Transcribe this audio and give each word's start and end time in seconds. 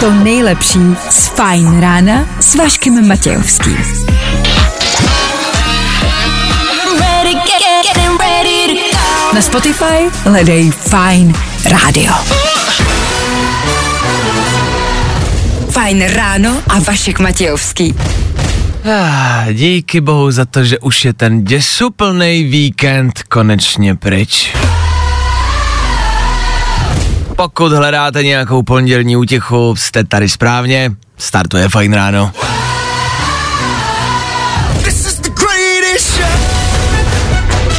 to 0.00 0.10
nejlepší 0.10 0.78
z 1.10 1.28
Fajn 1.28 1.80
rána 1.80 2.26
s 2.40 2.54
Vaškem 2.54 3.08
Matějovským. 3.08 3.76
Na 9.34 9.42
Spotify 9.42 9.84
hledej 10.24 10.70
Fajn 10.70 11.34
rádio. 11.64 12.12
Fajn 15.70 16.02
ráno 16.02 16.62
a 16.68 16.78
Vašek 16.78 17.18
Matějovský. 17.18 17.94
Ah, 18.84 19.52
díky 19.52 20.00
bohu 20.00 20.30
za 20.30 20.44
to, 20.44 20.64
že 20.64 20.78
už 20.78 21.04
je 21.04 21.12
ten 21.12 21.44
děsuplný 21.44 22.44
víkend 22.44 23.22
konečně 23.22 23.94
pryč. 23.94 24.52
Pokud 27.38 27.72
hledáte 27.72 28.22
nějakou 28.24 28.62
pondělní 28.62 29.16
útěchu, 29.16 29.74
jste 29.76 30.04
tady 30.04 30.28
správně, 30.28 30.92
startuje 31.18 31.68
fajn 31.68 31.92
ráno. 31.92 32.32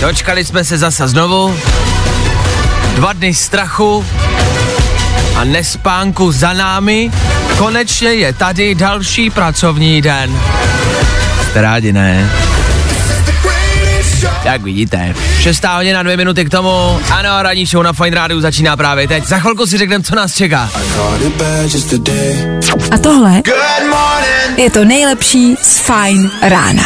Dočkali 0.01 0.45
jsme 0.45 0.63
se 0.63 0.77
zasa 0.77 1.07
znovu. 1.07 1.55
Dva 2.95 3.13
dny 3.13 3.33
strachu 3.33 4.05
a 5.35 5.43
nespánku 5.43 6.31
za 6.31 6.53
námi. 6.53 7.11
Konečně 7.57 8.09
je 8.09 8.33
tady 8.33 8.75
další 8.75 9.29
pracovní 9.29 10.01
den. 10.01 10.39
Jste 11.49 11.61
rádi, 11.61 11.93
ne? 11.93 12.31
Jak 14.43 14.61
vidíte, 14.61 15.15
6 15.39 15.63
hodina, 15.65 16.03
dvě 16.03 16.17
minuty 16.17 16.45
k 16.45 16.49
tomu. 16.49 16.99
Ano, 17.11 17.43
ranní 17.43 17.65
show 17.65 17.83
na 17.83 17.93
Fine 17.93 18.15
Rádiu 18.15 18.41
začíná 18.41 18.77
právě 18.77 19.07
teď. 19.07 19.25
Za 19.25 19.39
chvilku 19.39 19.65
si 19.65 19.77
řekneme, 19.77 20.03
co 20.03 20.15
nás 20.15 20.35
čeká. 20.35 20.69
A 22.91 22.97
tohle 22.97 23.41
je 24.57 24.69
to 24.69 24.85
nejlepší 24.85 25.55
z 25.61 25.79
Fajn 25.79 26.31
rána. 26.41 26.83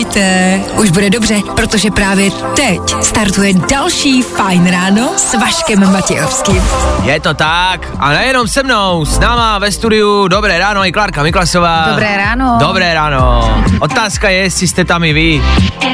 Nebojte, 0.00 0.60
už 0.74 0.90
bude 0.90 1.10
dobře, 1.10 1.40
protože 1.56 1.90
právě 1.90 2.30
teď 2.56 2.80
startuje 3.02 3.52
další 3.54 4.22
Fajn 4.22 4.70
ráno 4.70 5.10
s 5.16 5.34
Vaškem 5.34 5.92
Matějovským. 5.92 6.62
Je 7.02 7.20
to 7.20 7.34
tak, 7.34 7.88
a 7.98 8.10
nejenom 8.10 8.48
se 8.48 8.62
mnou, 8.62 9.04
s 9.04 9.18
náma 9.18 9.58
ve 9.58 9.72
studiu, 9.72 10.28
dobré 10.28 10.58
ráno 10.58 10.86
i 10.86 10.92
Klárka 10.92 11.22
Miklasová. 11.22 11.86
Dobré 11.90 12.16
ráno. 12.16 12.56
Dobré 12.60 12.94
ráno. 12.94 13.54
Otázka 13.80 14.30
je, 14.30 14.38
jestli 14.38 14.68
jste 14.68 14.84
tam 14.84 15.04
i 15.04 15.12
vy. 15.12 15.42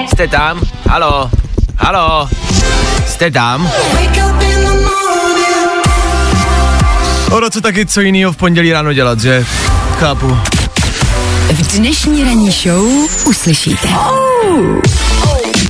Jste 0.06 0.28
tam? 0.28 0.60
Halo? 0.88 1.30
Halo? 1.78 2.28
Jste 3.06 3.30
tam? 3.30 3.70
Ono 7.30 7.50
co 7.50 7.60
taky 7.60 7.86
co 7.86 8.00
jiného 8.00 8.32
v 8.32 8.36
pondělí 8.36 8.72
ráno 8.72 8.92
dělat, 8.92 9.20
že? 9.20 9.44
Chápu. 9.98 10.55
V 11.52 11.76
dnešní 11.78 12.24
ranní 12.24 12.50
show 12.50 12.86
uslyšíte. 13.26 13.88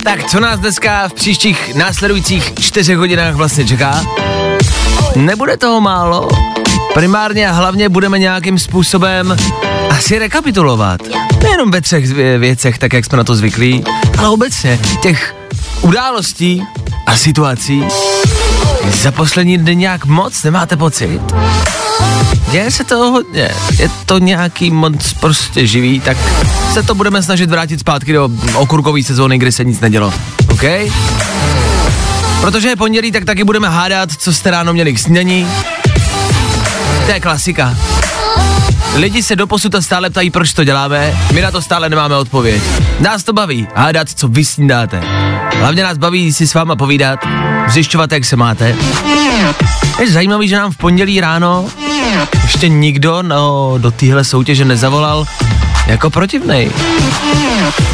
Tak 0.05 0.25
co 0.25 0.41
nás 0.41 0.61
dneska 0.61 1.09
v 1.09 1.13
příštích 1.13 1.75
následujících 1.75 2.53
čtyřech 2.61 2.99
hodinách 2.99 3.35
vlastně 3.35 3.65
čeká? 3.65 4.05
Nebude 5.17 5.57
toho 5.57 5.81
málo. 5.81 6.29
Primárně 6.95 7.49
a 7.49 7.53
hlavně 7.53 7.89
budeme 7.89 8.19
nějakým 8.19 8.59
způsobem 8.59 9.37
asi 9.91 10.19
rekapitulovat. 10.19 11.01
Nejenom 11.43 11.71
ve 11.71 11.81
třech 11.81 12.05
vě- 12.07 12.39
věcech, 12.39 12.79
tak 12.79 12.93
jak 12.93 13.05
jsme 13.05 13.19
na 13.19 13.25
to 13.25 13.37
zvyklí, 13.37 13.85
ale 14.19 14.29
obecně 14.29 14.79
těch 15.03 15.35
událostí 15.83 16.63
a 17.07 17.17
situací 17.17 17.85
za 18.93 19.13
poslední 19.13 19.59
dny 19.59 19.77
nějak 19.77 20.05
moc 20.05 20.43
nemáte 20.43 20.77
pocit? 20.77 21.21
Děje 22.51 22.71
se 22.71 22.85
toho 22.85 23.11
hodně, 23.11 23.51
je 23.79 23.91
to 24.07 24.19
nějaký 24.19 24.71
moc 24.71 25.13
prostě 25.13 25.67
živý, 25.67 26.01
tak 26.01 26.17
se 26.73 26.83
to 26.83 26.95
budeme 26.95 27.23
snažit 27.23 27.51
vrátit 27.51 27.81
zpátky 27.81 28.13
do 28.13 28.31
okurkové 28.55 29.03
sezóny, 29.03 29.39
kdy 29.39 29.53
se 29.53 29.65
nic 29.65 29.81
nedělo. 29.81 30.13
OK? 30.49 30.63
Protože 32.41 32.69
je 32.69 32.77
pondělí, 32.77 33.13
tak 33.13 33.25
taky 33.25 33.45
budeme 33.45 33.69
hádat, 33.69 34.09
co 34.19 34.33
jste 34.33 34.51
ráno 34.51 34.73
měli 34.73 34.93
k 34.95 34.99
snídaní. 34.99 35.49
To 37.07 37.13
je 37.13 37.21
klasika. 37.21 37.77
Lidi 38.95 39.23
se 39.23 39.37
doposud 39.37 39.75
a 39.75 39.83
stále 39.83 40.11
ptají, 40.11 40.31
proč 40.31 40.53
to 40.53 40.65
děláme, 40.65 41.19
my 41.33 41.41
na 41.41 41.51
to 41.51 41.63
stále 41.63 41.89
nemáme 41.89 42.17
odpověď. 42.17 42.63
Nás 43.01 43.25
to 43.25 43.33
baví, 43.33 43.69
hádat, 43.75 44.09
co 44.15 44.29
vy 44.29 44.45
snídáte. 44.45 45.26
Hlavně 45.59 45.83
nás 45.83 45.99
baví 45.99 46.33
si 46.33 46.47
s 46.47 46.55
váma 46.55 46.77
povídat, 46.77 47.21
zjišťovat, 47.69 48.13
jak 48.13 48.25
se 48.25 48.37
máte. 48.37 48.77
Je 50.01 50.11
zajímavý, 50.11 50.49
že 50.49 50.57
nám 50.57 50.73
v 50.73 50.77
pondělí 50.77 51.21
ráno 51.21 51.69
ještě 52.43 52.69
nikdo 52.69 53.23
no, 53.23 53.75
do 53.79 53.91
téhle 53.91 54.25
soutěže 54.25 54.65
nezavolal 54.65 55.27
jako 55.87 56.11
protivnej. 56.11 56.71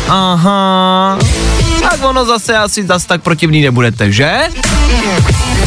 Aha, 0.08 1.18
tak 1.80 2.04
ono 2.04 2.24
zase 2.24 2.56
asi 2.56 2.86
zas 2.86 3.04
tak 3.04 3.22
protivný 3.22 3.62
nebudete, 3.62 4.12
že? 4.12 4.40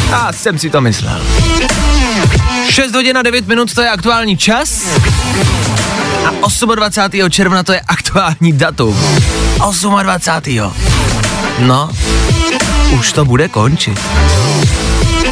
Já 0.09 0.33
jsem 0.33 0.59
si 0.59 0.69
to 0.69 0.81
myslel. 0.81 1.22
6 2.69 2.95
hodin 2.95 3.17
a 3.17 3.22
9 3.22 3.47
minut 3.47 3.73
to 3.73 3.81
je 3.81 3.89
aktuální 3.89 4.38
čas 4.38 4.81
a 6.25 6.75
28. 6.75 7.29
června 7.29 7.63
to 7.63 7.73
je 7.73 7.81
aktuální 7.88 8.53
datum. 8.53 8.97
28. 10.03 10.94
No, 11.59 11.89
už 13.00 13.13
to 13.13 13.25
bude 13.25 13.47
končit. 13.47 14.00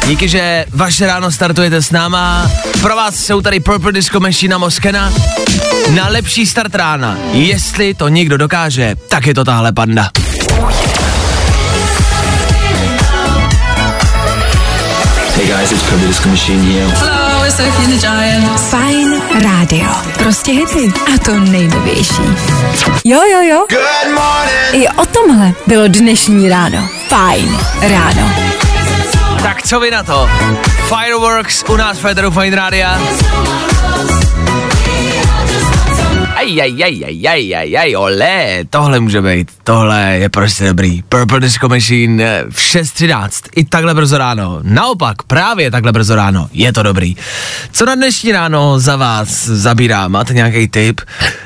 Díky, 0.06 0.28
že 0.28 0.64
vaše 0.72 1.06
ráno 1.06 1.32
startujete 1.32 1.82
s 1.82 1.90
náma. 1.90 2.50
Pro 2.80 2.96
vás 2.96 3.16
jsou 3.16 3.40
tady 3.40 3.60
Purple 3.60 3.92
Disco 3.92 4.20
Machine 4.20 4.54
a 4.54 4.58
Moskena. 4.58 5.12
Na 5.94 6.08
lepší 6.08 6.46
start 6.46 6.74
rána. 6.74 7.16
Jestli 7.32 7.94
to 7.94 8.08
někdo 8.08 8.36
dokáže, 8.36 8.94
tak 9.08 9.26
je 9.26 9.34
to 9.34 9.44
tahle 9.44 9.72
panda. 9.72 10.10
Hey 15.36 15.46
guys, 15.46 15.72
it's 15.72 15.82
Purple 15.82 16.08
Disco 16.08 16.28
Machine 16.28 16.62
here. 16.62 16.86
Fajn 18.70 19.13
rádio. 19.42 19.88
Prostě 20.18 20.52
hity. 20.52 20.92
A 21.14 21.18
to 21.24 21.40
nejnovější. 21.40 22.22
Jo, 23.04 23.20
jo, 23.32 23.40
jo. 23.42 23.66
Good 23.70 24.14
morning. 24.14 24.72
I 24.72 24.88
o 24.88 25.06
tomhle 25.06 25.52
bylo 25.66 25.88
dnešní 25.88 26.48
ráno. 26.48 26.88
Fajn 27.08 27.58
ráno. 27.80 28.30
Tak 29.42 29.62
co 29.62 29.80
vy 29.80 29.90
na 29.90 30.02
to? 30.02 30.30
Fireworks 30.88 31.64
u 31.68 31.76
nás 31.76 31.98
v 31.98 32.00
Federu 32.00 32.30
Fine 32.30 32.56
Rádia. 32.56 33.00
Aj, 36.44 36.60
aj, 36.60 36.76
aj, 36.76 36.96
aj, 37.08 37.16
aj, 37.24 37.42
aj, 37.56 37.70
aj, 37.76 37.96
ole, 37.96 38.64
tohle 38.70 39.00
může 39.00 39.22
být, 39.22 39.50
tohle 39.64 40.16
je 40.20 40.28
prostě 40.28 40.66
dobrý. 40.66 41.02
Purple 41.08 41.40
Disco 41.40 41.68
Machine 41.68 42.24
eh, 42.24 42.44
v 42.50 42.58
6.13, 42.58 43.28
i 43.56 43.64
takhle 43.64 43.94
brzo 43.94 44.18
ráno. 44.18 44.60
Naopak, 44.62 45.22
právě 45.22 45.70
takhle 45.70 45.92
brzo 45.92 46.14
ráno, 46.14 46.48
je 46.52 46.72
to 46.72 46.82
dobrý. 46.82 47.16
Co 47.72 47.86
na 47.86 47.94
dnešní 47.94 48.32
ráno 48.32 48.80
za 48.80 48.96
vás 48.96 49.46
zabírá? 49.46 50.08
Máte 50.08 50.34
nějaký 50.34 50.68
tip? 50.68 51.00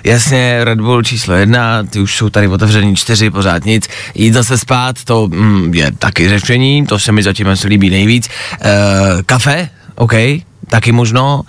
Jasně, 0.04 0.64
Red 0.64 0.80
Bull 0.80 1.02
číslo 1.02 1.34
jedna, 1.34 1.82
ty 1.82 2.00
už 2.00 2.16
jsou 2.16 2.30
tady 2.30 2.48
otevřený 2.48 2.96
čtyři, 2.96 3.30
pořád 3.30 3.64
nic. 3.64 3.88
Jít 4.14 4.32
zase 4.32 4.58
spát, 4.58 5.04
to 5.04 5.28
mm, 5.28 5.74
je 5.74 5.92
taky 5.92 6.28
řešení, 6.28 6.86
to 6.86 6.98
se 6.98 7.12
mi 7.12 7.22
zatím 7.22 7.48
asi 7.48 7.68
líbí 7.68 7.90
nejvíc. 7.90 8.28
E, 8.28 8.32
kafe, 9.26 9.68
OK, 9.94 10.14
taky 10.68 10.92
možno. 10.92 11.42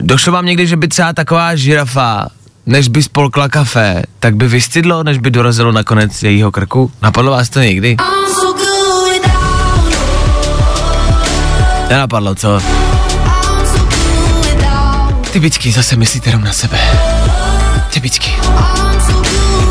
Došlo 0.00 0.32
vám 0.32 0.46
někdy, 0.46 0.66
že 0.66 0.76
by 0.76 0.88
třeba 0.88 1.12
taková 1.12 1.56
žirafa 1.56 2.28
než 2.66 2.88
by 2.88 3.02
spolkla 3.02 3.48
kafe, 3.48 4.02
tak 4.20 4.36
by 4.36 4.48
vystydlo, 4.48 5.02
než 5.02 5.18
by 5.18 5.30
dorazilo 5.30 5.72
na 5.72 5.84
konec 5.84 6.22
jejího 6.22 6.52
krku? 6.52 6.92
Napadlo 7.02 7.30
vás 7.30 7.48
to 7.48 7.60
někdy? 7.60 7.96
Nenapadlo, 11.88 12.34
co? 12.34 12.60
Typický, 15.32 15.72
zase 15.72 15.96
myslíte 15.96 16.30
jenom 16.30 16.44
na 16.44 16.52
sebe. 16.52 16.78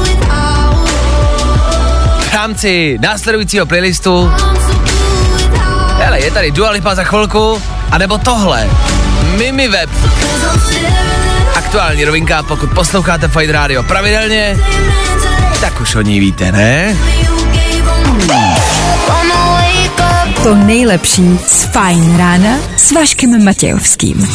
Without. 0.03 0.89
V 2.19 2.33
rámci 2.33 2.97
následujícího 3.01 3.65
playlistu, 3.65 4.31
hele, 5.97 6.19
je 6.19 6.31
tady 6.31 6.51
Dua 6.51 6.69
Lipa 6.69 6.95
za 6.95 7.03
chvilku, 7.03 7.61
anebo 7.91 8.17
tohle. 8.17 8.69
Mimi 9.37 9.67
Web. 9.67 9.89
Aktuální 11.73 12.05
rovinka, 12.05 12.43
pokud 12.43 12.69
posloucháte 12.69 13.27
Fight 13.27 13.51
Radio 13.51 13.83
pravidelně, 13.83 14.59
tak 15.61 15.81
už 15.81 15.95
o 15.95 16.01
ní 16.01 16.19
víte, 16.19 16.51
ne? 16.51 16.97
To 20.43 20.55
nejlepší 20.55 21.39
z 21.47 21.63
Fajn 21.63 22.17
rána 22.17 22.57
s 22.77 22.91
Vaškem 22.91 23.45
Matějovským. 23.45 24.29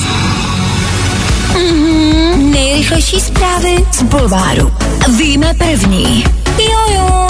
Nejrychlejší 2.37 3.21
zprávy 3.21 3.87
z 3.93 4.03
Bulváru. 4.03 4.73
Víme 5.19 5.55
první. 5.55 6.25
Jojo. 6.59 7.27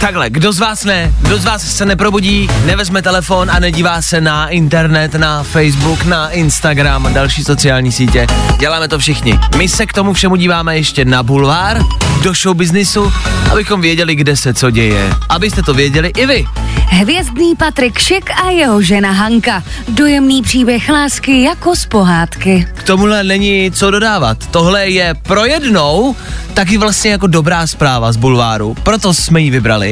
Takhle, 0.00 0.30
kdo 0.30 0.52
z 0.52 0.58
vás 0.58 0.84
ne, 0.84 1.12
kdo 1.20 1.38
z 1.38 1.44
vás 1.44 1.62
se 1.62 1.86
neprobudí, 1.86 2.48
nevezme 2.64 3.02
telefon 3.02 3.50
a 3.50 3.58
nedívá 3.58 4.02
se 4.02 4.20
na 4.20 4.48
internet, 4.48 5.14
na 5.14 5.42
Facebook, 5.42 6.04
na 6.04 6.30
Instagram 6.30 7.06
a 7.06 7.10
další 7.10 7.44
sociální 7.44 7.92
sítě. 7.92 8.26
Děláme 8.58 8.88
to 8.88 8.98
všichni. 8.98 9.38
My 9.56 9.68
se 9.68 9.86
k 9.86 9.92
tomu 9.92 10.12
všemu 10.12 10.36
díváme 10.36 10.76
ještě 10.76 11.04
na 11.04 11.22
bulvár, 11.22 11.82
do 12.22 12.32
show 12.34 12.56
businessu, 12.56 13.12
abychom 13.52 13.80
věděli, 13.80 14.14
kde 14.14 14.36
se 14.36 14.54
co 14.54 14.70
děje. 14.70 15.14
Abyste 15.28 15.62
to 15.62 15.74
věděli 15.74 16.12
i 16.16 16.26
vy. 16.26 16.44
Hvězdný 16.88 17.56
Patrik 17.56 17.98
Šek 17.98 18.30
a 18.30 18.50
jeho 18.50 18.82
žena 18.82 19.12
Hanka. 19.12 19.62
Dojemný 19.88 20.42
příběh 20.42 20.88
lásky 20.88 21.42
jako 21.42 21.76
z 21.76 21.86
pohádky. 21.86 22.66
K 22.74 22.82
tomuhle 22.82 23.24
není 23.24 23.70
co 23.70 23.90
dodávat. 23.90 24.46
Tohle 24.50 24.88
je 24.88 25.14
pro 25.22 25.44
jednou 25.44 26.16
taky 26.54 26.78
vlastně 26.78 27.10
jako 27.10 27.26
dobrá 27.26 27.66
zpráva 27.66 28.12
z 28.12 28.16
bulváru. 28.16 28.76
Proto 28.82 29.14
jsme 29.14 29.40
ji 29.40 29.50
vybrali, 29.50 29.85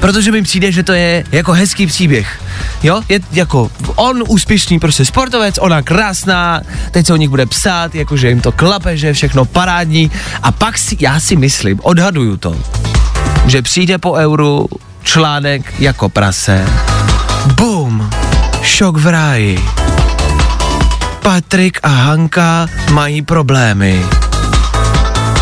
protože 0.00 0.32
mi 0.32 0.42
přijde, 0.42 0.72
že 0.72 0.82
to 0.82 0.92
je 0.92 1.24
jako 1.32 1.52
hezký 1.52 1.86
příběh. 1.86 2.40
Jo, 2.82 3.02
je 3.08 3.20
jako 3.32 3.70
on 3.94 4.24
úspěšný 4.28 4.78
prostě 4.78 5.04
sportovec, 5.04 5.58
ona 5.60 5.82
krásná, 5.82 6.60
teď 6.90 7.06
se 7.06 7.12
o 7.12 7.16
nich 7.16 7.28
bude 7.28 7.46
psát, 7.46 7.94
jakože 7.94 8.28
jim 8.28 8.40
to 8.40 8.52
klape, 8.52 8.96
že 8.96 9.06
je 9.06 9.12
všechno 9.12 9.44
parádní 9.44 10.10
a 10.42 10.52
pak 10.52 10.78
si, 10.78 10.96
já 11.00 11.20
si 11.20 11.36
myslím, 11.36 11.80
odhaduju 11.82 12.36
to, 12.36 12.56
že 13.46 13.62
přijde 13.62 13.98
po 13.98 14.12
euru 14.12 14.66
článek 15.02 15.80
jako 15.80 16.08
prase. 16.08 16.66
Boom! 17.56 18.10
Šok 18.62 18.96
v 18.96 19.06
ráji. 19.06 19.58
Patrik 21.22 21.78
a 21.82 21.88
Hanka 21.88 22.66
mají 22.92 23.22
problémy. 23.22 24.04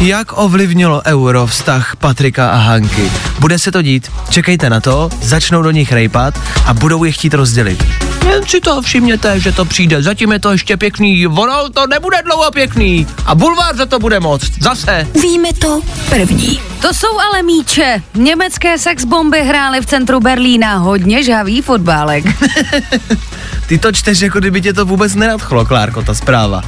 Jak 0.02 0.38
ovlivnilo 0.38 1.02
euro 1.06 1.46
vztah 1.46 1.96
Patrika 1.96 2.50
a 2.50 2.56
Hanky? 2.56 3.12
Bude 3.38 3.58
se 3.58 3.72
to 3.72 3.82
dít, 3.82 4.12
čekejte 4.30 4.70
na 4.70 4.80
to, 4.80 5.08
začnou 5.20 5.62
do 5.62 5.70
nich 5.70 5.92
rejpat 5.92 6.40
a 6.66 6.74
budou 6.74 7.04
je 7.04 7.12
chtít 7.12 7.34
rozdělit. 7.34 7.84
Jen 8.28 8.46
si 8.46 8.60
to 8.60 8.82
všimněte, 8.82 9.40
že 9.40 9.52
to 9.52 9.64
přijde, 9.64 10.02
zatím 10.02 10.32
je 10.32 10.38
to 10.38 10.52
ještě 10.52 10.76
pěkný, 10.76 11.26
ono 11.26 11.70
to 11.70 11.86
nebude 11.86 12.16
dlouho 12.24 12.50
pěkný 12.50 13.06
a 13.26 13.34
bulvár 13.34 13.76
za 13.76 13.86
to 13.86 13.98
bude 13.98 14.20
moc, 14.20 14.42
zase. 14.60 15.06
Víme 15.22 15.52
to 15.52 15.80
první. 16.08 16.60
To 16.80 16.94
jsou 16.94 17.18
ale 17.18 17.42
míče. 17.42 18.02
Německé 18.14 18.78
sexbomby 18.78 19.42
hrály 19.44 19.80
v 19.80 19.86
centru 19.86 20.20
Berlína 20.20 20.76
hodně 20.76 21.22
žhavý 21.22 21.62
fotbálek. 21.62 22.24
Ty 23.66 23.78
to 23.78 23.92
čteš, 23.92 24.20
jako 24.20 24.38
kdyby 24.38 24.60
tě 24.60 24.72
to 24.72 24.84
vůbec 24.84 25.14
nenadchlo, 25.14 25.66
Klárko, 25.66 26.02
ta 26.02 26.14
zpráva. 26.14 26.62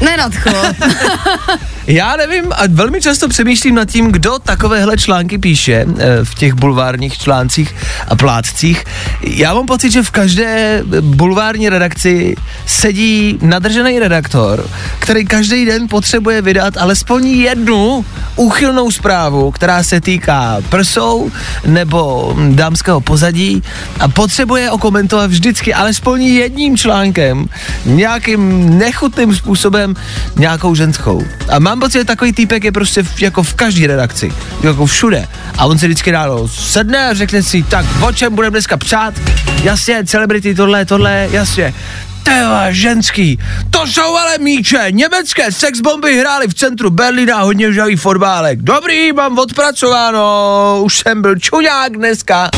Nenadchlo. 0.00 0.62
Já 1.86 2.16
nevím 2.16 2.44
a 2.52 2.62
velmi 2.68 3.00
často 3.00 3.28
přemýšlím 3.28 3.74
nad 3.74 3.84
tím, 3.84 4.12
kdo 4.12 4.38
takovéhle 4.38 4.96
články 4.96 5.38
píše 5.38 5.72
e, 5.72 6.24
v 6.24 6.34
těch 6.34 6.54
bulvárních 6.54 7.18
článcích 7.18 7.74
a 8.08 8.16
plátcích. 8.16 8.84
Já 9.22 9.54
mám 9.54 9.66
pocit, 9.66 9.90
že 9.90 10.02
v 10.02 10.10
každé 10.10 10.82
bulvární 11.00 11.68
redakci 11.68 12.34
sedí 12.66 13.38
nadržený 13.42 13.98
redaktor, 13.98 14.66
který 14.98 15.24
každý 15.24 15.64
den 15.64 15.88
potřebuje 15.88 16.42
vydat 16.42 16.76
alespoň 16.76 17.26
jednu 17.26 18.04
úchylnou 18.36 18.90
zprávu, 18.90 19.50
která 19.50 19.82
se 19.82 20.00
týká 20.00 20.56
prsou 20.68 21.30
nebo 21.66 22.34
dámského 22.50 23.00
pozadí 23.00 23.62
a 24.00 24.08
potřebuje 24.08 24.70
okomentovat 24.70 25.30
vždycky 25.30 25.74
alespoň 25.74 26.22
jedním 26.22 26.76
článkem, 26.76 27.46
nějakým 27.84 28.78
nechutným 28.78 29.34
způsobem 29.34 29.89
nějakou 30.36 30.74
ženskou. 30.74 31.26
A 31.48 31.58
mám 31.58 31.80
pocit, 31.80 31.98
že 31.98 32.04
takový 32.04 32.32
týpek 32.32 32.64
je 32.64 32.72
prostě 32.72 33.02
v, 33.02 33.22
jako 33.22 33.42
v 33.42 33.54
každé 33.54 33.86
redakci, 33.86 34.32
jako 34.62 34.86
všude. 34.86 35.28
A 35.58 35.66
on 35.66 35.78
si 35.78 35.86
vždycky 35.86 36.10
ráno 36.10 36.48
sedne 36.48 37.08
a 37.08 37.14
řekne 37.14 37.42
si, 37.42 37.62
tak 37.62 37.86
o 38.02 38.12
čem 38.12 38.34
budeme 38.34 38.50
dneska 38.50 38.76
psát? 38.76 39.14
Jasně, 39.62 40.04
celebrity, 40.04 40.54
tohle, 40.54 40.84
tohle, 40.84 41.28
jasně. 41.30 41.74
Teva, 42.22 42.72
ženský, 42.72 43.38
to 43.70 43.86
jsou 43.86 44.16
ale 44.16 44.38
míče, 44.38 44.86
německé 44.90 45.52
sexbomby 45.52 46.18
hrály 46.18 46.48
v 46.48 46.54
centru 46.54 46.90
Berlína 46.90 47.36
a 47.36 47.42
hodně 47.42 47.72
žavý 47.72 47.96
fotbálek. 47.96 48.62
Dobrý, 48.62 49.12
mám 49.12 49.38
odpracováno, 49.38 50.80
už 50.82 50.98
jsem 50.98 51.22
byl 51.22 51.38
čuňák 51.38 51.96
dneska. 51.96 52.50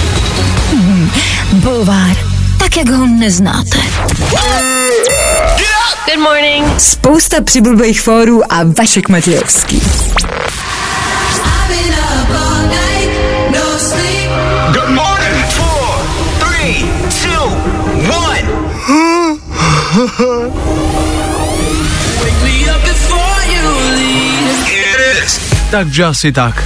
Bulvár. 1.52 2.17
Tak, 2.58 2.76
jak 2.76 2.88
ho 2.88 3.06
neznáte. 3.06 3.78
Good 6.06 6.20
morning. 6.20 6.81
Spousta 6.81 7.41
přibulbých 7.41 8.00
fórů 8.00 8.53
a 8.53 8.56
Vašek 8.79 9.09
Matějovský. 9.09 9.82
Good 14.73 14.88
morning. 14.88 15.47
Four, 15.49 15.99
three, 16.38 16.85
two, 17.23 17.44
one. 18.09 18.49
Wake 22.20 22.43
me 22.43 22.75
up 22.75 22.82
before 22.85 23.47
you 23.55 23.69
leave. 23.94 24.70
It 24.70 25.25
is. 25.25 25.41
Takže 25.70 26.05
asi 26.05 26.32
tak. 26.32 26.62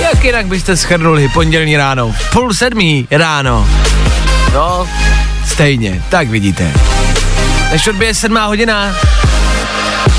Jak 0.00 0.24
jinak 0.24 0.46
byste 0.46 0.76
schrnuli 0.76 1.28
pondělní 1.28 1.76
ráno? 1.76 2.12
V 2.18 2.30
Půl 2.30 2.54
sedmí 2.54 3.08
ráno. 3.10 3.68
No, 4.54 4.88
stejně, 5.46 6.02
tak 6.08 6.28
vidíte. 6.28 6.72
Než 7.70 7.88
odbije 7.88 8.14
sedmá 8.14 8.46
hodina, 8.46 8.94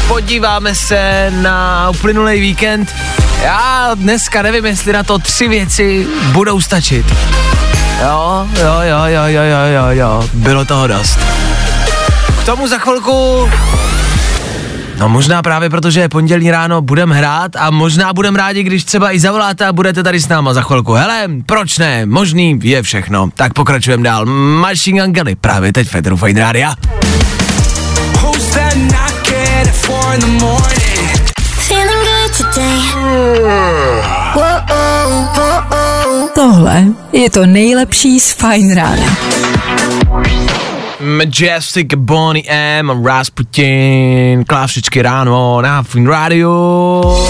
podíváme 0.08 0.76
se 0.76 1.32
na 1.42 1.90
uplynulý 1.90 2.40
víkend. 2.40 2.96
Já 3.44 3.92
dneska 3.96 4.42
nevím, 4.42 4.66
jestli 4.66 4.94
na 4.94 5.04
to 5.04 5.20
tři 5.20 5.48
věci 5.48 6.08
budou 6.32 6.62
stačit. 6.62 7.06
Jo, 8.02 8.48
jo, 8.60 8.80
jo, 8.82 9.00
jo, 9.06 9.24
jo, 9.26 9.42
jo, 9.42 9.66
jo, 9.74 9.86
jo, 9.90 10.30
bylo 10.34 10.66
toho 10.66 10.88
dost. 10.88 11.20
K 12.42 12.46
tomu 12.46 12.68
za 12.68 12.78
chvilku 12.78 13.50
No 15.00 15.10
možná 15.10 15.42
právě 15.42 15.70
protože 15.70 16.00
je 16.00 16.10
pondělí 16.10 16.52
ráno 16.52 16.82
budem 16.82 17.10
hrát 17.10 17.56
a 17.56 17.72
možná 17.72 18.14
budem 18.14 18.36
rádi, 18.36 18.64
když 18.64 18.84
třeba 18.84 19.12
i 19.12 19.20
zavoláte 19.20 19.66
a 19.66 19.74
budete 19.74 20.04
tady 20.04 20.20
s 20.20 20.28
náma 20.28 20.54
za 20.54 20.62
chvilku. 20.62 20.94
Hele, 20.94 21.28
proč 21.46 21.78
ne? 21.78 22.06
Možný 22.06 22.60
je 22.64 22.82
všechno. 22.84 23.30
Tak 23.36 23.54
pokračujeme 23.54 24.04
dál. 24.04 24.26
Machine 24.62 25.02
Gun 25.02 25.14
Kelly 25.14 25.36
právě 25.36 25.74
teď 25.74 25.88
Federu 25.88 26.18
Fine 26.18 26.42
Rádia. 26.42 26.74
Four 30.08 30.14
in 30.14 30.20
the 30.20 30.34
morning? 30.46 31.08
Feeling 31.68 32.04
good 32.10 32.32
today. 32.38 32.78
Tohle 36.36 36.84
je 37.12 37.30
to 37.30 37.46
nejlepší 37.46 38.20
z 38.20 38.34
Fine 38.34 38.76
Rána. 38.76 39.18
Majestic, 41.00 41.88
Bonnie 41.96 42.44
M, 42.48 43.06
Rasputin, 43.06 44.44
klasicky 44.48 45.02
ráno 45.02 45.62
na 45.62 45.84
Fine 45.84 46.10
Radio. 46.10 47.28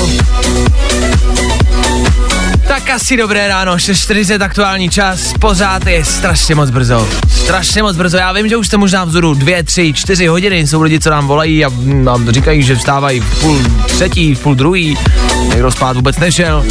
Tak 2.87 2.95
asi 2.95 3.17
dobré 3.17 3.47
ráno, 3.47 3.75
6.40 3.75 4.43
aktuální 4.43 4.89
čas, 4.89 5.33
pořád 5.39 5.87
je 5.87 6.05
strašně 6.05 6.55
moc 6.55 6.69
brzo. 6.69 7.09
Strašně 7.29 7.83
moc 7.83 7.97
brzo, 7.97 8.17
já 8.17 8.31
vím, 8.31 8.49
že 8.49 8.57
už 8.57 8.67
jste 8.67 8.77
možná 8.77 9.05
vzoru 9.05 9.33
dvě, 9.33 9.63
tři, 9.63 9.93
čtyři 9.93 10.27
hodiny, 10.27 10.67
jsou 10.67 10.81
lidi, 10.81 10.99
co 10.99 11.09
nám 11.09 11.27
volají 11.27 11.65
a 11.65 11.71
nám 11.83 12.29
říkají, 12.29 12.63
že 12.63 12.75
vstávají 12.75 13.19
v 13.19 13.41
půl 13.41 13.61
třetí, 13.85 14.35
v 14.35 14.39
půl 14.39 14.55
druhý, 14.55 14.97
někdo 15.49 15.71
spát 15.71 15.95
vůbec 15.95 16.17
nešel. 16.17 16.65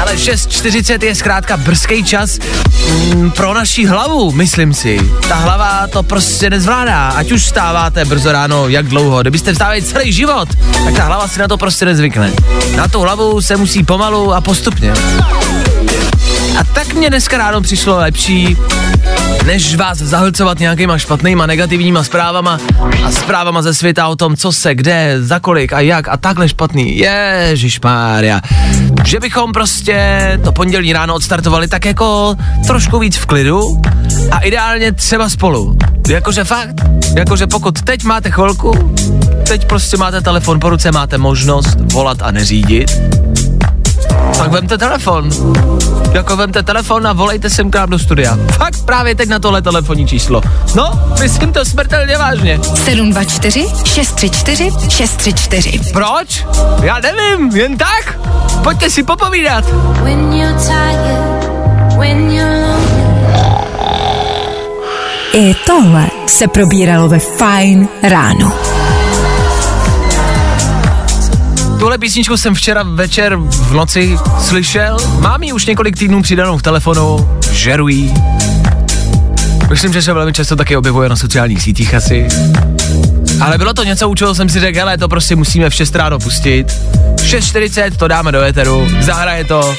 Ale 0.00 0.14
6.40 0.14 1.04
je 1.04 1.14
zkrátka 1.14 1.56
brzký 1.56 2.04
čas 2.04 2.38
mm, 2.38 3.30
pro 3.30 3.54
naši 3.54 3.86
hlavu, 3.86 4.32
myslím 4.32 4.74
si. 4.74 5.10
Ta 5.28 5.34
hlava 5.34 5.86
to 5.86 6.02
prostě 6.02 6.50
nezvládá, 6.50 7.08
ať 7.08 7.32
už 7.32 7.42
vstáváte 7.42 8.04
brzo 8.04 8.32
ráno, 8.32 8.68
jak 8.68 8.86
dlouho, 8.86 9.20
kdybyste 9.20 9.52
vstávali 9.52 9.82
celý 9.82 10.12
život, 10.12 10.48
tak 10.84 10.94
ta 10.94 11.04
hlava 11.04 11.28
si 11.28 11.38
na 11.38 11.48
to 11.48 11.56
prostě 11.58 11.84
nezvykne. 11.84 12.32
Na 12.76 12.88
tu 12.88 13.00
hlavu 13.00 13.42
se 13.42 13.56
musí 13.56 13.84
pomalu 13.84 14.34
a 14.34 14.40
postupně. 14.40 14.92
A 16.60 16.64
tak 16.64 16.94
mě 16.94 17.10
dneska 17.10 17.38
ráno 17.38 17.60
přišlo 17.60 17.96
lepší, 17.96 18.56
než 19.46 19.74
vás 19.74 19.98
zahlcovat 19.98 20.58
nějakýma 20.58 20.98
špatnýma 20.98 21.46
negativníma 21.46 22.04
zprávama 22.04 22.58
a 23.04 23.10
zprávama 23.10 23.62
ze 23.62 23.74
světa 23.74 24.08
o 24.08 24.16
tom, 24.16 24.36
co 24.36 24.52
se, 24.52 24.74
kde, 24.74 25.16
za 25.20 25.40
kolik 25.40 25.72
a 25.72 25.80
jak 25.80 26.08
a 26.08 26.16
takhle 26.16 26.48
špatný. 26.48 26.98
Ježíš 26.98 27.80
Mária. 27.80 28.40
Že 29.04 29.20
bychom 29.20 29.52
prostě 29.52 30.20
to 30.44 30.52
pondělí 30.52 30.92
ráno 30.92 31.14
odstartovali 31.14 31.68
tak 31.68 31.84
jako 31.84 32.36
trošku 32.66 32.98
víc 32.98 33.16
v 33.16 33.26
klidu 33.26 33.80
a 34.30 34.38
ideálně 34.38 34.92
třeba 34.92 35.28
spolu. 35.28 35.76
Jakože 36.08 36.44
fakt, 36.44 36.74
jakože 37.16 37.46
pokud 37.46 37.82
teď 37.82 38.04
máte 38.04 38.30
chvilku, 38.30 38.94
teď 39.48 39.66
prostě 39.66 39.96
máte 39.96 40.20
telefon 40.20 40.60
po 40.60 40.70
ruce, 40.70 40.92
máte 40.92 41.18
možnost 41.18 41.78
volat 41.92 42.22
a 42.22 42.30
neřídit, 42.30 43.00
tak 44.38 44.50
vemte 44.50 44.78
telefon. 44.78 45.30
Jako 46.12 46.36
vemte 46.36 46.62
telefon 46.62 47.06
a 47.06 47.12
volejte 47.12 47.50
sem 47.50 47.70
k 47.70 47.74
nám 47.74 47.90
do 47.90 47.98
studia. 47.98 48.38
Fakt 48.52 48.84
právě 48.84 49.14
teď 49.14 49.28
na 49.28 49.38
tohle 49.38 49.62
telefonní 49.62 50.06
číslo. 50.06 50.42
No, 50.74 50.92
myslím 51.20 51.52
to 51.52 51.64
smrtelně 51.64 52.18
vážně. 52.18 52.60
724 52.74 53.66
634 53.84 54.70
634. 54.88 55.80
Proč? 55.92 56.46
Já 56.82 57.00
nevím, 57.00 57.56
jen 57.56 57.76
tak. 57.76 58.18
Pojďte 58.62 58.90
si 58.90 59.02
popovídat. 59.02 59.64
When 60.02 60.32
you're 60.32 60.58
tired, 60.58 61.98
when 61.98 62.30
you're. 62.30 62.74
I 65.32 65.54
tohle 65.66 66.06
se 66.26 66.48
probíralo 66.48 67.08
ve 67.08 67.18
Fine 67.18 67.88
ráno. 68.02 68.52
Tuhle 71.84 71.98
písničku 71.98 72.36
jsem 72.36 72.54
včera 72.54 72.82
večer 72.82 73.36
v 73.36 73.72
noci 73.72 74.18
slyšel. 74.40 74.96
Mám 75.20 75.42
ji 75.42 75.52
už 75.52 75.66
několik 75.66 75.96
týdnů 75.96 76.22
přidanou 76.22 76.58
v 76.58 76.62
telefonu, 76.62 77.28
žerují. 77.52 78.14
Myslím, 79.70 79.92
že 79.92 80.02
se 80.02 80.12
velmi 80.12 80.32
často 80.32 80.56
taky 80.56 80.76
objevuje 80.76 81.08
na 81.08 81.16
sociálních 81.16 81.62
sítích 81.62 81.94
asi. 81.94 82.28
Ale 83.40 83.58
bylo 83.58 83.74
to 83.74 83.84
něco, 83.84 84.08
u 84.08 84.14
čeho 84.14 84.34
jsem 84.34 84.48
si 84.48 84.60
řekl, 84.60 84.78
hele, 84.78 84.98
to 84.98 85.08
prostě 85.08 85.36
musíme 85.36 85.70
v 85.70 85.74
6 85.74 85.96
ráno 85.96 86.18
pustit. 86.18 86.66
6.40 87.16 87.96
to 87.96 88.08
dáme 88.08 88.32
do 88.32 88.42
éteru, 88.42 88.88
zahraje 89.00 89.44
to. 89.44 89.74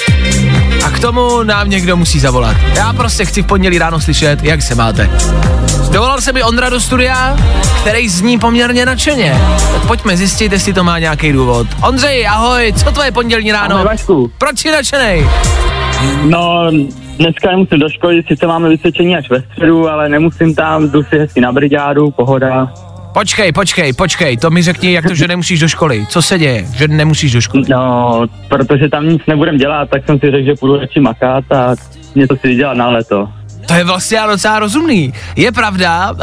A 0.85 0.89
k 0.89 0.99
tomu 0.99 1.43
nám 1.43 1.69
někdo 1.69 1.97
musí 1.97 2.19
zavolat. 2.19 2.57
Já 2.75 2.93
prostě 2.93 3.25
chci 3.25 3.41
v 3.41 3.45
pondělí 3.45 3.77
ráno 3.77 4.01
slyšet, 4.01 4.43
jak 4.43 4.61
se 4.61 4.75
máte. 4.75 5.09
Dovolal 5.91 6.21
se 6.21 6.33
mi 6.33 6.43
Ondra 6.43 6.69
do 6.69 6.79
studia, 6.79 7.37
který 7.81 8.09
zní 8.09 8.39
poměrně 8.39 8.85
nadšeně. 8.85 9.41
Tak 9.73 9.87
pojďme 9.87 10.17
zjistit, 10.17 10.51
jestli 10.51 10.73
to 10.73 10.83
má 10.83 10.99
nějaký 10.99 11.31
důvod. 11.31 11.67
Ondřej, 11.87 12.27
ahoj, 12.27 12.73
co 12.77 12.91
tvoje 12.91 13.11
pondělní 13.11 13.51
ráno? 13.51 13.75
Ahoj, 13.75 13.85
Vašku. 13.85 14.31
Proč 14.37 14.59
jsi 14.59 14.71
nadšenej? 14.71 15.27
No, 16.23 16.71
dneska 17.17 17.51
nemusím 17.51 17.79
do 17.79 17.89
školy, 17.89 18.23
sice 18.27 18.47
máme 18.47 18.69
vysvědčení 18.69 19.17
až 19.17 19.29
ve 19.29 19.41
středu, 19.41 19.89
ale 19.89 20.09
nemusím 20.09 20.55
tam, 20.55 20.89
jdu 20.89 21.03
si 21.03 21.19
hezky 21.19 21.41
na 21.41 21.51
brigádu, 21.51 22.11
pohoda. 22.11 22.73
Počkej, 23.15 23.51
počkej, 23.51 23.93
počkej, 23.93 24.37
to 24.37 24.51
mi 24.51 24.61
řekni, 24.61 24.93
jak 24.93 25.07
to, 25.07 25.15
že 25.15 25.27
nemusíš 25.27 25.59
do 25.59 25.67
školy. 25.67 26.05
Co 26.09 26.21
se 26.21 26.39
děje, 26.39 26.65
že 26.75 26.87
nemusíš 26.87 27.31
do 27.31 27.41
školy? 27.41 27.63
No, 27.69 28.25
protože 28.49 28.89
tam 28.89 29.09
nic 29.09 29.21
nebudem 29.27 29.57
dělat, 29.57 29.89
tak 29.89 30.05
jsem 30.05 30.19
si 30.19 30.31
řekl, 30.31 30.45
že 30.45 30.53
půjdu 30.59 30.77
radši 30.77 30.99
makat 30.99 31.51
a 31.51 31.75
něco 32.15 32.35
si 32.35 32.55
dělat 32.55 32.77
na 32.77 32.89
leto. 32.89 33.29
To 33.65 33.73
je 33.73 33.83
vlastně 33.83 34.19
docela 34.27 34.59
rozumný. 34.59 35.13
Je 35.35 35.51
pravda, 35.51 36.11
uh, 36.11 36.17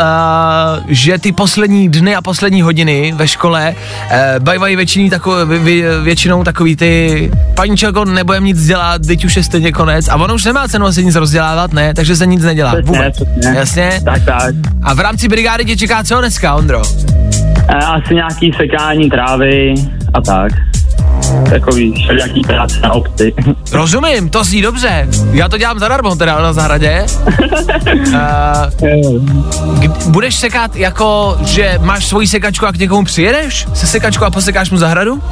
že 0.88 1.18
ty 1.18 1.32
poslední 1.32 1.88
dny 1.88 2.14
a 2.14 2.22
poslední 2.22 2.62
hodiny 2.62 3.12
ve 3.16 3.28
škole 3.28 3.75
uh, 3.75 4.52
bývají 4.52 4.76
většinou, 4.76 5.11
tako, 5.11 5.46
vě, 5.46 5.58
vě, 5.58 6.00
většinou 6.00 6.44
takový 6.44 6.76
ty 6.76 7.30
paníčeko, 7.54 8.04
nebudem 8.04 8.44
nic 8.44 8.66
dělat, 8.66 9.06
teď 9.06 9.25
už 9.25 9.37
je 9.37 9.42
stejně 9.42 9.72
konec 9.72 10.08
a 10.08 10.16
ono 10.16 10.34
už 10.34 10.44
nemá 10.44 10.68
cenu 10.68 10.87
asi 10.87 11.04
nic 11.04 11.14
rozdělávat, 11.14 11.72
ne, 11.72 11.94
takže 11.94 12.16
se 12.16 12.26
nic 12.26 12.42
nedělá 12.42 12.75
vůbec. 12.84 13.14
přesně. 13.14 13.58
Jasně? 13.58 14.00
Tak, 14.04 14.25
tak. 14.25 14.54
A 14.82 14.94
v 14.94 15.00
rámci 15.00 15.28
brigády 15.28 15.64
tě 15.64 15.76
čeká 15.76 16.04
co 16.04 16.20
dneska, 16.20 16.54
Ondro? 16.54 16.82
E, 17.68 17.75
asi 17.75 18.14
nějaký 18.14 18.52
sekání 18.56 19.11
trávy 19.11 19.75
a 20.14 20.20
tak. 20.20 20.52
Takový 21.50 21.92
všelijaký 21.92 22.40
práce 22.40 22.81
na 22.81 22.92
obci. 22.92 23.35
Rozumím, 23.73 24.31
to 24.31 24.45
zní 24.45 24.62
dobře. 24.62 25.09
Já 25.33 25.49
to 25.49 25.59
dělám 25.59 25.78
zadarmo 25.78 26.16
teda 26.16 26.42
na 26.42 26.52
zahradě. 26.52 27.07
Uh, 28.12 29.25
budeš 30.07 30.35
sekat 30.35 30.76
jako, 30.76 31.38
že 31.45 31.78
máš 31.83 32.07
svoji 32.07 32.26
sekačku 32.26 32.66
a 32.66 32.73
k 32.73 32.78
někomu 32.78 33.04
přijedeš 33.04 33.66
se 33.75 33.87
sekačkou 33.87 34.25
a 34.25 34.31
posekáš 34.31 34.71
mu 34.71 34.78
zahradu? 34.78 35.23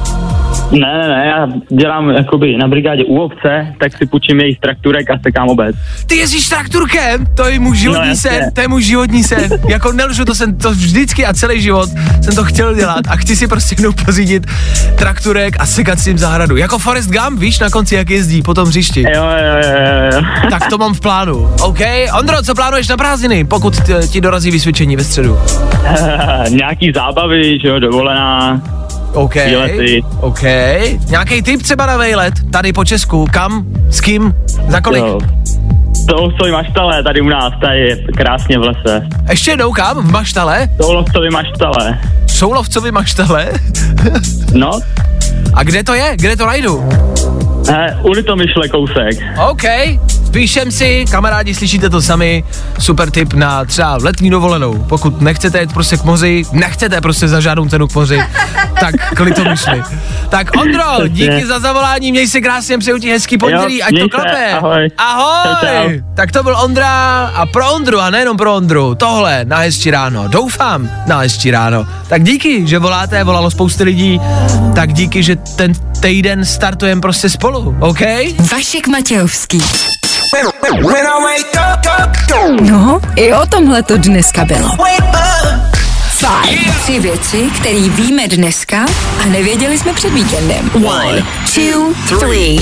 Ne, 0.73 0.99
ne, 0.99 1.09
ne, 1.09 1.27
já 1.27 1.49
dělám 1.79 2.11
jakoby 2.11 2.57
na 2.57 2.69
brigádě 2.69 3.05
u 3.05 3.17
obce, 3.21 3.75
tak 3.81 3.97
si 3.97 4.07
půjčím 4.07 4.41
jejich 4.41 4.59
trakturek 4.59 5.11
a 5.11 5.19
sekám 5.27 5.49
obec. 5.49 5.77
Ty 6.07 6.17
jezdíš 6.17 6.49
trakturkem, 6.49 7.27
to 7.37 7.49
je 7.49 7.61
můj 7.61 7.77
životní 7.77 8.09
No, 8.09 8.17
sen, 8.17 8.53
to 8.55 8.61
je 8.61 8.69
můj 8.69 8.83
životní 8.83 9.25
sen. 9.25 9.51
jako 9.69 9.93
nelžu, 9.93 10.25
to 10.25 10.35
jsem 10.35 10.59
to 10.59 10.71
vždycky 10.71 11.27
a 11.27 11.35
celý 11.35 11.61
život 11.61 11.91
jsem 12.23 12.35
to 12.35 12.45
chtěl 12.45 12.75
dělat 12.75 13.01
a 13.09 13.17
chci 13.17 13.37
si 13.37 13.49
prostě 13.49 13.75
jednou 13.75 13.93
pořídit 14.05 14.47
trakturek 14.99 15.57
a 15.61 15.67
sekat 15.67 15.99
si 16.01 16.11
jim 16.11 16.19
zahradu. 16.19 16.57
Jako 16.57 16.79
Forrest 16.79 17.11
Gump, 17.11 17.41
víš 17.41 17.59
na 17.59 17.71
konci, 17.71 17.95
jak 17.95 18.11
jezdí 18.11 18.43
po 18.43 18.55
tom 18.55 18.69
hřišti. 18.69 19.03
Jo, 19.03 19.25
jo, 19.25 19.57
jo, 19.63 20.11
jo. 20.15 20.23
Tak 20.51 20.67
to 20.71 20.79
mám 20.79 20.95
v 20.95 21.01
plánu. 21.01 21.49
OK, 21.63 21.81
Ondro, 22.19 22.43
co 22.43 22.55
plánuješ 22.55 22.89
na 22.89 22.97
prázdniny, 22.97 23.45
pokud 23.45 23.75
ti 24.09 24.21
dorazí 24.21 24.51
vysvědčení 24.51 24.97
ve 24.97 25.05
středu? 25.05 25.39
Nějaký 26.49 26.93
zábavy, 26.95 27.59
že 27.59 27.69
jo, 27.69 27.79
dovolená. 27.79 28.61
OK, 29.15 29.35
Výlety. 29.35 30.03
OK. 30.21 30.43
Nějaký 31.09 31.43
tip 31.43 31.63
třeba 31.63 31.87
na 31.87 31.97
vejlet, 31.97 32.35
tady 32.53 32.73
po 32.73 32.85
Česku, 32.85 33.27
kam, 33.33 33.67
s 33.91 34.01
kým, 34.01 34.35
za 34.69 34.81
kolik? 34.81 35.03
Jo. 35.03 35.19
To 36.09 36.17
lovcovi 36.17 36.51
maštale 36.53 37.03
tady 37.03 37.21
u 37.21 37.29
nás, 37.29 37.53
tady 37.61 37.79
je 37.81 37.97
krásně 38.17 38.59
v 38.59 38.63
lese. 38.63 39.07
Ještě 39.31 39.51
jednou 39.51 39.73
kam, 39.73 40.07
v 40.07 40.11
Maštale? 40.11 40.69
To 40.77 40.93
lovcovi 40.93 41.31
maštale. 41.31 41.99
Jsou 42.27 42.53
lovcovi 42.53 42.93
Maštale? 42.93 43.47
No, 44.55 44.81
A 45.55 45.63
kde 45.63 45.85
to 45.85 45.95
je? 45.95 46.13
Kde 46.17 46.37
to 46.37 46.47
najdu? 46.47 46.89
eh, 47.69 47.97
u 48.03 48.11
Litomyšle 48.11 48.69
kousek. 48.69 49.19
OK, 49.51 49.63
píšem 50.31 50.71
si, 50.71 51.05
kamarádi, 51.11 51.55
slyšíte 51.55 51.91
to 51.91 52.03
sami, 52.03 52.45
super 52.79 53.11
tip 53.11 53.33
na 53.33 53.65
třeba 53.65 53.97
letní 54.03 54.31
dovolenou. 54.31 54.79
Pokud 54.89 55.21
nechcete 55.21 55.61
jít 55.61 55.73
prostě 55.73 55.97
k 55.97 56.05
moři, 56.05 56.43
nechcete 56.53 57.01
prostě 57.01 57.29
za 57.29 57.41
žádnou 57.41 57.69
cenu 57.69 57.89
k 57.89 57.95
moři, 57.95 58.21
tak 58.81 58.95
k 59.15 59.21
myšli. 59.51 59.83
Tak 60.31 60.57
Ondro, 60.61 60.83
díky 61.09 61.47
za 61.47 61.59
zavolání, 61.61 62.11
měj 62.13 62.29
si 62.29 62.41
krásně, 62.41 62.79
přeju 62.79 62.99
ti 62.99 63.11
hezký 63.11 63.39
pondělí, 63.39 63.79
Jo, 63.79 63.85
ať 63.89 63.95
to 64.01 64.09
klape. 64.09 64.53
ahoj. 64.53 64.89
Ahoj. 64.99 65.57
Čau, 65.61 65.67
čau. 65.67 65.91
Tak 66.17 66.33
to 66.33 66.43
byl 66.43 66.57
Ondra 66.57 67.25
a 67.35 67.47
pro 67.47 67.73
Ondru 67.73 68.01
a 68.01 68.11
nejenom 68.11 68.37
pro 68.37 68.55
Ondru, 68.55 68.95
tohle 68.95 69.45
na 69.45 69.57
hezčí 69.59 69.91
ráno, 69.91 70.29
doufám 70.29 70.91
na 71.07 71.19
hezčí 71.19 71.51
ráno. 71.51 71.87
Tak 72.09 72.23
díky, 72.23 72.67
že 72.67 72.79
voláte, 72.79 73.25
volalo 73.25 73.51
spousty 73.51 73.83
lidí, 73.85 74.21
tak 74.75 74.93
díky, 74.93 75.23
že 75.23 75.37
ten 75.37 75.73
týden 76.01 76.45
startujeme 76.45 77.01
prostě 77.01 77.31
spolu, 77.31 77.77
OK? 77.81 78.01
Vašek 78.53 78.87
Matějovský. 78.89 79.63
No, 82.61 83.01
i 83.17 83.33
o 83.35 83.47
tomhle 83.47 83.83
to 83.83 83.97
dneska 83.97 84.45
bylo. 84.45 84.69
Fajn. 86.21 86.59
Tři 86.83 87.01
věci, 87.01 87.51
které 87.61 87.89
víme 87.89 88.29
dneska 88.29 88.87
a 89.23 89.27
nevěděli 89.27 89.79
jsme 89.79 89.93
před 89.93 90.13
víkendem. 90.13 90.71
One, 90.75 91.25
two, 91.55 91.95
three. 92.19 92.61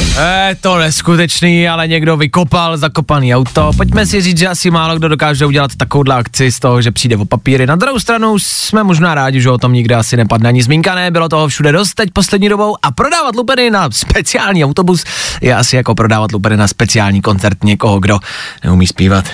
Je 0.48 0.56
to 0.60 0.78
neskutečný, 0.78 1.68
ale 1.68 1.88
někdo 1.88 2.16
vykopal 2.16 2.76
zakopaný 2.76 3.34
auto. 3.34 3.70
Pojďme 3.76 4.06
si 4.06 4.20
říct, 4.20 4.38
že 4.38 4.48
asi 4.48 4.70
málo 4.70 4.96
kdo 4.96 5.08
dokáže 5.08 5.46
udělat 5.46 5.70
takovouhle 5.76 6.14
akci 6.14 6.52
z 6.52 6.58
toho, 6.60 6.82
že 6.82 6.90
přijde 6.90 7.16
o 7.16 7.24
papíry. 7.24 7.66
Na 7.66 7.76
druhou 7.76 8.00
stranu 8.00 8.38
jsme 8.38 8.82
možná 8.82 9.14
rádi, 9.14 9.40
že 9.40 9.50
o 9.50 9.58
tom 9.58 9.72
nikde 9.72 9.94
asi 9.94 10.16
nepadne 10.16 10.48
ani 10.48 10.62
zmínka, 10.62 10.94
ne, 10.94 11.10
bylo 11.10 11.28
toho 11.28 11.48
všude 11.48 11.72
dost 11.72 11.94
teď 11.94 12.10
poslední 12.12 12.48
dobou 12.48 12.76
a 12.82 12.90
prodávat 12.90 13.36
lupeny 13.36 13.70
na 13.70 13.90
speciální 13.90 14.64
autobus 14.64 15.04
je 15.40 15.54
asi 15.54 15.76
jako 15.76 15.94
prodávat 15.94 16.32
lupeny 16.32 16.56
na 16.56 16.68
speciální 16.68 17.22
koncert 17.22 17.64
někoho, 17.64 18.00
kdo 18.00 18.18
neumí 18.64 18.86
zpívat. 18.86 19.24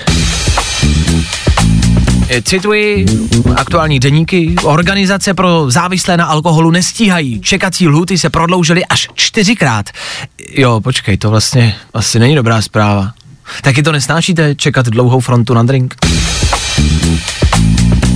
Eh, 2.29 2.41
Cituji 2.41 3.05
aktuální 3.55 3.99
deníky. 3.99 4.55
Organizace 4.63 5.33
pro 5.33 5.71
závislé 5.71 6.17
na 6.17 6.25
alkoholu 6.25 6.71
nestíhají. 6.71 7.41
Čekací 7.41 7.87
lhuty 7.87 8.17
se 8.17 8.29
prodloužily 8.29 8.85
až 8.85 9.07
čtyřikrát. 9.13 9.89
Jo, 10.51 10.81
počkej, 10.81 11.17
to 11.17 11.29
vlastně 11.29 11.75
asi 11.93 12.19
není 12.19 12.35
dobrá 12.35 12.61
zpráva. 12.61 13.11
Taky 13.61 13.83
to 13.83 13.91
nesnášíte 13.91 14.55
čekat 14.55 14.85
dlouhou 14.85 15.19
frontu 15.19 15.53
na 15.53 15.63
drink? 15.63 15.95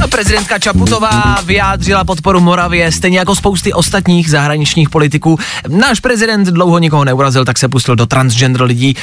A 0.04 0.08
Prezidentka 0.08 0.60
Čaputová 0.60 1.38
vyjádřila 1.46 2.04
podporu 2.04 2.40
Moravě, 2.40 2.92
stejně 2.92 3.20
jako 3.20 3.36
spousty 3.36 3.74
ostatních 3.74 4.30
zahraničních 4.30 4.90
politiků. 4.90 5.40
Náš 5.68 6.00
prezident 6.00 6.48
dlouho 6.48 6.80
nikoho 6.80 7.06
neurazil, 7.06 7.46
tak 7.46 7.58
se 7.58 7.68
pustil 7.68 7.96
do 7.96 8.06
transgender 8.06 8.64
lidí. 8.64 8.96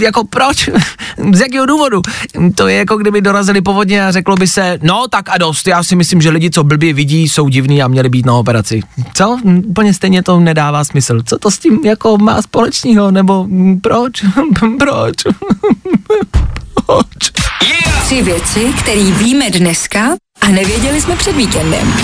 Jako 0.00 0.24
proč? 0.24 0.70
Z 1.32 1.40
jakého 1.40 1.66
důvodu? 1.66 2.02
To 2.54 2.68
je 2.68 2.78
jako 2.78 2.96
kdyby 2.96 3.20
dorazili 3.20 3.60
povodně 3.60 4.06
a 4.06 4.12
řeklo 4.12 4.36
by 4.36 4.46
se, 4.46 4.78
no 4.82 5.04
tak 5.10 5.28
a 5.28 5.38
dost, 5.38 5.66
já 5.66 5.82
si 5.82 5.96
myslím, 5.96 6.20
že 6.20 6.30
lidi, 6.30 6.50
co 6.50 6.64
blbě 6.64 6.92
vidí, 6.92 7.28
jsou 7.28 7.48
divní 7.48 7.82
a 7.82 7.88
měli 7.88 8.08
být 8.08 8.26
na 8.26 8.34
operaci. 8.34 8.82
Co? 9.14 9.38
Úplně 9.66 9.94
stejně 9.94 10.22
to 10.22 10.40
nedává 10.40 10.84
smysl. 10.84 11.22
Co 11.26 11.38
to 11.38 11.50
s 11.50 11.58
tím 11.58 11.80
jako 11.84 12.18
má 12.18 12.42
společného? 12.42 13.10
Nebo 13.10 13.46
proč? 13.82 14.24
proč? 14.78 15.16
proč? 16.86 17.30
Tři 18.04 18.22
věci, 18.22 18.72
které 18.82 19.04
víme 19.04 19.50
dneska 19.50 20.00
a 20.46 20.50
nevěděli 20.50 21.00
jsme 21.00 21.16
před 21.16 21.36
víkendem. 21.36 21.94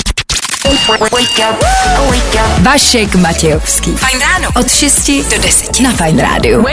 Vašek 2.58 3.14
Matějovský. 3.14 3.96
Fajn 3.96 4.20
ráno. 4.20 4.48
Od 4.60 4.70
6 4.70 5.10
do 5.30 5.38
10 5.42 5.80
na 5.80 5.92
Fajn 5.92 6.18
rádiu. 6.18 6.64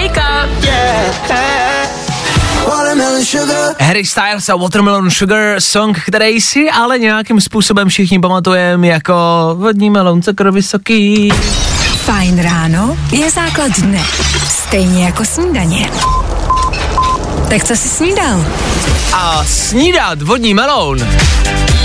Harry 3.79 4.05
Styles 4.05 4.49
a 4.49 4.55
Watermelon 4.55 5.11
Sugar, 5.11 5.61
song, 5.61 5.99
který 6.07 6.41
si 6.41 6.69
ale 6.69 6.99
nějakým 6.99 7.41
způsobem 7.41 7.89
všichni 7.89 8.19
pamatujeme 8.19 8.87
jako 8.87 9.15
vodní 9.53 9.89
melon, 9.89 10.21
cukr 10.21 10.51
vysoký. 10.51 11.29
Fajn 12.05 12.41
ráno 12.41 12.97
je 13.11 13.31
základ 13.31 13.79
dne. 13.79 14.03
Stejně 14.47 15.05
jako 15.05 15.25
snídaně. 15.25 15.89
Tak 17.49 17.63
co 17.63 17.75
jsi 17.75 17.89
snídal? 17.89 18.45
A 19.13 19.43
snídat 19.43 20.21
vodní 20.21 20.53
meloun 20.53 20.99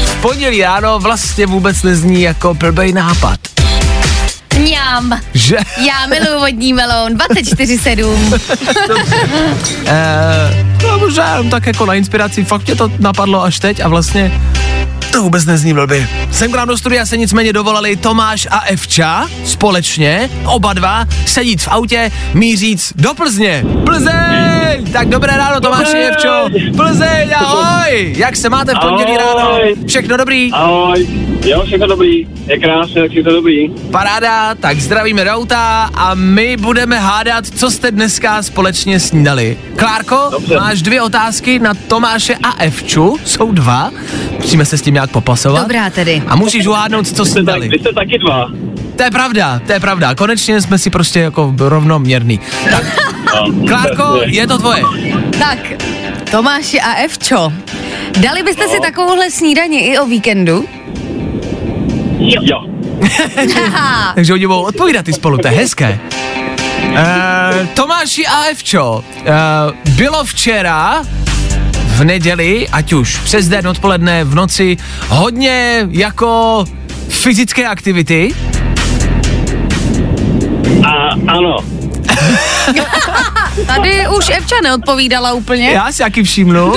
v 0.04 0.21
pondělí 0.21 0.62
ráno 0.62 0.99
vlastně 0.99 1.47
vůbec 1.47 1.83
nezní 1.83 2.23
jako 2.23 2.54
blbej 2.54 2.93
nápad. 2.93 3.40
Mňam. 4.59 5.21
Že? 5.35 5.57
Já 5.87 6.07
miluji 6.07 6.40
vodní 6.40 6.73
melon, 6.73 7.12
24-7. 7.12 8.40
Eh, 9.87 10.66
no 10.83 10.99
možná 10.99 11.43
tak 11.43 11.66
jako 11.66 11.87
na 11.87 11.95
inspiraci, 11.95 12.45
fakt 12.45 12.66
mě 12.66 12.76
to 12.76 12.90
napadlo 12.99 13.43
až 13.43 13.59
teď 13.59 13.81
a 13.81 13.88
vlastně 13.88 14.40
to 15.14 15.23
vůbec 15.23 15.44
nezní 15.44 15.75
blbě. 15.75 16.09
Sem 16.33 16.52
k 16.52 16.56
nám 16.56 16.68
do 16.68 16.76
studia 16.76 17.06
se 17.06 17.16
nicméně 17.16 17.52
dovolali 17.52 17.97
Tomáš 17.97 18.49
a 18.50 18.61
Evča 18.61 19.28
společně, 19.44 20.30
oba 20.47 20.73
dva, 20.73 21.04
sedít 21.26 21.62
v 21.62 21.68
autě, 21.68 22.11
míříc 22.35 22.92
do 22.97 23.14
Plzně. 23.14 23.64
Plzeň! 23.85 24.92
Tak 24.92 25.09
dobré 25.09 25.37
ráno 25.37 25.61
Tomáši 25.61 25.97
Evčo. 25.97 26.49
Plzeň, 26.76 27.30
ahoj! 27.37 28.14
Jak 28.16 28.37
se 28.37 28.49
máte 28.49 28.73
v 28.75 28.78
pondělí 28.78 29.16
ráno? 29.16 29.59
Všechno 29.87 30.16
dobrý? 30.16 30.52
Ahoj, 30.52 31.09
jo, 31.44 31.62
všechno 31.66 31.87
dobrý, 31.87 32.26
je 32.47 32.59
krásně, 32.59 33.02
tak 33.02 33.11
to 33.25 33.30
dobrý. 33.30 33.68
Paráda, 33.90 34.54
tak 34.54 34.80
zdravíme 34.80 35.25
do 35.25 35.30
auta 35.30 35.90
a 35.94 36.14
my 36.14 36.56
budeme 36.56 36.99
hádat, 36.99 37.47
co 37.47 37.71
jste 37.71 37.90
dneska 37.90 38.42
společně 38.42 39.00
snídali. 39.00 39.59
Klárko, 39.76 40.28
Dobře. 40.30 40.56
máš 40.56 40.83
dvě 40.83 41.02
otázky 41.02 41.59
na 41.59 41.75
Tomáše 41.75 42.35
a 42.42 42.52
Evču, 42.59 43.16
jsou 43.25 43.52
dva, 43.52 43.90
musíme 44.40 44.64
se 44.64 44.78
s 44.78 44.83
tím 44.83 44.94
nějak 44.94 45.03
popasovat. 45.11 45.62
Dobrá 45.62 45.90
tedy. 45.90 46.23
A 46.26 46.37
musíš 46.37 46.66
uhádnout, 46.66 47.08
co 47.08 47.25
jste, 47.25 47.32
snídali. 47.32 47.68
vy 47.68 47.78
jste 47.78 47.92
taky 47.92 48.18
dva. 48.18 48.50
To 48.96 49.02
je 49.02 49.11
pravda, 49.11 49.61
to 49.66 49.73
je 49.73 49.80
pravda, 49.80 50.14
konečně 50.14 50.61
jsme 50.61 50.78
si 50.78 50.90
prostě 50.90 51.20
jako 51.20 51.54
rovnoměrný. 51.58 52.40
Tak, 52.70 52.84
No, 53.34 53.66
Klárko, 53.68 54.20
je 54.26 54.46
to 54.46 54.58
tvoje. 54.58 54.82
Tak, 55.38 55.58
Tomáši 56.30 56.80
a 56.80 56.94
Evčo, 56.94 57.52
dali 58.20 58.42
byste 58.42 58.68
si 58.68 58.80
takovouhle 58.80 59.30
snídaní 59.30 59.80
i 59.87 59.99
o 59.99 60.06
víkendu? 60.06 60.64
Jo. 62.18 62.64
Haha, 63.54 64.12
Takže 64.14 64.32
oni 64.32 64.46
budou 64.46 64.62
odpovídat 64.62 65.08
i 65.08 65.12
spolu, 65.12 65.38
to 65.38 65.49
je 65.49 65.54
hezké. 65.54 65.99
Uh, 66.90 67.66
Tomáši 67.75 68.26
a 68.26 68.42
Evčo, 68.44 69.04
uh, 69.20 69.94
bylo 69.96 70.25
včera 70.25 71.02
v 71.94 72.04
neděli, 72.04 72.68
ať 72.68 72.92
už 72.92 73.16
přes 73.16 73.48
den, 73.48 73.68
odpoledne, 73.68 74.24
v 74.24 74.34
noci, 74.34 74.76
hodně 75.08 75.86
jako 75.90 76.64
fyzické 77.08 77.66
aktivity. 77.66 78.34
A 80.86 81.08
ano, 81.26 81.56
tady 83.66 84.08
už 84.08 84.28
Evča 84.28 84.54
neodpovídala 84.62 85.32
úplně. 85.32 85.70
Já 85.70 85.92
si 85.92 86.02
jaký 86.02 86.23
všimnu. 86.23 86.73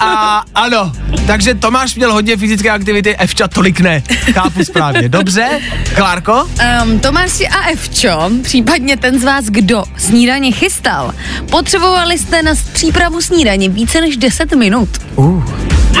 A 0.00 0.42
ano, 0.54 0.92
takže 1.26 1.54
Tomáš 1.54 1.94
měl 1.94 2.12
hodně 2.12 2.36
fyzické 2.36 2.70
aktivity, 2.70 3.16
Evča 3.16 3.48
tolik 3.48 3.80
ne. 3.80 4.02
Chápu 4.32 4.64
správně. 4.64 5.08
Dobře, 5.08 5.48
Klárko? 5.94 6.48
Um, 6.82 6.98
Tomáši 7.00 7.48
a 7.48 7.68
Evčo, 7.68 8.30
případně 8.42 8.96
ten 8.96 9.20
z 9.20 9.24
vás, 9.24 9.44
kdo 9.44 9.84
snídaně 9.96 10.52
chystal, 10.52 11.14
potřebovali 11.50 12.18
jste 12.18 12.42
na 12.42 12.52
přípravu 12.72 13.20
snídaně 13.20 13.68
více 13.68 14.00
než 14.00 14.16
10 14.16 14.54
minut. 14.54 14.88
Uh. 15.16 15.44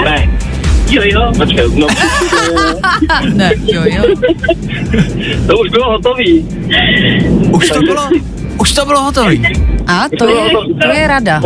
ne. 0.04 0.38
Jo, 0.90 1.02
jo. 1.04 1.32
Počkej, 1.36 1.64
no, 1.74 1.86
Ne, 3.34 3.52
jo, 3.72 3.82
jo. 3.84 4.04
to 5.46 5.58
už 5.58 5.70
bylo 5.70 5.90
hotový. 5.90 6.48
Už 7.52 7.68
to 7.68 7.80
bylo, 7.80 8.08
už 8.58 8.72
to 8.72 8.86
bylo 8.86 9.02
hotové. 9.02 9.34
A 9.86 10.04
to 10.18 10.28
je, 10.28 10.50
to 10.82 10.88
je 10.88 11.06
rada. 11.06 11.40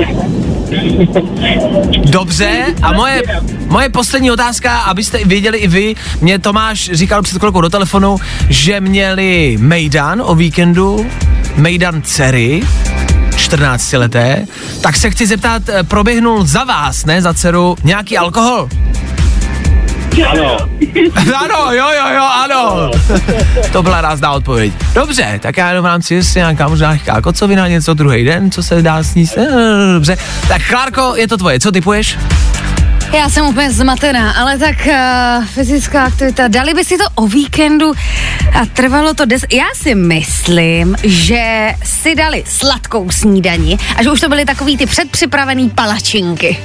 Dobře, 2.05 2.65
a 2.83 2.93
moje, 2.93 3.23
moje 3.67 3.89
poslední 3.89 4.31
otázka, 4.31 4.79
abyste 4.79 5.25
věděli 5.25 5.59
i 5.59 5.69
vy, 5.69 5.95
mě 6.21 6.39
Tomáš 6.39 6.91
říkal 6.93 7.23
před 7.23 7.39
chvilkou 7.39 7.61
do 7.61 7.69
telefonu, 7.69 8.17
že 8.49 8.81
měli 8.81 9.57
Mejdan 9.61 10.23
o 10.25 10.35
víkendu, 10.35 11.07
Mejdan 11.57 12.03
dcery, 12.03 12.63
14 13.37 13.93
leté, 13.93 14.47
tak 14.81 14.97
se 14.97 15.11
chci 15.11 15.27
zeptat, 15.27 15.63
eh, 15.69 15.83
proběhnul 15.83 16.47
za 16.47 16.65
vás, 16.65 17.05
ne 17.05 17.23
za 17.23 17.35
dceru, 17.35 17.77
nějaký 17.85 18.19
alkohol? 18.19 18.69
Ano. 20.23 20.57
ano, 21.37 21.73
jo, 21.73 21.87
jo, 21.97 22.15
jo, 22.15 22.25
ano. 22.25 22.91
to 23.73 23.83
byla 23.83 24.01
rázná 24.01 24.31
odpověď. 24.33 24.73
Dobře, 24.95 25.39
tak 25.43 25.57
já 25.57 25.69
jenom 25.69 25.83
v 25.83 25.87
rámci, 25.87 26.15
jestli 26.15 26.41
nějaká 26.41 26.69
možná 26.69 26.93
nějaká 26.93 27.21
kocovina, 27.21 27.69
něco 27.69 27.95
druhý 27.95 28.25
den, 28.25 28.51
co 28.51 28.63
se 28.63 28.83
dá 28.83 29.03
sníst. 29.03 29.39
Eh, 29.39 29.93
Dobře, 29.95 30.17
tak 30.49 30.63
Klárko, 30.69 31.13
je 31.17 31.29
to 31.29 31.37
tvoje, 31.37 31.61
co 31.61 31.73
typuješ? 31.73 32.19
Já 33.13 33.29
jsem 33.29 33.47
úplně 33.47 33.73
zmatená, 33.73 34.33
ale 34.33 34.59
tak 34.59 34.77
uh, 34.87 35.47
fyzická 35.47 36.05
aktivita, 36.05 36.49
dali 36.49 36.75
by 36.75 36.85
si 36.85 36.99
to 36.99 37.05
o 37.15 37.27
víkendu 37.27 37.93
a 38.61 38.67
trvalo 38.67 39.15
to 39.15 39.25
des... 39.25 39.45
Já 39.53 39.65
si 39.75 39.95
myslím, 39.95 40.97
že 41.03 41.73
si 41.85 42.15
dali 42.15 42.45
sladkou 42.47 43.11
snídani 43.11 43.79
a 43.97 44.03
že 44.03 44.11
už 44.11 44.21
to 44.21 44.29
byly 44.29 44.45
takový 44.45 44.77
ty 44.77 44.87
předpřipravený 44.87 45.71
palačinky. 45.71 46.59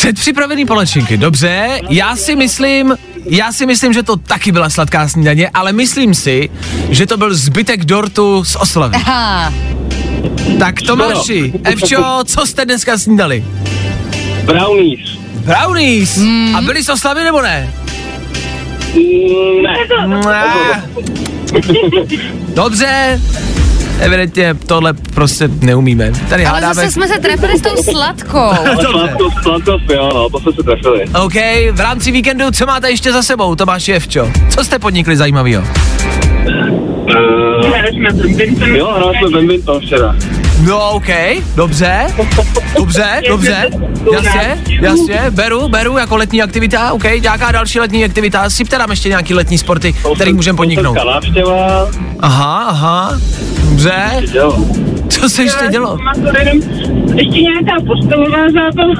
Předpřipravený 0.00 0.66
palačinky, 0.66 1.16
dobře, 1.16 1.80
já 1.88 2.16
si 2.16 2.36
myslím, 2.36 2.96
já 3.26 3.52
si 3.52 3.66
myslím, 3.66 3.92
že 3.92 4.02
to 4.02 4.16
taky 4.16 4.52
byla 4.52 4.70
sladká 4.70 5.08
snídaně, 5.08 5.50
ale 5.54 5.72
myslím 5.72 6.14
si, 6.14 6.50
že 6.88 7.06
to 7.06 7.16
byl 7.16 7.34
zbytek 7.34 7.84
dortu 7.84 8.44
z 8.44 8.56
oslavy. 8.56 8.98
Ha, 9.04 9.52
Tak 10.58 10.82
Tomáši, 10.82 11.52
Evčo, 11.64 12.04
co 12.24 12.46
jste 12.46 12.64
dneska 12.64 12.98
snídali? 12.98 13.44
Brownies. 14.44 15.00
Brownies. 15.34 16.18
A 16.56 16.60
byli 16.60 16.82
z 16.82 16.88
oslavy 16.88 17.24
nebo 17.24 17.42
ne? 17.42 17.72
Mm, 18.94 19.62
Ne. 19.62 20.16
Ne. 20.26 20.82
Dobře, 22.54 23.20
evidentně 24.00 24.54
tohle 24.66 24.92
prostě 24.92 25.48
neumíme. 25.60 26.12
Tady 26.28 26.46
ale 26.46 26.54
hádáme. 26.54 26.74
zase 26.74 26.90
jsme 26.90 27.08
se 27.08 27.20
trefili 27.20 27.58
s 27.58 27.62
tou 27.62 27.82
sladkou. 27.82 28.50
Sladkost, 28.80 29.36
sladkost, 29.42 29.90
jo, 29.90 30.10
no, 30.14 30.30
to 30.30 30.40
jsme 30.40 30.52
se 30.52 30.62
trefili. 30.62 31.04
OK, 31.24 31.34
v 31.72 31.80
rámci 31.80 32.10
víkendu, 32.10 32.50
co 32.50 32.66
máte 32.66 32.90
ještě 32.90 33.12
za 33.12 33.22
sebou, 33.22 33.54
Tomáši 33.54 33.92
Evčo? 33.92 34.30
Co 34.48 34.64
jste 34.64 34.78
podnikli 34.78 35.16
zajímavého? 35.16 35.62
Uh, 35.62 35.68
jo, 38.76 38.92
hráli 38.92 39.14
jsme 39.18 39.30
badminton 39.30 39.80
včera. 39.80 40.16
No, 40.66 40.90
OK, 40.90 41.06
dobře, 41.54 42.06
dobře, 42.78 43.20
dobře, 43.28 43.70
jasně, 44.12 44.58
jasně, 44.80 45.20
beru, 45.30 45.68
beru 45.68 45.98
jako 45.98 46.16
letní 46.16 46.42
aktivita, 46.42 46.92
OK, 46.92 47.04
nějaká 47.22 47.52
další 47.52 47.80
letní 47.80 48.04
aktivita, 48.04 48.50
sypte 48.50 48.78
nám 48.78 48.90
ještě 48.90 49.08
nějaký 49.08 49.34
letní 49.34 49.58
sporty, 49.58 49.94
který 50.14 50.32
můžeme 50.32 50.56
podniknout. 50.56 50.94
Aha, 52.20 52.64
aha, 52.68 53.18
dobře, 53.70 53.94
co 55.08 55.28
se 55.28 55.42
ještě 55.42 55.66
dělo? 55.70 55.98
Ještě 57.14 57.40
nějaká 57.40 57.72
postelová 57.86 58.38
zábava. 58.52 58.94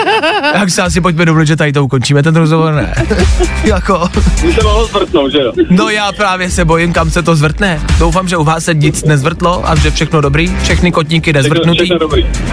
Jak 0.53 0.69
se 0.69 0.81
asi 0.81 1.01
pojďme 1.01 1.25
domluvit, 1.25 1.47
že 1.47 1.55
tady 1.55 1.73
to 1.73 1.85
ukončíme, 1.85 2.23
ten 2.23 2.35
rozhovor 2.35 2.73
ne. 2.73 2.93
jako, 3.63 4.09
se 4.55 4.63
mohlo 4.63 4.85
zvrtnout, 4.87 5.31
že 5.31 5.37
jo? 5.37 5.53
no 5.69 5.89
já 5.89 6.11
právě 6.11 6.51
se 6.51 6.65
bojím, 6.65 6.93
kam 6.93 7.11
se 7.11 7.23
to 7.23 7.35
zvrtne. 7.35 7.81
Doufám, 7.99 8.27
že 8.27 8.37
u 8.37 8.43
vás 8.43 8.63
se 8.63 8.73
nic 8.73 9.03
nezvrtlo 9.03 9.69
a 9.69 9.75
že 9.75 9.91
všechno 9.91 10.21
dobrý, 10.21 10.55
všechny 10.63 10.91
kotníky 10.91 11.33
nezvrtnutý. 11.33 11.89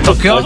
Tak 0.04 0.24
jo. 0.24 0.44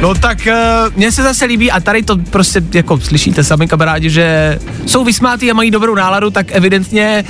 No 0.00 0.14
tak 0.14 0.38
uh, 0.46 0.96
mně 0.96 1.12
se 1.12 1.22
zase 1.22 1.44
líbí 1.44 1.70
a 1.70 1.80
tady 1.80 2.02
to 2.02 2.16
prostě 2.16 2.62
jako 2.74 3.00
slyšíte 3.00 3.44
sami 3.44 3.68
kamarádi, 3.68 4.10
že 4.10 4.58
jsou 4.86 5.04
vysmátý 5.04 5.50
a 5.50 5.54
mají 5.54 5.70
dobrou 5.70 5.94
náladu, 5.94 6.30
tak 6.30 6.46
evidentně 6.52 7.24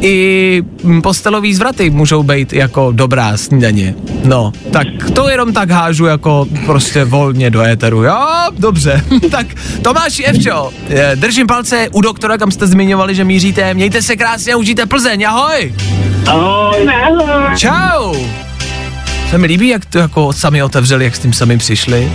i 0.00 0.62
postelový 1.02 1.54
zvraty 1.54 1.90
můžou 1.90 2.22
být 2.22 2.52
jako 2.52 2.92
dobrá 2.92 3.36
snídaně. 3.36 3.94
No, 4.24 4.52
tak 4.72 4.86
to 5.14 5.28
jenom 5.28 5.52
tak 5.52 5.70
hážu 5.70 6.06
jako 6.06 6.46
prostě 6.66 7.04
volně 7.04 7.50
do 7.50 7.62
éteru. 7.62 8.04
Jo, 8.04 8.26
dobře. 8.58 9.04
tak 9.30 9.46
Tomáši 9.82 10.24
Evčo, 10.24 10.70
držím 11.14 11.46
palce 11.46 11.88
u 11.92 12.00
doktora, 12.00 12.38
kam 12.38 12.50
jste 12.50 12.66
zmiňovali, 12.66 13.14
že 13.14 13.24
míříte. 13.24 13.74
Mějte 13.74 14.02
se 14.02 14.16
krásně 14.16 14.52
a 14.52 14.56
užijte 14.56 14.86
Plzeň. 14.86 15.24
Ahoj. 15.24 15.74
Ahoj. 16.26 16.88
Čau. 17.56 18.14
Se 19.30 19.38
mi 19.38 19.46
líbí, 19.46 19.68
jak 19.68 19.84
to 19.84 19.98
jako 19.98 20.32
sami 20.32 20.62
otevřeli, 20.62 21.04
jak 21.04 21.16
s 21.16 21.18
tím 21.18 21.32
sami 21.32 21.58
přišli. 21.58 22.12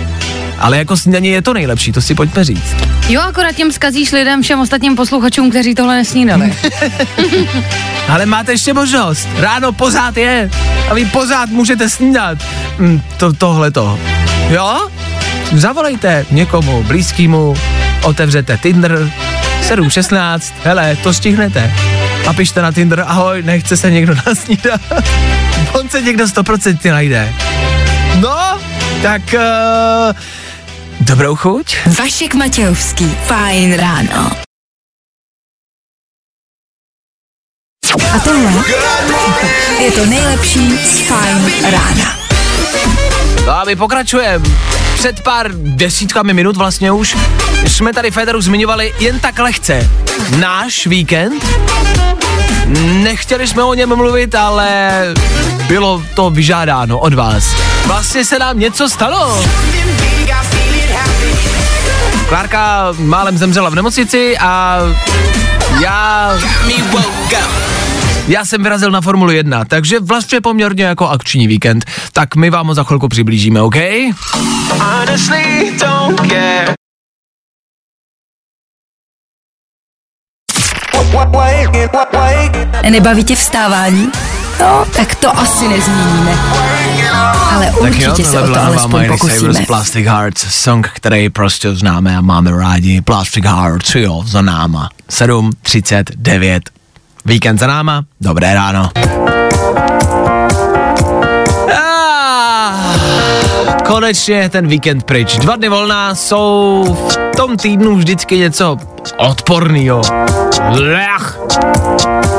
Ale 0.58 0.78
jako 0.78 0.96
snídaně 0.96 1.30
je 1.30 1.42
to 1.42 1.54
nejlepší, 1.54 1.92
to 1.92 2.02
si 2.02 2.14
pojďme 2.14 2.44
říct. 2.44 2.76
Jo, 3.08 3.20
akorát 3.20 3.52
těm 3.52 3.72
zkazíš 3.72 4.12
lidem, 4.12 4.42
všem 4.42 4.60
ostatním 4.60 4.96
posluchačům, 4.96 5.50
kteří 5.50 5.74
tohle 5.74 5.96
nesnídali. 5.96 6.54
Ale 8.08 8.26
máte 8.26 8.52
ještě 8.52 8.74
možnost. 8.74 9.28
Ráno 9.36 9.72
pořád 9.72 10.16
je. 10.16 10.50
A 10.90 10.94
vy 10.94 11.04
pořád 11.04 11.48
můžete 11.50 11.88
snídat. 11.88 12.38
Mm, 12.78 13.02
to, 13.16 13.32
tohle 13.32 13.70
to. 13.70 13.98
Jo? 14.48 14.88
Zavolejte 15.54 16.26
někomu 16.30 16.82
blízkému, 16.82 17.54
otevřete 18.02 18.58
Tinder, 18.58 19.10
7.16, 19.68 20.40
hele, 20.62 20.96
to 20.96 21.14
stihnete. 21.14 21.72
A 22.26 22.32
pište 22.32 22.62
na 22.62 22.72
Tinder, 22.72 23.04
ahoj, 23.06 23.42
nechce 23.42 23.76
se 23.76 23.90
někdo 23.90 24.14
nasnídat. 24.26 24.80
On 25.72 25.88
se 25.88 26.02
někdo 26.02 26.24
100% 26.24 26.90
najde. 26.90 27.32
No, 28.20 28.58
tak 29.02 29.22
uh, 29.34 30.16
dobrou 31.00 31.36
chuť. 31.36 31.76
Vašek 31.98 32.34
Matějovský. 32.34 33.16
Fajn 33.26 33.74
ráno. 33.74 34.30
A 38.14 38.18
tohle 38.18 38.64
je 39.80 39.92
to 39.92 40.06
nejlepší 40.06 40.78
z 40.78 41.00
Fajn 41.00 41.64
rána. 41.70 42.18
No 43.46 43.52
a 43.52 43.64
my 43.64 43.76
pokračujeme. 43.76 44.48
Před 45.04 45.20
pár 45.20 45.50
desítkami 45.54 46.34
minut 46.34 46.56
vlastně 46.56 46.92
už 46.92 47.16
jsme 47.66 47.92
tady 47.92 48.10
Federu 48.10 48.40
zmiňovali 48.40 48.92
jen 48.98 49.20
tak 49.20 49.38
lehce. 49.38 49.90
Náš 50.38 50.86
víkend. 50.86 51.44
Nechtěli 53.02 53.46
jsme 53.46 53.62
o 53.62 53.74
něm 53.74 53.96
mluvit, 53.96 54.34
ale 54.34 54.90
bylo 55.68 56.02
to 56.14 56.30
vyžádáno 56.30 56.98
od 56.98 57.14
vás. 57.14 57.44
Vlastně 57.86 58.24
se 58.24 58.38
nám 58.38 58.58
něco 58.58 58.88
stalo. 58.88 59.44
Klárka 62.28 62.88
málem 62.98 63.38
zemřela 63.38 63.70
v 63.70 63.74
nemocnici 63.74 64.38
a 64.38 64.78
já... 65.80 66.32
Já 68.28 68.44
jsem 68.44 68.62
vyrazil 68.62 68.90
na 68.90 69.00
Formulu 69.00 69.30
1, 69.30 69.64
takže 69.64 70.00
vlastně 70.00 70.40
poměrně 70.40 70.84
jako 70.84 71.08
akční 71.08 71.46
víkend. 71.46 71.84
Tak 72.12 72.36
my 72.36 72.50
vám 72.50 72.66
ho 72.66 72.74
za 72.74 72.84
chvilku 72.84 73.08
přiblížíme, 73.08 73.62
OK? 73.62 73.76
Honestly, 74.78 75.76
don't 75.80 76.20
care. 76.28 76.74
Nebaví 82.90 83.24
tě 83.24 83.36
vstávání? 83.36 84.08
No, 84.60 84.84
tak 84.96 85.14
to 85.14 85.38
asi 85.38 85.68
nezměníme. 85.68 86.32
Ale 87.52 87.66
Tak 87.66 87.80
určitě 87.80 88.22
jo, 88.22 88.28
se 88.28 88.38
tohle 88.38 88.50
o 88.50 88.54
to 88.54 88.60
alespoň 88.60 89.00
Miley 89.00 89.18
Cyrus 89.18 89.36
pokusíme. 89.36 89.66
Plastic 89.66 90.06
Hearts, 90.06 90.40
song, 90.50 90.88
který 90.94 91.30
prostě 91.30 91.74
známe 91.74 92.16
a 92.16 92.20
máme 92.20 92.50
rádi. 92.50 93.00
Plastic 93.00 93.44
Hearts, 93.44 93.94
jo, 93.94 94.22
za 94.26 94.42
náma. 94.42 94.88
7.39. 95.10 96.60
Víkend 97.26 97.58
za 97.58 97.66
náma, 97.66 98.04
dobré 98.20 98.54
ráno. 98.54 98.90
Konečně 103.86 104.48
ten 104.48 104.66
víkend 104.66 105.04
pryč. 105.04 105.38
Dva 105.38 105.56
dny 105.56 105.68
volná 105.68 106.14
jsou 106.14 106.84
v 107.08 107.36
tom 107.36 107.56
týdnu 107.56 107.96
vždycky 107.96 108.38
něco 108.38 108.76
odpornýho. 109.16 110.02
Lech. 110.70 111.38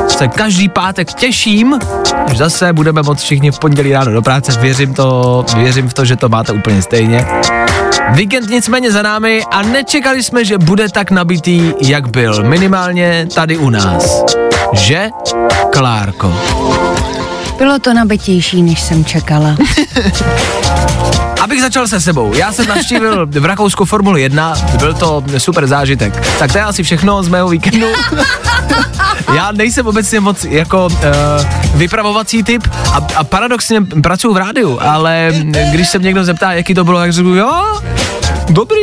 Se 0.08 0.28
každý 0.28 0.68
pátek 0.68 1.12
těším, 1.12 1.78
že 2.30 2.36
zase 2.36 2.72
budeme 2.72 3.02
moc 3.02 3.22
všichni 3.22 3.50
v 3.50 3.58
pondělí 3.58 3.92
ráno 3.92 4.12
do 4.12 4.22
práce. 4.22 4.60
Věřím, 4.60 4.94
to, 4.94 5.44
věřím 5.56 5.88
v 5.88 5.94
to, 5.94 6.04
že 6.04 6.16
to 6.16 6.28
máte 6.28 6.52
úplně 6.52 6.82
stejně. 6.82 7.26
Víkend 8.10 8.50
nicméně 8.50 8.92
za 8.92 9.02
námi 9.02 9.42
a 9.50 9.62
nečekali 9.62 10.22
jsme, 10.22 10.44
že 10.44 10.58
bude 10.58 10.88
tak 10.88 11.10
nabitý, 11.10 11.72
jak 11.80 12.08
byl. 12.08 12.42
Minimálně 12.42 13.26
tady 13.34 13.56
u 13.56 13.70
nás. 13.70 14.24
Že, 14.72 15.10
Klárko? 15.72 16.34
Bylo 17.58 17.78
to 17.78 17.94
nabitější, 17.94 18.62
než 18.62 18.80
jsem 18.82 19.04
čekala. 19.04 19.56
Abych 21.40 21.60
začal 21.60 21.88
se 21.88 22.00
sebou. 22.00 22.34
Já 22.34 22.52
jsem 22.52 22.66
navštívil 22.66 23.26
v 23.26 23.44
Rakousku 23.44 23.84
Formuli 23.84 24.22
1, 24.22 24.54
byl 24.78 24.94
to 24.94 25.24
super 25.38 25.66
zážitek. 25.66 26.26
Tak 26.38 26.52
to 26.52 26.58
je 26.58 26.64
asi 26.64 26.82
všechno 26.82 27.22
z 27.22 27.28
mého 27.28 27.48
víkendu. 27.48 27.86
Já 29.34 29.52
nejsem 29.52 29.86
obecně 29.86 30.20
moc 30.20 30.44
jako 30.44 30.86
uh, 30.86 30.92
vypravovací 31.74 32.42
typ 32.42 32.68
a, 32.92 33.06
a 33.16 33.24
paradoxně 33.24 33.80
pracuji 33.80 34.34
v 34.34 34.36
rádiu, 34.36 34.78
ale 34.80 35.32
když 35.70 35.88
se 35.88 35.98
mě 35.98 36.06
někdo 36.06 36.24
zeptá, 36.24 36.52
jaký 36.52 36.74
to 36.74 36.84
bylo, 36.84 36.98
tak 36.98 37.12
řeknu, 37.12 37.34
jo, 37.34 37.80
dobrý. 38.48 38.76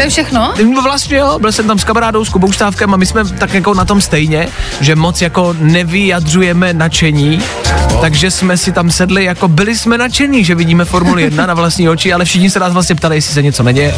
To 0.00 0.04
je 0.04 0.10
všechno? 0.10 0.54
No 0.74 0.82
vlastně 0.82 1.16
jo, 1.16 1.38
byl 1.38 1.52
jsem 1.52 1.66
tam 1.66 1.78
s 1.78 1.84
kamarádou, 1.84 2.24
s 2.24 2.28
Kubou 2.28 2.52
Štávkem 2.52 2.94
a 2.94 2.96
my 2.96 3.06
jsme 3.06 3.24
tak 3.24 3.54
jako 3.54 3.74
na 3.74 3.84
tom 3.84 4.00
stejně, 4.00 4.48
že 4.80 4.96
moc 4.96 5.22
jako 5.22 5.56
nevyjadřujeme 5.58 6.72
nadšení, 6.72 7.42
takže 8.00 8.30
jsme 8.30 8.56
si 8.56 8.72
tam 8.72 8.90
sedli, 8.90 9.24
jako 9.24 9.48
byli 9.48 9.76
jsme 9.76 9.98
nadšení, 9.98 10.44
že 10.44 10.54
vidíme 10.54 10.84
Formuli 10.84 11.22
1 11.22 11.46
na 11.46 11.54
vlastní 11.54 11.88
oči, 11.88 12.12
ale 12.12 12.24
všichni 12.24 12.50
se 12.50 12.60
nás 12.60 12.72
vlastně 12.72 12.94
ptali, 12.94 13.16
jestli 13.16 13.34
se 13.34 13.42
něco 13.42 13.62
neděje. 13.62 13.94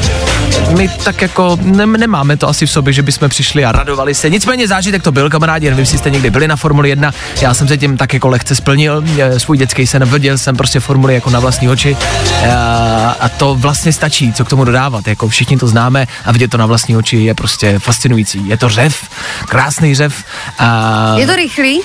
My 0.76 0.88
tak 1.04 1.22
jako 1.22 1.58
ne, 1.62 1.86
nemáme 1.86 2.36
to 2.36 2.48
asi 2.48 2.66
v 2.66 2.70
sobě, 2.70 2.92
že 2.92 3.02
bychom 3.02 3.28
přišli 3.28 3.64
a 3.64 3.72
radovali 3.72 4.14
se. 4.14 4.30
Nicméně 4.30 4.68
zážitek 4.68 5.02
to 5.02 5.12
byl, 5.12 5.30
kamarádi, 5.30 5.70
nevím, 5.70 5.80
jestli 5.80 5.98
jste 5.98 6.10
někdy 6.10 6.30
byli 6.30 6.48
na 6.48 6.56
Formuli 6.56 6.88
1, 6.88 7.12
já 7.40 7.54
jsem 7.54 7.68
se 7.68 7.78
tím 7.78 7.96
tak 7.96 8.14
jako 8.14 8.28
lehce 8.28 8.54
splnil, 8.54 9.04
svůj 9.38 9.58
dětský 9.58 9.86
sen, 9.86 10.04
viděl 10.04 10.38
jsem 10.38 10.56
prostě 10.56 10.80
Formuli 10.80 11.14
jako 11.14 11.30
na 11.30 11.40
vlastní 11.40 11.68
oči 11.68 11.96
Eh, 12.44 13.14
a 13.20 13.28
to 13.28 13.54
vlastně 13.54 13.92
stačí, 13.92 14.32
co 14.32 14.44
k 14.44 14.48
tomu 14.48 14.64
dodávat, 14.64 15.08
jako 15.08 15.28
všichni 15.28 15.56
to 15.56 15.68
známe 15.68 15.91
a 16.24 16.32
vidět 16.32 16.50
to 16.50 16.56
na 16.56 16.66
vlastní 16.66 16.96
oči 16.96 17.16
je 17.16 17.34
prostě 17.34 17.78
fascinující. 17.78 18.48
Je 18.48 18.56
to 18.56 18.68
řev, 18.68 19.08
krásný 19.48 19.94
řev. 19.94 20.24
A 20.58 21.14
Je 21.18 21.26
to 21.26 21.36
rychlý? 21.36 21.80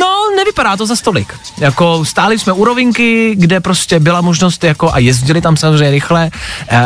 No, 0.00 0.36
nevypadá 0.36 0.76
to 0.76 0.86
za 0.86 0.96
stolik. 0.96 1.34
Jako 1.58 2.04
stáli 2.04 2.38
jsme 2.38 2.52
u 2.52 2.64
rovinky, 2.64 3.34
kde 3.36 3.60
prostě 3.60 4.00
byla 4.00 4.20
možnost 4.20 4.64
jako 4.64 4.92
a 4.94 4.98
jezdili 4.98 5.40
tam 5.40 5.56
samozřejmě 5.56 5.90
rychle, 5.90 6.30
e, 6.68 6.80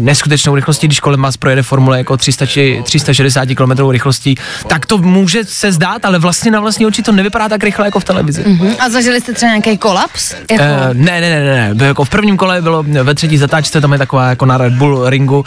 neskutečnou 0.00 0.54
rychlostí, 0.54 0.86
když 0.86 1.00
kolem 1.00 1.22
vás 1.22 1.36
projede 1.36 1.62
formule 1.62 1.98
jako 1.98 2.16
300, 2.16 2.46
či 2.46 2.82
360 2.84 3.48
km 3.54 3.90
rychlostí, 3.90 4.34
tak 4.66 4.86
to 4.86 4.98
může 4.98 5.44
se 5.44 5.72
zdát, 5.72 6.04
ale 6.04 6.18
vlastně 6.18 6.50
na 6.50 6.60
vlastní 6.60 6.86
oči 6.86 7.02
to 7.02 7.12
nevypadá 7.12 7.48
tak 7.48 7.64
rychle 7.64 7.86
jako 7.86 8.00
v 8.00 8.04
televizi. 8.04 8.44
Hm? 8.46 8.74
A 8.78 8.88
zažili 8.88 9.20
jste 9.20 9.32
třeba 9.32 9.52
nějaký 9.52 9.78
kolaps? 9.78 10.34
Jako... 10.50 10.64
Uh, 10.64 10.94
ne, 10.94 11.20
ne, 11.20 11.44
ne, 11.44 11.74
ne, 11.74 11.86
jako 11.86 12.04
v 12.04 12.08
prvním 12.08 12.36
kole 12.36 12.62
bylo 12.62 12.82
ve 12.82 13.14
třetí 13.14 13.38
zatáčce, 13.38 13.80
tam 13.80 13.92
je 13.92 13.98
taková 13.98 14.28
jako 14.28 14.46
na 14.46 14.58
Red 14.58 14.72
Bull 14.72 15.10
ringu, 15.10 15.44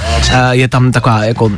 je 0.52 0.68
tam 0.68 0.92
taková 0.92 1.24
jako 1.24 1.46
um, 1.46 1.58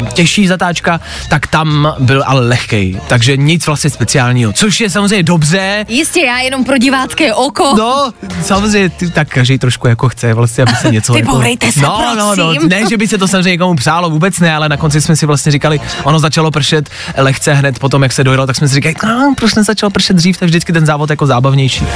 uh, 0.00 0.08
těžší 0.12 0.46
zatáčka, 0.46 1.00
tak 1.28 1.46
tam 1.46 1.94
byl 1.98 2.22
ale 2.26 2.46
lehkej, 2.46 3.00
takže 3.06 3.36
nic 3.36 3.66
vlastně 3.66 3.90
speciálního, 3.90 4.52
což 4.52 4.80
je 4.80 4.90
samozřejmě 4.90 5.22
dobře, 5.22 5.84
Jistě, 5.88 6.20
já 6.20 6.38
jenom 6.38 6.64
pro 6.64 6.78
divácké 6.78 7.34
oko. 7.34 7.74
No, 7.78 8.12
samozřejmě, 8.42 8.90
tak 9.12 9.28
každý 9.28 9.58
trošku 9.58 9.88
jako 9.88 10.08
chce 10.08 10.34
vlastně, 10.34 10.62
aby 10.62 10.72
se 10.82 10.90
něco... 10.90 11.12
Vybourejte 11.12 11.66
jako, 11.66 11.80
se, 11.80 11.86
no, 11.86 12.14
no, 12.16 12.36
no, 12.36 12.52
prosím. 12.52 12.68
ne, 12.68 12.88
že 12.88 12.96
by 12.96 13.08
se 13.08 13.18
to 13.18 13.28
samozřejmě 13.28 13.50
někomu 13.50 13.76
přálo, 13.76 14.10
vůbec 14.10 14.38
ne, 14.38 14.56
ale 14.56 14.68
na 14.68 14.76
konci 14.76 15.00
jsme 15.00 15.16
si 15.16 15.26
vlastně 15.26 15.52
říkali, 15.52 15.80
ono 16.02 16.18
začalo 16.18 16.50
pršet 16.50 16.88
lehce 17.16 17.54
hned 17.54 17.78
potom, 17.78 18.02
jak 18.02 18.12
se 18.12 18.24
dojelo, 18.24 18.46
tak 18.46 18.56
jsme 18.56 18.68
si 18.68 18.74
říkali, 18.74 18.94
no, 19.04 19.34
proč 19.36 19.54
nezačalo 19.54 19.90
pršet 19.90 20.16
dřív, 20.16 20.38
tak 20.38 20.48
vždycky 20.48 20.72
ten 20.72 20.86
závod 20.86 21.10
jako 21.10 21.26
zábavnější. 21.26 21.86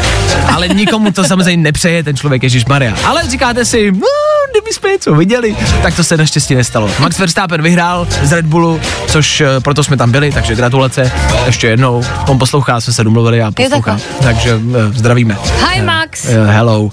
Ale 0.55 0.69
nikomu 0.69 1.13
to 1.13 1.25
samozřejmě 1.25 1.63
nepřeje 1.63 2.03
ten 2.03 2.17
člověk, 2.17 2.43
Ježíš 2.43 2.65
Maria. 2.65 2.95
Ale 3.05 3.23
říkáte 3.31 3.65
si, 3.65 3.93
no, 3.93 4.09
kdyby 4.51 4.73
jsme 4.73 4.99
něco 5.01 5.15
viděli, 5.15 5.57
tak 5.83 5.97
to 5.97 6.05
se 6.05 6.17
naštěstí 6.17 6.55
nestalo. 6.55 6.91
Max 6.99 7.19
Verstappen 7.19 7.63
vyhrál 7.63 8.07
z 8.23 8.33
Red 8.33 8.47
Bullu, 8.47 8.81
což 9.07 9.41
eh, 9.41 9.47
proto 9.61 9.85
jsme 9.85 9.97
tam 9.97 10.11
byli, 10.11 10.33
takže 10.33 10.55
gratulace 10.55 11.13
ještě 11.47 11.67
jednou. 11.67 12.05
On 12.29 12.39
poslouchá, 12.39 12.81
jsme 12.81 12.93
se 12.93 13.05
domluvili 13.05 13.43
a 13.43 13.51
poslouchá. 13.51 13.99
Takže 14.23 14.51
eh, 14.51 14.93
zdravíme. 14.93 15.37
Hi 15.75 15.83
Max. 15.83 16.25
Uh, 16.25 16.31
hello, 16.47 16.83
uh, 16.83 16.91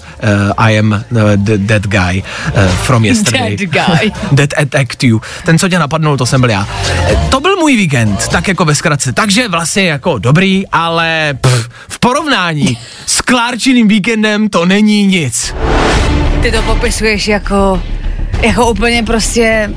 I 0.56 0.78
am 0.78 1.04
the, 1.36 1.58
that 1.66 1.82
guy 1.86 2.22
from 2.82 3.04
yesterday. 3.04 3.56
That 3.56 3.86
guy. 3.86 4.10
that 4.36 4.50
attacked 4.62 5.04
you. 5.04 5.20
Ten, 5.44 5.58
co 5.58 5.68
tě 5.68 5.78
napadnul, 5.78 6.16
to 6.16 6.26
jsem 6.26 6.40
byl 6.40 6.50
já. 6.50 6.68
Eh, 6.88 7.16
To 7.30 7.40
byl 7.40 7.56
můj 7.56 7.76
víkend, 7.76 8.28
tak 8.28 8.48
jako 8.48 8.64
ve 8.64 8.74
zkratce. 8.74 9.12
Takže 9.12 9.48
vlastně 9.48 9.86
jako 9.86 10.18
dobrý, 10.18 10.66
ale 10.72 11.34
pff, 11.40 11.68
v 11.88 11.98
porovnání 11.98 12.78
s 13.06 13.17
Klárčiným 13.28 13.88
víkendem 13.88 14.48
to 14.48 14.64
není 14.66 15.06
nic. 15.06 15.54
Ty 16.42 16.52
to 16.52 16.62
popisuješ 16.62 17.28
jako, 17.28 17.82
jako 18.42 18.70
úplně 18.70 19.02
prostě, 19.02 19.70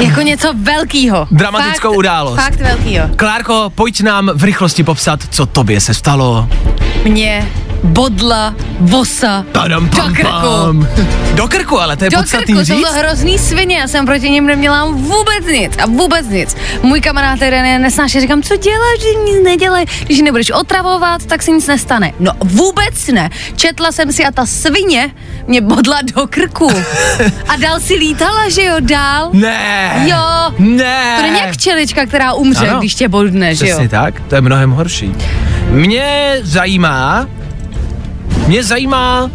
jako 0.00 0.20
něco 0.20 0.52
velkýho. 0.54 1.26
Dramatickou 1.30 1.88
fakt, 1.88 1.98
událost. 1.98 2.36
Fakt 2.36 2.56
velkýho. 2.60 3.08
Klárko, 3.16 3.72
pojď 3.74 4.00
nám 4.00 4.30
v 4.34 4.44
rychlosti 4.44 4.84
popsat, 4.84 5.20
co 5.30 5.46
tobě 5.46 5.80
se 5.80 5.94
stalo. 5.94 6.48
Mě 7.04 7.48
bodla 7.84 8.54
vosa 8.80 9.44
Padam, 9.52 9.88
pam, 9.88 10.08
do 10.08 10.14
krku. 10.14 10.30
pam. 10.30 10.88
Do 11.34 11.48
krku, 11.48 11.80
ale 11.80 11.96
to 11.96 12.04
je 12.04 12.10
Do 12.10 12.16
podstatný 12.18 12.54
krku, 12.54 12.58
jsou 12.66 12.76
říct. 12.76 12.86
to 12.86 12.92
hrozný 12.92 13.38
svině, 13.38 13.76
já 13.76 13.88
jsem 13.88 14.06
proti 14.06 14.30
nim 14.30 14.46
neměla 14.46 14.84
vůbec 14.84 15.46
nic 15.52 15.72
a 15.82 15.86
vůbec 15.86 16.28
nic. 16.28 16.56
Můj 16.82 17.00
kamarád 17.00 17.40
jeden 17.42 17.66
je 17.66 17.78
nesnáší, 17.78 18.20
říkám, 18.20 18.42
co 18.42 18.56
děláš, 18.56 19.00
že 19.00 19.08
nic 19.32 19.44
nedělej, 19.44 19.84
když 20.04 20.20
nebudeš 20.20 20.50
otravovat, 20.50 21.26
tak 21.26 21.42
se 21.42 21.50
nic 21.50 21.66
nestane. 21.66 22.12
No 22.20 22.32
vůbec 22.44 23.06
ne, 23.06 23.30
četla 23.56 23.92
jsem 23.92 24.12
si 24.12 24.24
a 24.24 24.30
ta 24.32 24.46
svině 24.46 25.10
mě 25.46 25.60
bodla 25.60 25.98
do 26.14 26.26
krku 26.26 26.70
a 27.48 27.56
dál 27.56 27.80
si 27.80 27.94
lítala, 27.94 28.48
že 28.48 28.64
jo, 28.64 28.74
dál. 28.80 29.30
Ne. 29.32 30.06
Jo. 30.10 30.54
Ne. 30.58 31.14
To 31.16 31.22
není 31.22 31.38
jak 31.38 31.52
včelička, 31.52 32.06
která 32.06 32.32
umře, 32.32 32.68
Ano. 32.68 32.78
když 32.78 32.94
tě 32.94 33.08
bodne, 33.08 33.54
že 33.54 33.66
jo. 33.68 33.76
Přesně 33.76 33.88
tak, 33.88 34.14
to 34.28 34.34
je 34.34 34.40
mnohem 34.40 34.70
horší. 34.70 35.14
Mě 35.70 36.36
zajímá, 36.42 37.26
mě 38.46 38.64
zajímá, 38.64 39.30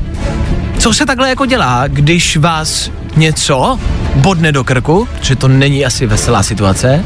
co 0.80 0.94
se 0.94 1.06
takhle 1.06 1.30
jako 1.30 1.46
dělá, 1.46 1.88
když 1.88 2.38
vás 2.38 2.92
něco 3.16 3.80
bodne 4.16 4.52
do 4.52 4.64
krku, 4.64 5.08
že 5.22 5.36
to 5.36 5.48
není 5.48 5.86
asi 5.86 6.06
veselá 6.06 6.44
situace. 6.44 7.04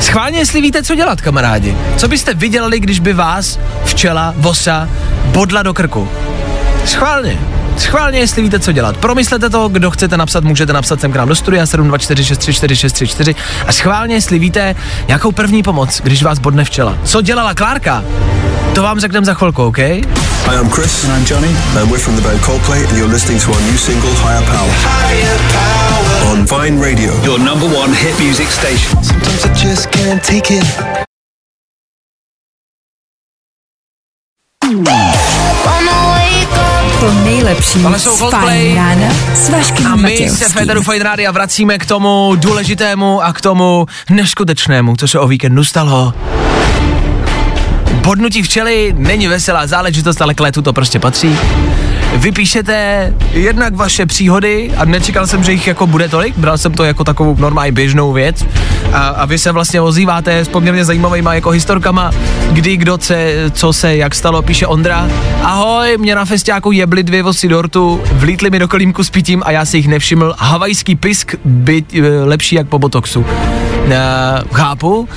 Schválně, 0.00 0.38
jestli 0.38 0.60
víte, 0.60 0.82
co 0.82 0.94
dělat, 0.94 1.20
kamarádi. 1.20 1.76
Co 1.96 2.08
byste 2.08 2.34
vydělali, 2.34 2.80
když 2.80 3.00
by 3.00 3.12
vás 3.12 3.58
včela, 3.84 4.34
vosa, 4.36 4.88
bodla 5.24 5.62
do 5.62 5.74
krku? 5.74 6.08
Schválně. 6.84 7.55
Schválně, 7.76 8.18
jestli 8.18 8.42
víte, 8.42 8.58
co 8.58 8.72
dělat. 8.72 8.96
Promyslete 8.96 9.50
to, 9.50 9.68
kdo 9.68 9.90
chcete 9.90 10.16
napsat, 10.16 10.44
můžete 10.44 10.72
napsat 10.72 11.00
sem 11.00 11.12
k 11.12 11.16
nám 11.16 11.28
do 11.28 11.34
studia 11.34 11.64
724634634 11.64 13.34
a 13.66 13.72
schválně, 13.72 14.14
jestli 14.14 14.38
víte, 14.38 14.74
jakou 15.08 15.32
první 15.32 15.62
pomoc, 15.62 16.00
když 16.04 16.22
vás 16.22 16.38
bodne 16.38 16.64
včela. 16.64 16.98
Co 17.04 17.22
dělala 17.22 17.54
Klárka? 17.54 18.04
To 18.74 18.82
vám 18.82 19.00
řekneme 19.00 19.26
za 19.26 19.34
chvilku, 19.34 19.64
OK? 19.64 19.78
Hi, 19.78 20.56
I'm 20.60 20.70
Chris. 20.70 21.04
And 21.04 21.18
I'm 21.18 21.24
Johnny. 21.30 21.56
And 21.80 21.90
we're 21.90 21.98
from 21.98 22.16
the 22.16 22.22
band 22.22 22.40
Coldplay, 22.40 22.84
and 22.88 22.96
you're 22.98 23.12
listening 23.12 23.42
to 23.42 23.50
our 23.52 23.60
new 23.60 23.78
single, 23.78 24.10
Higher 24.10 24.42
Power. 24.44 24.70
On 26.30 26.46
Vine 26.46 26.80
Radio. 26.80 27.12
Your 27.24 27.38
number 27.38 27.66
one 27.66 27.92
hit 27.92 28.18
music 28.18 28.48
station. 28.48 29.02
Sometimes 29.02 29.44
I 29.44 29.54
just 29.54 29.90
can't 29.90 30.22
take 30.22 30.50
it. 30.50 30.64
To 37.06 37.12
nejlepší 37.12 37.82
Tohle 37.82 37.98
jsou 37.98 38.16
Coldplay. 38.16 38.42
Fajn 38.42 38.76
rána 38.76 39.14
s 39.34 39.48
Vaškem 39.48 39.86
A 39.86 39.96
my 39.96 40.30
se. 40.30 40.48
Federu 40.48 40.82
Fine 40.82 41.04
Rádia 41.04 41.30
vracíme 41.30 41.78
k 41.78 41.86
tomu 41.86 42.32
důležitému 42.36 43.22
a 43.22 43.32
k 43.32 43.40
tomu 43.40 43.86
neskutečnému, 44.10 44.96
co 44.96 45.08
se 45.08 45.18
o 45.18 45.28
víkendu 45.28 45.64
stalo. 45.64 46.14
Bodnutí 47.92 48.42
včely 48.42 48.94
není 48.98 49.28
veselá 49.28 49.66
záležitost, 49.66 50.22
ale 50.22 50.34
k 50.34 50.40
létu 50.40 50.62
to 50.62 50.72
prostě 50.72 50.98
patří. 50.98 51.38
Vypíšete 52.16 53.14
jednak 53.32 53.74
vaše 53.74 54.06
příhody 54.06 54.70
a 54.76 54.84
nečekal 54.84 55.26
jsem, 55.26 55.44
že 55.44 55.52
jich 55.52 55.66
jako 55.66 55.86
bude 55.86 56.08
tolik, 56.08 56.38
bral 56.38 56.58
jsem 56.58 56.72
to 56.72 56.84
jako 56.84 57.04
takovou 57.04 57.36
normální 57.38 57.72
běžnou 57.72 58.12
věc 58.12 58.46
a, 58.92 59.08
a 59.08 59.24
vy 59.24 59.38
se 59.38 59.52
vlastně 59.52 59.80
ozýváte 59.80 60.38
s 60.38 60.48
poměrně 60.48 60.84
zajímavýma 60.84 61.34
jako 61.34 61.50
historkama, 61.50 62.10
kdy, 62.52 62.76
kdo, 62.76 62.98
se, 63.00 63.34
co 63.52 63.72
se, 63.72 63.96
jak 63.96 64.14
stalo, 64.14 64.42
píše 64.42 64.66
Ondra. 64.66 65.08
Ahoj, 65.42 65.98
mě 65.98 66.14
na 66.14 66.24
festiáku 66.24 66.72
jebli 66.72 67.02
dvě 67.02 67.22
vosy 67.22 67.48
dortu, 67.48 68.00
vlítli 68.12 68.50
mi 68.50 68.58
do 68.58 68.68
kolímku 68.68 69.04
s 69.04 69.10
pitím 69.10 69.42
a 69.46 69.50
já 69.50 69.64
si 69.64 69.76
jich 69.76 69.88
nevšiml. 69.88 70.34
Havajský 70.38 70.96
pisk 70.96 71.34
by 71.44 71.84
e, 71.92 72.00
lepší 72.24 72.56
jak 72.56 72.68
po 72.68 72.78
botoxu. 72.78 73.26
Uh, 73.86 73.92
chápu. 74.52 75.08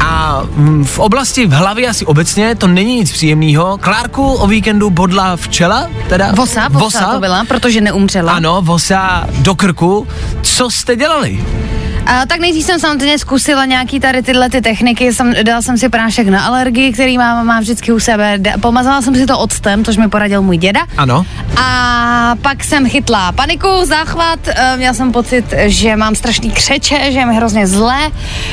A 0.00 0.42
mm, 0.50 0.84
v 0.84 0.98
oblasti 0.98 1.46
v 1.46 1.52
hlavě 1.52 1.88
asi 1.88 2.06
obecně 2.06 2.54
to 2.54 2.66
není 2.66 2.96
nic 2.96 3.12
příjemného. 3.12 3.78
Klárku 3.78 4.32
o 4.32 4.46
víkendu 4.46 4.90
bodla 4.90 5.36
včela, 5.36 5.88
teda? 6.08 6.32
Vosa, 6.32 6.68
vosa, 6.68 7.12
to 7.12 7.20
byla, 7.20 7.44
protože 7.44 7.80
neumřela. 7.80 8.32
Ano, 8.32 8.62
vosa 8.62 9.26
do 9.38 9.54
krku. 9.54 10.06
Co 10.42 10.70
jste 10.70 10.96
dělali? 10.96 11.44
A, 12.06 12.26
tak 12.26 12.40
nejdřív 12.40 12.64
jsem 12.64 12.80
samozřejmě 12.80 13.18
zkusila 13.18 13.64
nějaký 13.64 14.00
tady 14.00 14.22
tyhle 14.22 14.50
ty 14.50 14.60
techniky, 14.60 15.12
jsem, 15.12 15.34
dala 15.42 15.62
jsem 15.62 15.78
si 15.78 15.88
prášek 15.88 16.28
na 16.28 16.44
alergii, 16.44 16.92
který 16.92 17.18
mám, 17.18 17.46
mám 17.46 17.60
vždycky 17.62 17.92
u 17.92 18.00
sebe, 18.00 18.34
Da- 18.38 18.60
pomazala 18.60 19.02
jsem 19.02 19.14
si 19.14 19.26
to 19.26 19.38
octem, 19.38 19.84
což 19.84 19.96
mi 19.96 20.08
poradil 20.08 20.42
můj 20.42 20.56
děda. 20.56 20.80
Ano. 20.96 21.26
A 21.62 22.34
pak 22.42 22.64
jsem 22.64 22.88
chytla 22.88 23.32
paniku, 23.32 23.68
záchvat, 23.84 24.38
eh, 24.48 24.76
měla 24.76 24.94
jsem 24.94 25.12
pocit, 25.12 25.44
že 25.66 25.96
mám 25.96 26.14
strašný 26.14 26.50
křeče, 26.50 27.12
že 27.12 27.18
je 27.18 27.26
mi 27.26 27.34
hrozně 27.34 27.66
zlé, 27.66 27.98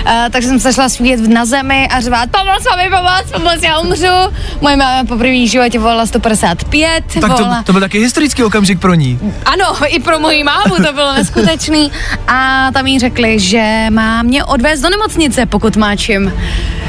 eh, 0.06 0.26
takže 0.32 0.48
jsem 0.48 0.60
se 0.60 0.74
šla 0.74 0.90
svíjet 0.90 1.28
na 1.28 1.46
zemi 1.46 1.88
a 1.92 2.02
řvát, 2.02 2.30
pomoc, 2.32 2.64
mami, 2.72 2.90
pomoc, 2.90 3.32
pomoc, 3.34 3.64
já 3.64 3.80
umřu. 3.80 4.34
Moje 4.62 4.76
máma 4.76 5.04
po 5.04 5.18
první 5.18 5.48
životě 5.48 5.80
volala 5.80 6.06
155, 6.06 7.04
Tak 7.14 7.22
to, 7.22 7.28
volala, 7.38 7.64
to 7.64 7.72
byl 7.72 7.82
taky 7.82 8.00
historický 8.00 8.44
okamžik 8.44 8.80
pro 8.80 8.94
ní. 8.94 9.20
ano, 9.46 9.66
i 9.88 10.00
pro 10.00 10.20
moji 10.20 10.44
mámu 10.44 10.76
to 10.76 10.94
bylo 10.94 11.14
neskutečný. 11.14 11.92
A 12.28 12.68
tam 12.74 12.88
jí 12.88 13.00
řekli, 13.00 13.40
že 13.42 13.88
má 13.90 14.24
mě 14.24 14.44
odvést 14.46 14.82
do 14.82 14.90
nemocnice, 14.90 15.46
pokud 15.46 15.78
má 15.78 15.96
čím. 15.96 16.34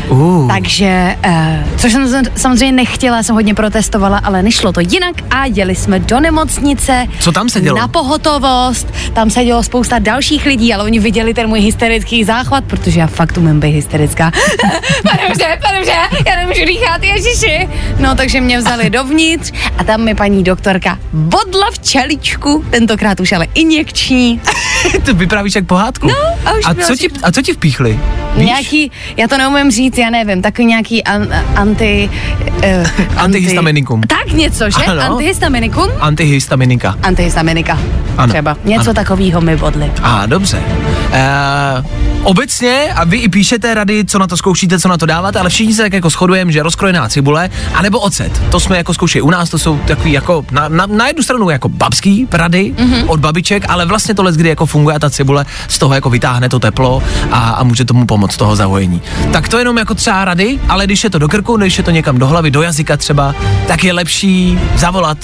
Uh. 0.08 0.48
Takže, 0.48 1.16
uh, 1.26 1.76
což 1.76 1.92
jsem 1.92 2.08
sam- 2.08 2.24
samozřejmě 2.36 2.72
nechtěla, 2.72 3.22
jsem 3.22 3.34
hodně 3.34 3.54
protestovala, 3.54 4.18
ale 4.24 4.42
nešlo 4.42 4.72
to 4.72 4.80
jinak 4.80 5.14
a 5.30 5.46
jeli 5.46 5.74
jsme 5.74 5.98
do 5.98 6.20
nemocnice. 6.20 7.06
Co 7.20 7.32
tam 7.32 7.48
se 7.48 7.60
dělo? 7.60 7.78
Na 7.78 7.88
pohotovost, 7.88 8.94
tam 9.12 9.30
se 9.30 9.44
dělo 9.44 9.62
spousta 9.62 9.98
dalších 9.98 10.46
lidí, 10.46 10.74
ale 10.74 10.84
oni 10.84 10.98
viděli 10.98 11.34
ten 11.34 11.48
můj 11.48 11.60
hysterický 11.60 12.24
záchvat, 12.24 12.64
protože 12.64 13.00
já 13.00 13.06
fakt 13.06 13.36
umím 13.38 13.60
být 13.60 13.70
hysterická. 13.70 14.30
pane 15.02 15.28
bože, 15.28 15.58
pane 15.62 15.78
bože, 15.78 15.92
já 16.26 16.36
nemůžu 16.36 16.64
dýchat, 16.66 17.02
ježiši. 17.04 17.68
No, 17.98 18.14
takže 18.14 18.40
mě 18.40 18.58
vzali 18.58 18.90
dovnitř 19.00 19.52
a 19.78 19.84
tam 19.84 20.00
mi 20.04 20.14
paní 20.14 20.44
doktorka 20.44 20.98
bodla 21.12 21.70
v 21.72 21.78
čeličku, 21.78 22.64
tentokrát 22.70 23.20
už 23.20 23.32
ale 23.32 23.46
injekční. 23.54 24.40
to 25.04 25.14
vyprávíš 25.14 25.54
jak 25.54 25.66
pohádku. 25.66 26.06
No, 26.08 26.14
a 26.44 26.52
už 26.52 26.64
a, 26.64 26.74
co 26.74 26.96
ti, 26.96 27.08
a 27.22 27.32
co 27.32 27.42
ti 27.42 27.52
vpíchli? 27.52 28.00
Víš? 28.36 28.46
Nějaký, 28.46 28.90
já 29.16 29.28
to 29.28 29.38
neumím 29.38 29.70
říct, 29.70 29.98
já 29.98 30.10
nevím, 30.10 30.42
takový 30.42 30.66
nějaký 30.66 31.04
an, 31.04 31.28
anti... 31.56 32.10
Uh, 32.56 32.88
Antihistaminikum. 33.16 34.00
Tak 34.00 34.32
něco, 34.32 34.70
že? 34.70 34.84
Ano. 34.84 35.02
Antihistaminikum? 35.02 35.88
Antihistaminika. 36.00 36.96
Antihistaminika. 37.02 37.78
Ano, 38.16 38.32
Třeba. 38.32 38.56
Něco 38.64 38.90
ano. 38.90 38.94
takového 38.94 39.40
mi 39.40 39.56
bodli. 39.56 39.92
A 40.02 40.26
dobře. 40.26 40.62
Uh, 41.08 41.86
obecně, 42.22 42.88
a 42.94 43.04
vy 43.04 43.16
i 43.16 43.28
píšete 43.28 43.74
rady, 43.74 44.04
co 44.04 44.18
na 44.18 44.26
to 44.26 44.36
zkoušíte, 44.36 44.78
co 44.78 44.88
na 44.88 44.96
to 44.96 45.06
dáváte, 45.06 45.38
ale 45.38 45.50
všichni 45.50 45.74
se 45.74 45.82
tak 45.82 45.92
jako 45.92 46.10
shodujeme, 46.10 46.52
že 46.52 46.62
rozkrojená 46.62 47.08
cibule, 47.08 47.50
anebo 47.74 48.00
ocet. 48.00 48.42
To 48.50 48.60
jsme 48.60 48.76
jako 48.76 48.94
zkoušeli 48.94 49.22
u 49.22 49.30
nás, 49.30 49.50
to 49.50 49.58
jsou 49.58 49.78
takový 49.78 50.12
jako 50.12 50.44
na, 50.50 50.68
na, 50.68 50.86
na 50.86 51.06
jednu 51.06 51.22
stranu 51.22 51.50
jako 51.50 51.68
babský 51.68 52.28
rady 52.32 52.74
mm-hmm. 52.76 53.04
od 53.06 53.20
babiček, 53.20 53.64
ale 53.68 53.86
vlastně 53.86 54.14
tohle, 54.14 54.32
kdy 54.32 54.48
jako 54.48 54.66
funguje 54.66 54.98
ta 54.98 55.10
cibule, 55.10 55.46
z 55.68 55.78
toho 55.78 55.94
jako 55.94 56.10
vytáhne 56.10 56.31
to 56.40 56.58
teplo 56.58 57.02
a, 57.30 57.50
a 57.50 57.62
může 57.62 57.84
tomu 57.84 58.06
pomoct 58.06 58.36
toho 58.36 58.56
zahojení. 58.56 59.02
Tak 59.32 59.48
to 59.48 59.58
jenom 59.58 59.78
jako 59.78 59.94
třeba 59.94 60.24
rady, 60.24 60.60
ale 60.68 60.86
když 60.86 61.04
je 61.04 61.10
to 61.10 61.18
do 61.18 61.28
krku, 61.28 61.56
když 61.56 61.78
je 61.78 61.84
to 61.84 61.90
někam 61.90 62.18
do 62.18 62.26
hlavy, 62.26 62.50
do 62.50 62.62
jazyka 62.62 62.96
třeba, 62.96 63.34
tak 63.66 63.84
je 63.84 63.92
lepší 63.92 64.58
zavolat 64.76 65.18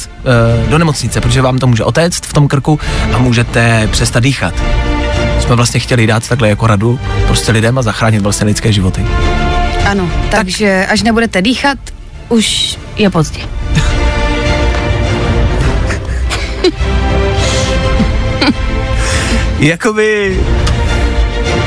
uh, 0.64 0.70
do 0.70 0.78
nemocnice, 0.78 1.20
protože 1.20 1.42
vám 1.42 1.58
to 1.58 1.66
může 1.66 1.84
otéct 1.84 2.26
v 2.26 2.32
tom 2.32 2.48
krku 2.48 2.80
a 3.12 3.18
můžete 3.18 3.88
přestat 3.92 4.20
dýchat 4.20 4.54
jsme 5.48 5.56
vlastně 5.56 5.80
chtěli 5.80 6.06
dát 6.06 6.28
takhle 6.28 6.48
jako 6.48 6.66
radu 6.66 7.00
prostě 7.26 7.52
lidem 7.52 7.78
a 7.78 7.82
zachránit 7.82 8.22
vlastně 8.22 8.46
lidské 8.46 8.72
životy. 8.72 9.06
Ano, 9.90 10.10
takže 10.30 10.86
až 10.90 11.02
nebudete 11.02 11.42
dýchat, 11.42 11.78
už 12.28 12.78
je 12.96 13.10
pozdě. 13.10 13.40
Jakoby... 19.58 20.40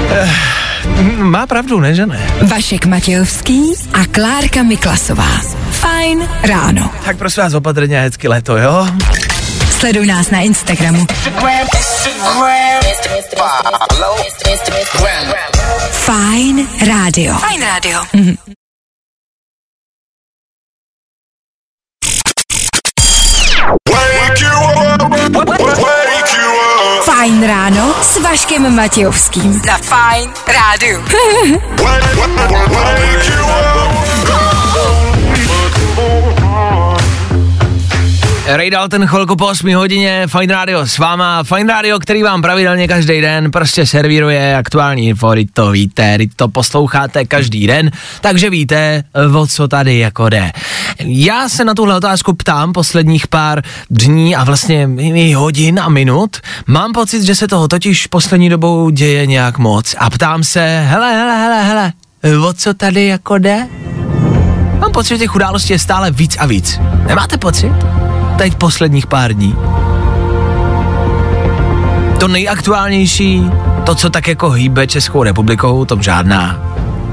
Eh, 0.10 0.30
má 1.18 1.48
pravdu, 1.48 1.80
ne, 1.80 1.96
že 1.96 2.06
ne? 2.06 2.20
Vašek 2.42 2.86
Matějovský 2.86 3.74
a 3.94 4.06
Klárka 4.06 4.64
Miklasová. 4.64 5.28
Fajn 5.72 6.30
ráno. 6.44 6.92
Tak 7.06 7.18
prosím 7.18 7.44
vás 7.44 7.54
opatrně 7.54 8.00
a 8.00 8.02
hezky 8.02 8.28
léto, 8.28 8.58
jo? 8.58 8.88
Sleduj 9.80 10.06
nás 10.06 10.30
na 10.32 10.40
Instagramu. 10.40 11.06
Fajn 15.92 16.68
rádio. 16.88 17.34
Fajn 17.34 17.62
rádio. 17.62 18.04
Mhm. 18.14 18.36
S 28.01 28.17
Vaškem 28.17 28.75
Matějovským. 28.75 29.62
Na 29.67 29.77
Fajn 29.77 30.30
rádiu. 30.47 31.04
Ray 38.45 38.69
Dalton 38.69 39.08
chvilku 39.08 39.36
po 39.36 39.47
8 39.47 39.75
hodině, 39.75 40.27
Fine 40.27 40.54
Radio 40.54 40.80
s 40.80 40.97
váma, 40.97 41.43
Fine 41.43 41.73
Radio, 41.73 41.99
který 41.99 42.23
vám 42.23 42.41
pravidelně 42.41 42.88
každý 42.88 43.21
den 43.21 43.51
prostě 43.51 43.86
servíruje 43.86 44.58
aktuální 44.58 45.08
info, 45.08 45.34
to 45.54 45.71
víte, 45.71 46.17
to 46.36 46.47
posloucháte 46.47 47.25
každý 47.25 47.67
den, 47.67 47.91
takže 48.21 48.49
víte, 48.49 49.04
o 49.34 49.47
co 49.47 49.67
tady 49.67 49.99
jako 49.99 50.30
jde. 50.30 50.51
Já 50.99 51.49
se 51.49 51.65
na 51.65 51.73
tuhle 51.73 51.95
otázku 51.95 52.34
ptám 52.34 52.73
posledních 52.73 53.27
pár 53.27 53.62
dní 53.89 54.36
a 54.36 54.43
vlastně 54.43 54.89
i 54.97 55.34
hodin 55.34 55.80
a 55.80 55.89
minut. 55.89 56.38
Mám 56.67 56.93
pocit, 56.93 57.23
že 57.23 57.36
se 57.36 57.47
toho 57.47 57.67
totiž 57.67 58.08
poslední 58.08 58.49
dobou 58.49 58.89
děje 58.89 59.25
nějak 59.25 59.58
moc 59.58 59.95
a 59.97 60.10
ptám 60.10 60.43
se, 60.43 60.84
hele, 60.88 61.13
hele, 61.13 61.38
hele, 61.38 61.63
hele, 61.63 61.93
o 62.47 62.54
co 62.54 62.73
tady 62.73 63.08
jako 63.08 63.38
jde? 63.38 63.67
Mám 64.80 64.91
pocit, 64.91 65.10
že 65.10 65.17
těch 65.17 65.36
událostí 65.36 65.73
je 65.73 65.80
stále 65.80 66.12
víc 66.12 66.38
a 66.39 66.45
víc. 66.45 66.80
Nemáte 67.08 67.38
pocit? 67.38 67.71
Teď 68.41 68.56
posledních 68.56 69.08
pár 69.08 69.34
dní. 69.34 69.56
To 72.19 72.27
nejaktuálnější, 72.27 73.51
to, 73.86 73.95
co 73.95 74.10
tak 74.10 74.27
jako 74.27 74.49
hýbe 74.49 74.88
Českou 74.88 75.23
republikou, 75.23 75.86
tom 75.86 76.01
žádná. 76.01 76.60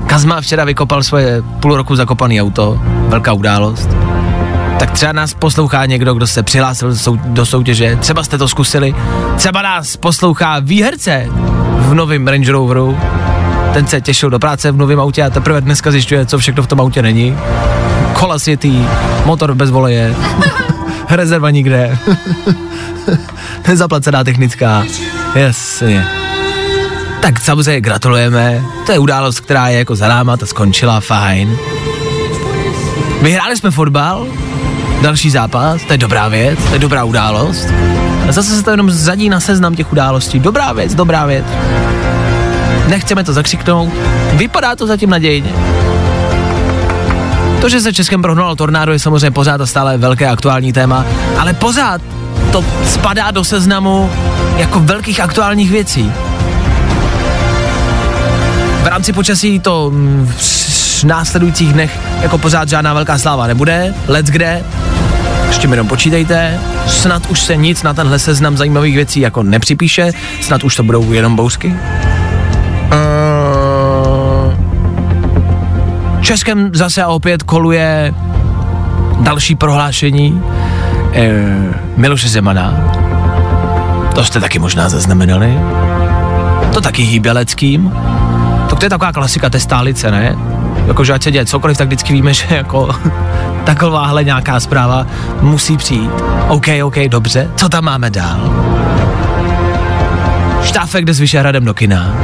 Kazma 0.06 0.40
včera 0.40 0.64
vykopal 0.64 1.02
svoje 1.02 1.42
půl 1.60 1.76
roku 1.76 1.96
zakopané 1.96 2.42
auto, 2.42 2.80
velká 3.08 3.32
událost. 3.32 3.88
tak 4.78 4.90
třeba 4.90 5.12
nás 5.12 5.34
poslouchá 5.34 5.86
někdo, 5.86 6.14
kdo 6.14 6.26
se 6.26 6.42
přihlásil 6.42 6.88
do 6.88 6.96
sou- 6.96 7.20
do 7.24 7.46
soutěže, 7.46 7.96
třeba 7.96 8.24
jste 8.24 8.38
to 8.38 8.48
zkusili, 8.48 8.94
třeba 9.36 9.62
nás 9.62 9.96
poslouchá 9.96 10.58
výherce 10.58 11.26
v 11.78 11.94
novém 11.94 12.28
Range 12.28 12.52
Roveru, 12.52 12.98
ten 13.72 13.86
se 13.86 14.00
těšil 14.00 14.30
do 14.30 14.38
práce 14.38 14.72
v 14.72 14.76
novém 14.76 15.00
autě 15.00 15.22
a 15.22 15.30
teprve 15.30 15.60
dneska 15.60 15.90
zjišťuje, 15.90 16.26
co 16.26 16.38
všechno 16.38 16.62
v 16.62 16.66
tom 16.66 16.80
autě 16.80 17.02
není. 17.02 17.36
Kola 18.12 18.38
světý, 18.38 18.86
motor 19.24 19.54
bez 19.54 19.70
voleje, 19.70 20.14
rezerva 21.16 21.50
nikde, 21.50 21.98
nezaplacená 23.68 24.24
technická, 24.24 24.84
jasně. 25.34 26.06
Tak 27.22 27.40
samozřejmě 27.40 27.80
gratulujeme, 27.80 28.62
to 28.86 28.92
je 28.92 28.98
událost, 28.98 29.40
která 29.40 29.68
je 29.68 29.78
jako 29.78 29.96
za 29.96 30.08
náma, 30.08 30.36
ta 30.36 30.46
skončila, 30.46 31.00
fajn. 31.00 31.56
Vyhráli 33.22 33.56
jsme 33.56 33.70
fotbal, 33.70 34.26
další 35.02 35.30
zápas, 35.30 35.82
to 35.82 35.92
je 35.92 35.98
dobrá 35.98 36.28
věc, 36.28 36.58
to 36.64 36.72
je 36.72 36.78
dobrá 36.78 37.04
událost. 37.04 37.68
A 38.28 38.32
zase 38.32 38.56
se 38.56 38.62
to 38.62 38.70
jenom 38.70 38.90
zadí 38.90 39.28
na 39.28 39.40
seznam 39.40 39.74
těch 39.74 39.92
událostí. 39.92 40.38
Dobrá 40.38 40.72
věc, 40.72 40.94
dobrá 40.94 41.26
věc. 41.26 41.44
Nechceme 42.88 43.24
to 43.24 43.32
zakřiknout, 43.32 43.92
vypadá 44.32 44.76
to 44.76 44.86
zatím 44.86 45.10
nadějně. 45.10 45.52
To, 47.60 47.68
že 47.68 47.80
se 47.80 47.92
Českem 47.92 48.22
prohnalo 48.22 48.56
tornádo, 48.56 48.92
je 48.92 48.98
samozřejmě 48.98 49.30
pořád 49.30 49.60
a 49.60 49.66
stále 49.66 49.96
velké 49.96 50.28
aktuální 50.28 50.72
téma, 50.72 51.04
ale 51.38 51.54
pořád 51.54 52.00
to 52.52 52.64
spadá 52.84 53.30
do 53.30 53.44
seznamu 53.44 54.10
jako 54.56 54.80
velkých 54.80 55.20
aktuálních 55.20 55.70
věcí. 55.70 56.12
V 58.82 58.86
rámci 58.86 59.12
počasí 59.12 59.60
to 59.60 59.90
mm, 59.90 60.32
v 60.36 61.04
následujících 61.04 61.72
dnech 61.72 61.98
jako 62.22 62.38
pořád 62.38 62.68
žádná 62.68 62.94
velká 62.94 63.18
sláva 63.18 63.46
nebude, 63.46 63.94
let's 64.08 64.30
kde, 64.30 64.64
ještě 65.46 65.68
mi 65.68 65.72
jenom 65.72 65.88
počítejte, 65.88 66.60
snad 66.86 67.26
už 67.26 67.40
se 67.40 67.56
nic 67.56 67.82
na 67.82 67.94
tenhle 67.94 68.18
seznam 68.18 68.56
zajímavých 68.56 68.94
věcí 68.94 69.20
jako 69.20 69.42
nepřipíše, 69.42 70.12
snad 70.40 70.64
už 70.64 70.76
to 70.76 70.82
budou 70.82 71.12
jenom 71.12 71.36
bousky. 71.36 71.68
Uh, 71.68 73.37
Českem 76.28 76.70
zase 76.74 77.02
a 77.02 77.08
opět 77.08 77.42
koluje 77.42 78.14
další 79.20 79.54
prohlášení 79.54 80.42
eh, 81.12 81.30
Miloše 81.96 82.28
Zemana. 82.28 82.74
To 84.14 84.24
jste 84.24 84.40
taky 84.40 84.58
možná 84.58 84.88
zaznamenali. 84.88 85.58
To 86.74 86.80
taky 86.80 87.02
hýběleckým. 87.02 87.92
Tak 88.70 88.78
to 88.78 88.86
je 88.86 88.90
taková 88.90 89.12
klasika 89.12 89.50
té 89.50 89.60
stálice, 89.60 90.10
ne? 90.10 90.36
Jakože 90.86 91.12
ať 91.12 91.22
se 91.22 91.30
děje 91.30 91.46
cokoliv, 91.46 91.76
tak 91.76 91.86
vždycky 91.86 92.12
víme, 92.12 92.34
že 92.34 92.44
jako 92.50 92.88
takováhle 93.64 94.24
nějaká 94.24 94.60
zpráva 94.60 95.06
musí 95.40 95.76
přijít. 95.76 96.10
OK, 96.48 96.66
OK, 96.84 96.96
dobře. 96.98 97.50
Co 97.56 97.68
tam 97.68 97.84
máme 97.84 98.10
dál? 98.10 98.40
Štáfek 100.62 101.04
jde 101.04 101.14
s 101.14 101.20
Vyšehradem 101.20 101.64
do 101.64 101.74
kina. 101.74 102.14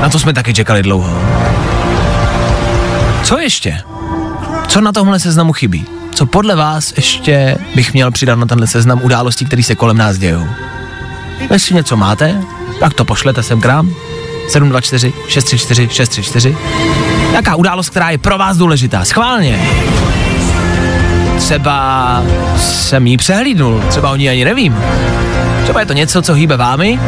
Na 0.00 0.08
to 0.08 0.18
jsme 0.18 0.32
taky 0.32 0.54
čekali 0.54 0.82
dlouho. 0.82 1.29
Co 3.30 3.38
ještě? 3.38 3.82
Co 4.68 4.80
na 4.80 4.92
tomhle 4.92 5.20
seznamu 5.20 5.52
chybí? 5.52 5.84
Co 6.14 6.26
podle 6.26 6.56
vás 6.56 6.92
ještě 6.96 7.56
bych 7.74 7.92
měl 7.92 8.10
přidat 8.10 8.38
na 8.38 8.46
tenhle 8.46 8.66
seznam 8.66 9.00
událostí, 9.02 9.44
které 9.44 9.62
se 9.62 9.74
kolem 9.74 9.96
nás 9.96 10.18
dějou? 10.18 10.46
Jestli 11.50 11.74
něco 11.74 11.96
máte, 11.96 12.42
tak 12.80 12.94
to 12.94 13.04
pošlete 13.04 13.42
sem 13.42 13.60
k 13.60 13.66
nám. 13.66 13.94
724 14.48 15.12
634 15.28 15.88
634. 15.88 16.56
Jaká 17.32 17.56
událost, 17.56 17.90
která 17.90 18.10
je 18.10 18.18
pro 18.18 18.38
vás 18.38 18.56
důležitá? 18.56 19.04
Schválně. 19.04 19.68
Třeba 21.38 22.22
jsem 22.56 23.06
jí 23.06 23.16
přehlídnul, 23.16 23.82
třeba 23.88 24.10
o 24.10 24.16
ní 24.16 24.28
ani 24.28 24.44
nevím. 24.44 24.76
Třeba 25.62 25.80
je 25.80 25.86
to 25.86 25.92
něco, 25.92 26.22
co 26.22 26.34
hýbe 26.34 26.56
vámi 26.56 27.00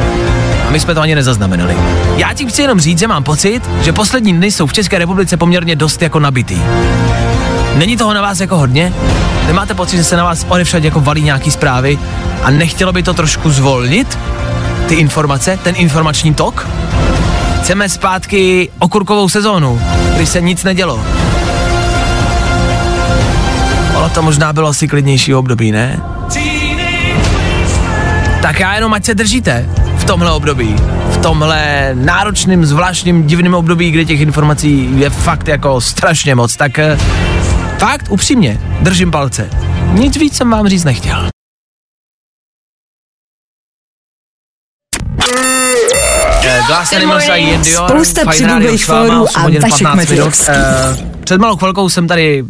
my 0.73 0.81
jsme 0.81 0.95
to 0.95 1.01
ani 1.01 1.15
nezaznamenali. 1.15 1.77
Já 2.17 2.33
tím 2.33 2.49
chci 2.49 2.63
jenom 2.63 2.81
říct, 2.81 2.99
že 2.99 3.09
mám 3.09 3.25
pocit, 3.25 3.71
že 3.83 3.93
poslední 3.93 4.33
dny 4.33 4.51
jsou 4.51 4.67
v 4.67 4.73
České 4.73 4.99
republice 4.99 5.37
poměrně 5.37 5.77
dost 5.77 6.03
jako 6.03 6.21
nabitý. 6.21 6.59
Není 7.75 7.97
toho 7.97 8.15
na 8.15 8.23
vás 8.23 8.41
jako 8.41 8.57
hodně? 8.57 8.93
Nemáte 9.47 9.75
pocit, 9.75 9.97
že 9.97 10.05
se 10.05 10.17
na 10.17 10.25
vás 10.25 10.47
odevšad 10.49 10.85
jako 10.85 11.01
valí 11.01 11.23
nějaký 11.23 11.51
zprávy 11.51 11.99
a 12.43 12.51
nechtělo 12.51 12.93
by 12.93 13.03
to 13.03 13.15
trošku 13.15 13.51
zvolnit? 13.51 14.19
Ty 14.89 14.95
informace, 14.95 15.59
ten 15.63 15.75
informační 15.79 16.35
tok? 16.35 16.69
Chceme 17.61 17.89
zpátky 17.89 18.71
okurkovou 18.79 19.29
sezónu, 19.29 19.83
kdy 20.15 20.27
se 20.27 20.41
nic 20.41 20.65
nedělo. 20.65 21.01
Ono 23.95 24.09
to 24.09 24.23
možná 24.23 24.53
bylo 24.53 24.69
asi 24.69 24.89
klidnější 24.89 25.35
období, 25.35 25.73
ne? 25.73 26.03
Tak 28.43 28.61
já 28.61 28.75
jenom 28.75 28.95
ať 28.95 29.05
se 29.05 29.15
držíte 29.15 29.69
v 30.03 30.05
tomhle 30.05 30.33
období. 30.33 30.77
V 31.11 31.17
tomhle 31.17 31.91
náročným, 31.95 32.67
zvláštním, 32.67 33.27
divným 33.27 33.55
období, 33.55 33.91
kde 33.91 34.05
těch 34.05 34.21
informací 34.21 34.91
je 34.95 35.11
fakt 35.11 35.49
jako 35.49 35.81
strašně 35.81 36.35
moc. 36.35 36.57
Tak 36.57 36.79
eh, 36.79 36.99
fakt 37.79 38.07
upřímně, 38.11 38.61
držím 38.81 39.11
palce. 39.11 39.51
Nic 39.93 40.17
víc 40.17 40.37
jsem 40.37 40.51
vám 40.51 40.69
říct 40.69 40.85
nechtěl. 40.85 41.29
Eh, 46.45 46.61
Glass 46.67 46.93
Animals 46.93 47.29
a 47.29 47.35
Ian 47.35 47.63
Dior, 47.63 47.91
Spousta 47.91 48.21
váma, 48.25 48.61
fórů 48.85 49.23
8 49.23 49.41
a 49.41 49.43
Vašek 49.43 49.61
15 49.61 49.81
minut. 49.83 49.97
Matějovský. 49.97 50.53
Před 51.25 51.41
malou 51.41 51.57
chvilkou 51.57 51.89
jsem 51.89 52.09
tady 52.09 52.39
e, 52.39 52.45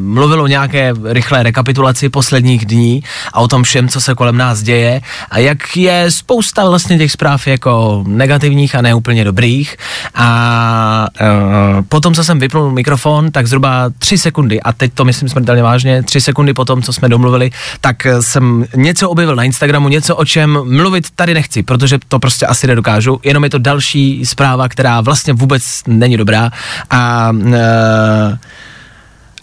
mluvil 0.00 0.42
o 0.42 0.46
nějaké 0.46 0.92
rychlé 1.04 1.42
rekapitulaci 1.42 2.08
posledních 2.08 2.66
dní 2.66 3.02
a 3.32 3.40
o 3.40 3.48
tom 3.48 3.62
všem, 3.62 3.88
co 3.88 4.00
se 4.00 4.14
kolem 4.14 4.36
nás 4.36 4.62
děje 4.62 5.00
a 5.30 5.38
jak 5.38 5.76
je 5.76 6.10
spousta 6.10 6.68
vlastně 6.68 6.98
těch 6.98 7.12
zpráv 7.12 7.46
jako 7.46 8.04
negativních 8.06 8.74
a 8.74 8.82
neúplně 8.82 9.24
dobrých. 9.24 9.76
A 10.14 11.06
e, 11.20 11.82
potom, 11.88 12.14
co 12.14 12.24
jsem 12.24 12.38
vypnul 12.38 12.70
mikrofon, 12.70 13.30
tak 13.30 13.46
zhruba 13.46 13.90
tři 13.98 14.18
sekundy 14.18 14.62
a 14.62 14.72
teď 14.72 14.92
to 14.94 15.04
myslím 15.04 15.28
smrtelně 15.28 15.62
vážně, 15.62 16.02
tři 16.02 16.20
sekundy 16.20 16.54
potom, 16.54 16.82
co 16.82 16.92
jsme 16.92 17.08
domluvili, 17.08 17.50
tak 17.80 18.06
eh, 18.06 18.22
jsem 18.22 18.64
něco 18.76 19.10
objevil 19.10 19.36
na 19.36 19.44
Instagramu, 19.44 19.88
něco 19.88 20.16
o 20.16 20.24
čem 20.24 20.58
mluvit 20.64 21.04
tady 21.14 21.34
nechci, 21.34 21.62
protože 21.62 21.98
to 22.08 22.18
prostě 22.18 22.46
asi 22.46 22.66
nedokážu, 22.66 23.20
jenom 23.24 23.44
je 23.44 23.50
to 23.50 23.58
další 23.58 24.26
zpráva, 24.26 24.68
která 24.68 25.00
vlastně 25.00 25.32
vůbec 25.32 25.82
není 25.86 26.16
dobrá. 26.16 26.50
A 26.90 27.32
e, 27.52 27.87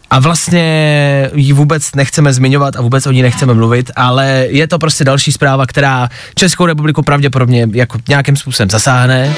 a 0.10 0.20
vlastně 0.20 1.30
ji 1.36 1.54
vůbec 1.54 1.96
nechceme 1.96 2.34
zmiňovat 2.34 2.76
a 2.76 2.82
vůbec 2.82 3.08
o 3.08 3.12
ní 3.12 3.22
nechceme 3.22 3.54
mluvit, 3.54 3.92
ale 3.96 4.46
je 4.50 4.68
to 4.68 4.80
prostě 4.80 5.04
další 5.04 5.32
zpráva, 5.32 5.66
která 5.66 6.10
Českou 6.36 6.66
republiku 6.66 7.02
pravděpodobně 7.02 7.68
jako 7.72 7.98
nějakým 8.08 8.36
způsobem 8.36 8.70
zasáhne. 8.70 9.36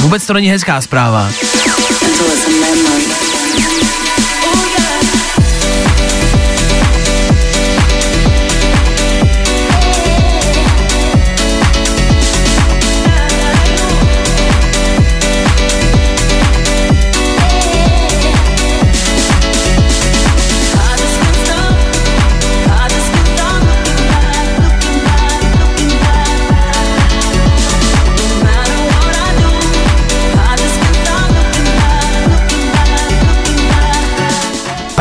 Vůbec 0.00 0.26
to 0.26 0.32
není 0.32 0.48
hezká 0.48 0.80
zpráva. 0.80 1.28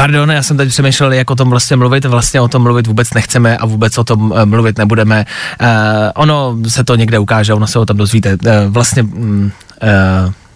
Pardon, 0.03 0.31
já 0.31 0.43
jsem 0.43 0.57
teď 0.57 0.69
přemýšlel, 0.69 1.13
jak 1.13 1.31
o 1.31 1.35
tom 1.35 1.49
vlastně 1.49 1.75
mluvit. 1.75 2.05
Vlastně 2.05 2.41
o 2.41 2.47
tom 2.47 2.61
mluvit 2.61 2.87
vůbec 2.87 3.13
nechceme 3.13 3.57
a 3.57 3.65
vůbec 3.65 3.97
o 3.97 4.03
tom 4.03 4.31
uh, 4.31 4.45
mluvit 4.45 4.77
nebudeme. 4.77 5.25
Uh, 5.61 5.67
ono 6.15 6.57
se 6.67 6.83
to 6.83 6.95
někde 6.95 7.19
ukáže, 7.19 7.53
ono 7.53 7.67
se 7.67 7.79
o 7.79 7.85
tom 7.85 7.97
dozvíte. 7.97 8.37
Uh, 8.45 8.51
vlastně 8.67 9.03
uh, 9.03 9.09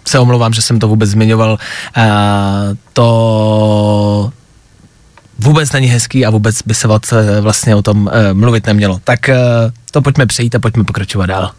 se 0.07 0.19
omlouvám, 0.19 0.53
že 0.53 0.61
jsem 0.61 0.79
to 0.79 0.87
vůbec 0.87 1.09
zmiňoval. 1.09 1.57
Uh, 1.97 2.03
to 2.93 4.31
vůbec 5.39 5.71
není 5.71 5.87
hezký 5.87 6.25
a 6.25 6.29
vůbec 6.29 6.61
by 6.61 6.73
se 6.73 6.87
vlastně 7.41 7.75
o 7.75 7.81
tom 7.81 8.05
uh, 8.05 8.11
mluvit 8.33 8.67
nemělo. 8.67 8.99
Tak 9.03 9.19
uh, 9.29 9.35
to 9.91 10.01
pojďme 10.01 10.25
přejít 10.25 10.55
a 10.55 10.59
pojďme 10.59 10.83
pokračovat 10.83 11.25
dál. 11.25 11.51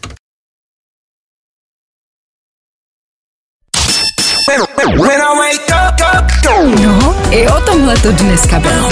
I 7.39 7.47
o 7.47 7.61
tomhle 7.61 7.97
to 7.97 8.11
dneska 8.11 8.59
bylo. 8.59 8.89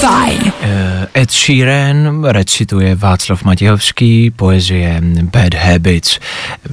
Fajn. 0.00 0.52
Uh, 0.62 0.70
Ed 1.14 1.30
Sheeran, 1.30 2.24
recituje 2.24 2.94
Václav 2.94 3.44
Matějovský, 3.44 4.30
poezie 4.30 5.00
Bad 5.22 5.54
Habits. 5.54 6.18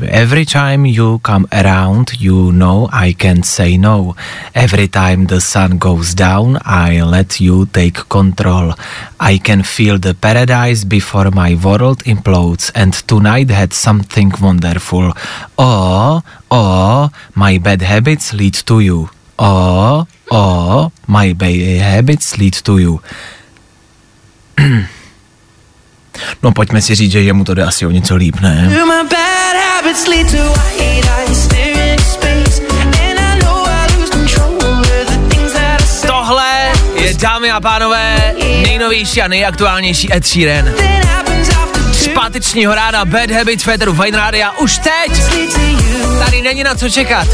Every 0.01 0.45
time 0.45 0.89
you 0.89 1.19
come 1.19 1.45
around, 1.51 2.11
you 2.19 2.51
know 2.51 2.89
I 3.05 3.13
can't 3.13 3.45
say 3.45 3.77
no. 3.77 4.13
Every 4.53 4.87
time 4.87 5.25
the 5.25 5.41
sun 5.41 5.77
goes 5.77 6.15
down, 6.15 6.59
I 6.65 7.03
let 7.03 7.41
you 7.41 7.65
take 7.65 8.01
control. 8.07 8.73
I 9.19 9.39
can 9.39 9.63
feel 9.63 9.99
the 9.99 10.13
paradise 10.13 10.85
before 10.85 11.31
my 11.31 11.55
world 11.63 12.03
implodes 12.05 12.71
and 12.75 12.93
tonight 13.07 13.49
had 13.49 13.73
something 13.73 14.31
wonderful. 14.41 15.13
Oh, 15.57 16.21
oh, 16.51 17.09
my 17.35 17.59
bad 17.59 17.81
habits 17.81 18.33
lead 18.33 18.53
to 18.65 18.79
you. 18.79 19.09
Oh, 19.37 20.03
oh, 20.31 20.91
my 21.07 21.33
bad 21.33 21.81
habits 21.81 22.37
lead 22.37 22.61
to 22.61 22.77
you. 22.77 22.99
No 26.43 26.51
pojďme 26.51 26.81
si 26.81 26.95
říct, 26.95 27.11
že 27.11 27.21
jemu 27.21 27.43
to 27.43 27.53
jde 27.53 27.63
asi 27.63 27.85
o 27.85 27.91
něco 27.91 28.15
líp, 28.15 28.39
ne? 28.39 28.69
Tohle 36.07 36.71
je, 36.95 37.13
dámy 37.13 37.51
a 37.51 37.61
pánové, 37.61 38.33
nejnovější 38.63 39.21
a 39.21 39.27
nejaktuálnější 39.27 40.13
Ed 40.13 40.25
Sheeran. 40.27 40.65
Pátečního 42.13 42.75
rána 42.75 43.05
Bad 43.05 43.31
Habits 43.31 43.63
Féteru 43.63 43.93
Fine 43.93 44.17
Rádia 44.17 44.51
už 44.51 44.77
teď. 44.77 45.21
Tady 46.25 46.41
není 46.41 46.63
na 46.63 46.75
co 46.75 46.89
čekat. 46.89 47.27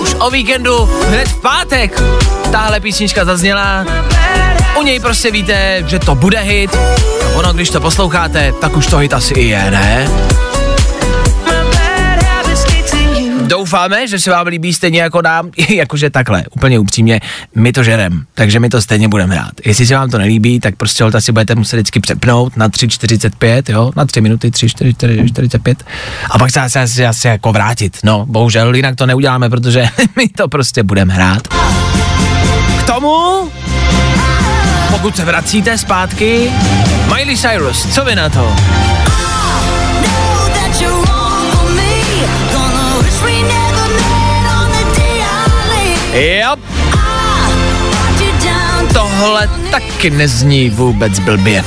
Už 0.00 0.14
o 0.18 0.30
víkendu, 0.30 0.90
hned 1.08 1.28
v 1.28 1.40
pátek. 1.40 2.02
Tahle 2.52 2.80
písnička 2.80 3.24
zazněla. 3.24 3.86
U 4.78 4.82
něj 4.82 5.00
prostě 5.00 5.30
víte, 5.30 5.84
že 5.86 5.98
to 5.98 6.14
bude 6.14 6.40
hit. 6.40 6.76
Ono, 7.34 7.52
když 7.52 7.70
to 7.70 7.80
posloucháte, 7.80 8.52
tak 8.60 8.76
už 8.76 8.86
to 8.86 8.96
hit 8.96 9.12
asi 9.12 9.34
i 9.34 9.48
je, 9.48 9.70
ne? 9.70 10.08
Doufáme, 13.74 14.08
že 14.08 14.18
se 14.18 14.30
vám 14.30 14.46
líbí 14.46 14.72
stejně 14.72 15.02
jako 15.02 15.22
nám, 15.22 15.50
jakože 15.68 16.10
takhle, 16.10 16.44
úplně 16.56 16.78
upřímně, 16.78 17.20
my 17.54 17.72
to 17.72 17.82
žerem, 17.82 18.24
takže 18.34 18.60
my 18.60 18.68
to 18.68 18.82
stejně 18.82 19.08
budeme 19.08 19.34
hrát. 19.34 19.52
Jestli 19.64 19.86
se 19.86 19.94
vám 19.94 20.10
to 20.10 20.18
nelíbí, 20.18 20.60
tak 20.60 20.76
prostě 20.76 21.04
holta 21.04 21.20
si 21.20 21.32
budete 21.32 21.54
muset 21.54 21.76
vždycky 21.76 22.00
přepnout 22.00 22.56
na 22.56 22.68
3.45, 22.68 23.62
jo, 23.68 23.92
na 23.96 24.04
3 24.04 24.20
minuty, 24.20 24.50
3, 24.50 24.68
4, 24.68 24.94
4, 24.94 25.28
45 25.28 25.84
a 26.30 26.38
pak 26.38 26.50
se 26.50 26.60
asi, 26.60 26.78
asi, 26.78 27.06
asi 27.06 27.28
jako 27.28 27.52
vrátit, 27.52 27.98
no, 28.04 28.26
bohužel 28.26 28.74
jinak 28.74 28.96
to 28.96 29.06
neuděláme, 29.06 29.50
protože 29.50 29.88
my 30.16 30.28
to 30.28 30.48
prostě 30.48 30.82
budeme 30.82 31.14
hrát. 31.14 31.48
K 32.78 32.82
tomu, 32.86 33.50
pokud 34.90 35.16
se 35.16 35.24
vracíte 35.24 35.78
zpátky, 35.78 36.50
Miley 37.14 37.36
Cyrus, 37.36 37.94
co 37.94 38.04
vy 38.04 38.14
na 38.14 38.28
to? 38.28 38.56
Yep. 46.14 46.58
Tohle 48.92 49.50
taky 49.70 50.10
nezní 50.10 50.70
vůbec 50.70 51.18
blbě. 51.18 51.64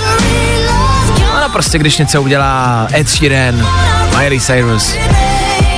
Ano, 1.33 1.49
prostě 1.49 1.77
když 1.77 1.97
něco 1.97 2.21
udělá 2.21 2.87
Ed 2.93 3.09
Sheeran, 3.09 3.67
Miley 4.17 4.39
Cyrus, 4.39 4.95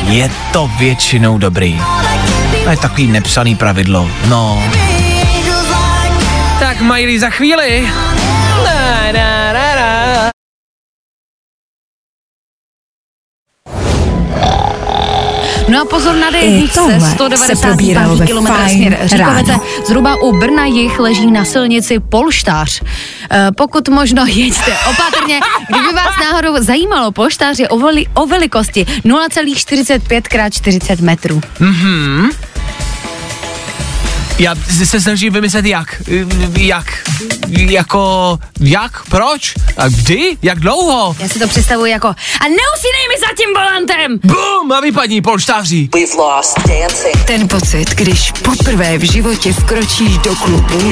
je 0.08 0.32
to 0.52 0.72
většinou 0.80 1.38
dobrý. 1.38 1.82
To 2.64 2.70
je 2.70 2.78
takový 2.78 3.08
nepsaný 3.08 3.56
pravidlo. 3.56 4.12
No. 4.28 4.64
Tak 6.60 6.82
Miley 6.82 7.20
za 7.20 7.30
chvíli. 7.30 7.90
No 15.70 15.82
a 15.82 15.86
pozor 15.86 16.16
na 16.16 16.30
I 16.30 16.64
D1 16.64 16.70
tohle 16.74 17.00
se 17.00 17.12
195 17.16 17.62
probíralo 17.62 18.16
ve 18.16 18.28
km 18.28 18.48
směr 18.70 18.98
Říkovete, 19.04 19.56
zhruba 19.88 20.16
u 20.16 20.40
Brna 20.40 20.66
jich 20.66 21.00
leží 21.00 21.32
na 21.32 21.46
silnici 21.46 22.00
Polštář. 22.00 22.82
E, 23.32 23.52
pokud 23.52 23.90
možno 23.90 24.26
jeďte 24.28 24.78
opatrně. 24.90 25.40
Kdyby 25.70 25.94
vás 25.94 26.14
náhodou 26.22 26.64
zajímalo, 26.64 27.12
polštář 27.12 27.60
je 27.60 27.70
o, 27.70 27.80
veli, 27.80 28.06
o 28.14 28.26
velikosti 28.26 28.86
0,45 29.06 30.46
x 30.48 30.58
40 30.58 31.02
metrů. 31.02 31.42
Já 34.40 34.56
se 34.90 35.02
snažím 35.02 35.34
vymyslet 35.34 35.66
jak. 35.66 36.02
Jak. 36.58 36.86
Jako, 37.48 38.38
jak? 38.60 39.04
Proč? 39.10 39.54
A 39.78 39.88
kdy? 39.88 40.38
Jak 40.42 40.60
dlouho? 40.60 41.16
Já 41.20 41.30
si 41.30 41.40
to 41.40 41.48
představuji 41.48 41.92
jako 41.92 42.08
a 42.08 42.44
neusínej 42.44 43.08
mi 43.10 43.20
za 43.20 43.28
tím 43.38 43.54
volantem! 43.56 44.20
Bum! 44.24 44.72
A 44.72 44.80
vypadní 44.80 45.22
polštáří. 45.22 45.90
We've 45.94 46.16
lost 46.18 46.58
dancing. 46.68 47.24
Ten 47.26 47.48
pocit, 47.48 47.90
když 47.90 48.32
poprvé 48.32 48.98
v 48.98 49.12
životě 49.12 49.54
vkročíš 49.54 50.18
do 50.18 50.36
klubu, 50.36 50.92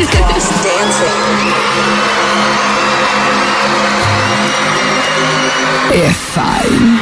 je 5.92 6.14
fajn. 6.14 7.00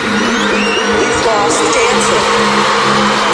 We've 1.00 1.26
lost 1.26 1.58
dancing. 1.64 1.75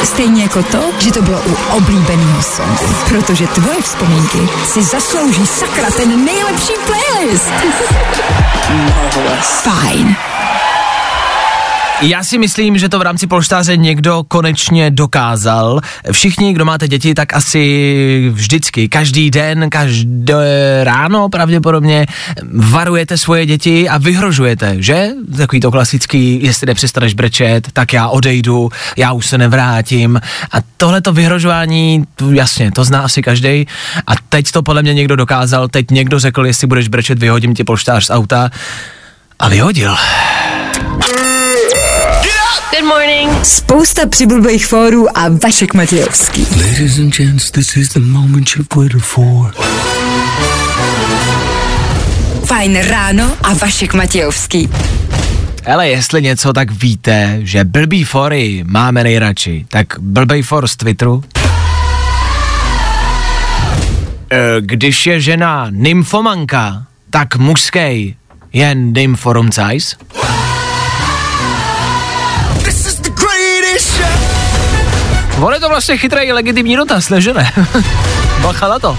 Stejně 0.04 0.44
jako 0.44 0.64
to, 0.64 0.92
že 1.00 1.12
to 1.12 1.22
bylo 1.22 1.42
u 1.42 1.78
oblíbeného 1.78 2.42
songu. 2.42 2.86
Protože 3.10 3.48
tvoje 3.48 3.82
vzpomínky 3.82 4.40
si 4.66 4.84
zaslouží 4.84 5.46
sakra 5.46 5.92
ten 5.92 6.26
nejlepší 6.26 6.74
playlist. 6.86 7.52
Fajn. 9.42 10.31
Já 12.02 12.24
si 12.24 12.38
myslím, 12.38 12.78
že 12.78 12.90
to 12.90 13.00
v 13.00 13.02
rámci 13.02 13.28
polštáře 13.28 13.78
někdo 13.78 14.24
konečně 14.28 14.92
dokázal. 14.92 15.82
Všichni, 16.12 16.54
kdo 16.54 16.66
máte 16.66 16.88
děti, 16.88 17.14
tak 17.14 17.34
asi 17.34 18.30
vždycky, 18.34 18.90
každý 18.90 19.32
den, 19.32 19.70
každé 19.70 20.84
ráno 20.84 21.30
pravděpodobně 21.30 22.06
varujete 22.54 23.18
svoje 23.18 23.46
děti 23.46 23.90
a 23.90 23.98
vyhrožujete, 23.98 24.76
že? 24.80 25.10
Takový 25.38 25.60
to 25.60 25.72
klasický, 25.72 26.40
jestli 26.44 26.68
nepřestaneš 26.68 27.14
brečet, 27.14 27.68
tak 27.74 27.94
já 27.94 28.08
odejdu, 28.08 28.70
já 28.98 29.12
už 29.12 29.28
se 29.28 29.38
nevrátím. 29.38 30.22
A 30.52 30.58
tohle 30.78 31.02
to 31.02 31.14
vyhrožování, 31.14 32.04
jasně, 32.34 32.72
to 32.72 32.84
zná 32.84 33.02
asi 33.02 33.22
každý. 33.22 33.68
A 34.08 34.12
teď 34.30 34.52
to 34.52 34.64
podle 34.64 34.82
mě 34.82 34.94
někdo 34.94 35.16
dokázal, 35.16 35.68
teď 35.68 35.92
někdo 35.92 36.20
řekl, 36.20 36.46
jestli 36.46 36.68
budeš 36.68 36.88
brečet, 36.88 37.20
vyhodím 37.20 37.56
ti 37.56 37.64
polštář 37.64 38.06
z 38.06 38.10
auta. 38.10 38.50
A 39.40 39.50
vyhodil. 39.50 39.96
Good 42.72 42.86
morning. 42.88 43.46
Spousta 43.46 44.08
přibulbých 44.08 44.68
fórů 44.68 45.18
a 45.18 45.30
Vašek 45.44 45.74
Matějovský. 45.74 46.48
Ladies 46.56 47.00
and 47.00 47.16
gents, 47.16 47.52
this 47.52 47.78
is 47.78 47.90
the 47.90 48.00
moment 48.00 48.50
you've 48.56 48.68
waited 48.76 49.02
for. 49.02 49.54
Fajn 52.46 52.76
ráno 52.78 53.32
a 53.44 53.54
Vašek 53.54 53.94
Matějovský. 53.94 54.70
Ale 55.74 55.90
jestli 55.90 56.22
něco, 56.22 56.54
tak 56.54 56.72
víte, 56.72 57.38
že 57.42 57.64
blbý 57.64 58.04
fory 58.04 58.64
máme 58.68 59.04
nejradši. 59.04 59.66
Tak 59.70 59.88
blbej 60.00 60.42
for 60.42 60.68
z 60.68 60.76
Twitteru. 60.76 61.24
E, 64.32 64.62
Když 64.62 65.06
je 65.08 65.22
žena 65.22 65.68
nymfomanka, 65.70 66.84
tak 67.10 67.36
mužský 67.36 68.16
je 68.54 68.76
nymforumcajs. 68.76 69.96
On 75.42 75.54
je 75.54 75.60
to 75.60 75.70
vlastně 75.70 75.98
chytrý 75.98 76.32
legitimní 76.32 76.76
dotaz, 76.76 77.10
ne 77.10 77.22
že 77.22 77.34
ne? 77.34 77.52
Bacha 78.42 78.68
na 78.68 78.80
to. 78.80 78.98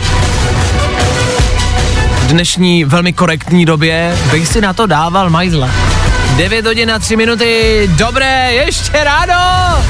V 2.14 2.26
dnešní 2.26 2.84
velmi 2.84 3.12
korektní 3.12 3.64
době 3.64 4.16
bych 4.30 4.48
si 4.48 4.60
na 4.60 4.72
to 4.72 4.86
dával 4.86 5.30
majzla. 5.30 5.70
9 6.36 6.66
hodin 6.66 6.92
a 6.92 6.98
3 6.98 7.16
minuty, 7.16 7.90
dobré, 7.96 8.52
ještě 8.52 9.04
ráno! 9.04 9.84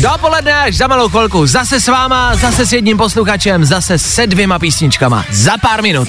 Dopoledne 0.00 0.54
až 0.54 0.76
za 0.76 0.86
malou 0.86 1.08
chvilku, 1.08 1.46
zase 1.46 1.80
s 1.80 1.88
váma, 1.88 2.36
zase 2.36 2.66
s 2.66 2.72
jedním 2.72 2.96
posluchačem, 2.96 3.64
zase 3.64 3.98
se 3.98 4.26
dvěma 4.26 4.58
písničkama, 4.58 5.24
za 5.30 5.58
pár 5.58 5.82
minut. 5.82 6.08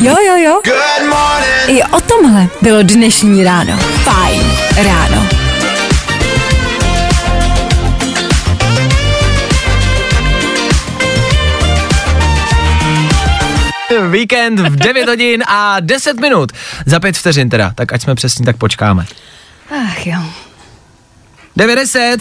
Jo, 0.00 0.14
jo, 0.26 0.36
jo. 0.36 0.60
I 1.66 1.82
o 1.82 2.00
tomhle 2.00 2.48
bylo 2.62 2.82
dnešní 2.82 3.44
ráno. 3.44 3.78
Fajn 3.78 4.42
ráno. 4.76 5.26
Víkend 14.10 14.60
v 14.60 14.76
9 14.76 15.08
hodin 15.08 15.42
a 15.46 15.80
10 15.80 16.20
minut. 16.20 16.52
Za 16.86 17.00
5 17.00 17.16
vteřin 17.16 17.48
teda, 17.48 17.72
tak 17.74 17.92
ať 17.92 18.02
jsme 18.02 18.14
přesně 18.14 18.44
tak 18.44 18.56
počkáme. 18.56 19.06
Ach 19.70 20.06
jo. 20.06 20.20
90. 21.56 22.20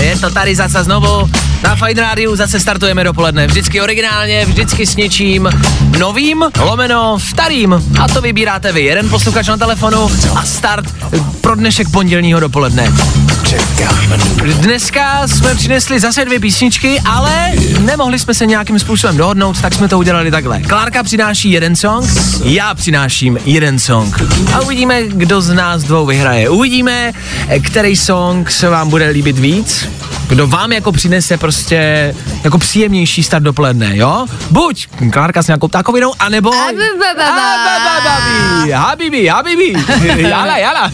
Je 0.00 0.16
to 0.20 0.30
tady 0.30 0.54
zase 0.54 0.84
znovu. 0.84 1.30
Na 1.62 1.76
Fine 1.76 2.00
Rádiu 2.00 2.36
zase 2.36 2.60
startujeme 2.60 3.04
dopoledne. 3.04 3.46
Vždycky 3.46 3.80
originálně, 3.80 4.44
vždycky 4.46 4.86
s 4.86 4.96
něčím 4.96 5.50
novým, 5.98 6.44
lomeno 6.60 7.18
starým. 7.20 7.84
A 8.00 8.08
to 8.08 8.20
vybíráte 8.20 8.72
vy. 8.72 8.84
Jeden 8.84 9.08
posluchač 9.08 9.46
na 9.48 9.56
telefonu 9.56 10.10
a 10.34 10.44
start 10.44 10.94
pro 11.40 11.54
dnešek 11.54 11.90
pondělního 11.90 12.40
dopoledne. 12.40 12.92
Dneska 14.54 15.28
jsme 15.28 15.54
přinesli 15.54 16.00
zase 16.00 16.24
dvě 16.24 16.40
písničky, 16.40 17.00
ale 17.04 17.52
nemohli 17.80 18.18
jsme 18.18 18.34
se 18.34 18.46
nějakým 18.46 18.78
způsobem 18.78 19.16
dohodnout, 19.16 19.60
tak 19.60 19.74
jsme 19.74 19.88
to 19.88 19.98
udělali 19.98 20.30
takhle. 20.30 20.60
Klárka 20.60 21.02
přináší 21.02 21.50
jeden 21.50 21.76
song, 21.76 22.10
já 22.44 22.74
přináším 22.74 23.38
jeden 23.44 23.78
song. 23.78 24.22
A 24.54 24.60
uvidíme, 24.60 25.02
kdo 25.08 25.40
z 25.40 25.54
nás 25.54 25.82
dvou 25.82 26.06
vyhraje. 26.06 26.48
Uvidíme, 26.48 27.12
který 27.64 27.96
song 27.96 28.50
se 28.50 28.68
vám 28.68 28.90
bude 28.90 29.08
líbit 29.08 29.38
víc, 29.38 29.88
kdo 30.28 30.46
vám 30.46 30.72
jako 30.72 30.92
přinese 30.92 31.36
prostě 31.36 32.14
jako 32.44 32.58
příjemnější 32.58 33.22
start 33.22 33.42
dopoledne, 33.44 33.96
jo? 33.96 34.26
Buď 34.50 34.86
Klárka 35.12 35.42
s 35.42 35.46
nějakou 35.46 35.68
takovinou, 35.68 36.12
anebo... 36.18 36.50
Habibi, 38.72 38.72
habibi, 38.72 39.26
habibi, 39.28 39.74
jala, 40.28 40.58
jala. 40.58 40.92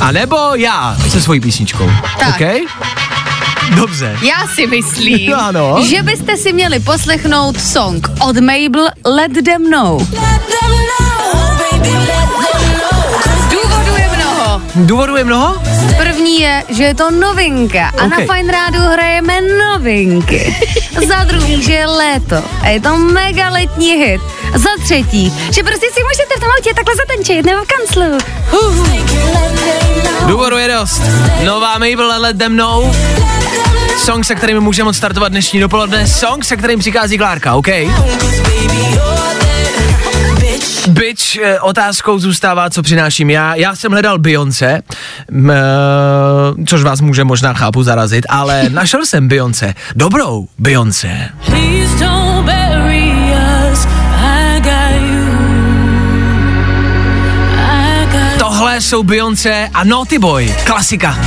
A 0.00 0.12
nebo 0.12 0.36
já 0.54 0.96
se 1.08 1.20
svojí 1.20 1.40
písničkou, 1.40 1.90
Tak. 2.18 2.28
OK? 2.28 2.46
Dobře. 3.76 4.18
Já 4.22 4.46
si 4.54 4.66
myslím, 4.66 5.34
Ano. 5.38 5.76
že 5.90 6.02
byste 6.02 6.36
si 6.36 6.52
měli 6.52 6.80
poslechnout 6.80 7.60
song 7.60 8.10
od 8.20 8.36
Mabel 8.36 8.88
Let 9.04 9.32
Them 9.44 9.70
Know. 9.70 10.06
Důvodů 10.06 10.56
je 10.62 10.68
mnoho. 10.68 12.29
Důvodů 14.74 15.16
je 15.16 15.24
mnoho? 15.24 15.62
První 15.96 16.40
je, 16.40 16.62
že 16.68 16.82
je 16.82 16.94
to 16.94 17.10
novinka 17.10 17.86
a 17.98 18.04
Ok. 18.04 18.10
na 18.10 18.16
Fine 18.34 18.52
Rádu 18.52 18.78
hrajeme 18.78 19.40
novinky. 19.40 20.56
Za 21.08 21.24
druhý, 21.24 21.62
že 21.62 21.72
je 21.72 21.86
léto 21.86 22.36
a 22.62 22.68
je 22.68 22.80
to 22.80 22.96
mega 22.96 23.48
letní 23.48 23.92
hit. 23.92 24.20
Za 24.54 24.68
třetí, 24.84 25.32
že 25.50 25.62
prostě 25.62 25.86
si 25.92 26.00
můžete 26.02 26.34
v 26.36 26.40
tom 26.40 26.48
autě 26.58 26.74
takhle 26.74 26.94
zatančit 26.96 27.46
nebo 27.46 27.64
v 27.64 27.66
kanclu. 27.66 28.18
Uh. 28.52 28.86
Důvodu 30.26 30.56
je 30.58 30.68
dost. 30.68 31.02
Nová 31.44 31.72
Mabel 31.72 32.20
Let 32.20 32.38
Them 32.38 32.56
Know. 32.56 32.96
Song, 33.98 34.24
se 34.24 34.34
kterým 34.34 34.60
můžeme 34.60 34.88
odstartovat 34.88 35.32
dnešní 35.32 35.60
dopoledne. 35.60 36.06
Song, 36.06 36.44
se 36.44 36.56
kterým 36.56 36.78
přichází 36.78 37.18
Klárka, 37.18 37.54
OK? 37.54 37.68
Bitch, 40.88 41.36
eh, 41.36 41.60
otázkou 41.60 42.18
zůstává, 42.18 42.70
co 42.70 42.82
přináším 42.82 43.30
já. 43.30 43.54
Já 43.54 43.76
jsem 43.76 43.92
hledal 43.92 44.18
Beyoncé, 44.18 44.82
eh, 45.50 45.54
což 46.66 46.82
vás 46.82 47.00
může 47.00 47.24
možná 47.24 47.54
chápu 47.54 47.82
zarazit, 47.82 48.26
ale 48.28 48.64
našel 48.68 49.06
jsem 49.06 49.28
Beyoncé. 49.28 49.74
Dobrou 49.96 50.48
Beyoncé. 50.58 51.28
Please 51.46 52.04
don't 52.04 52.44
bury 52.44 53.12
us. 53.72 53.86
I 54.22 54.60
got 54.60 55.02
you. 55.02 55.30
I 57.58 58.06
got 58.12 58.38
Tohle 58.38 58.80
jsou 58.80 59.02
Beyoncé 59.02 59.68
a 59.74 59.84
Naughty 59.84 60.18
Boy, 60.18 60.54
klasika. 60.64 61.18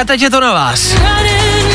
A 0.00 0.04
teď 0.04 0.22
je 0.22 0.30
to 0.30 0.40
na 0.40 0.52
vás. 0.52 0.94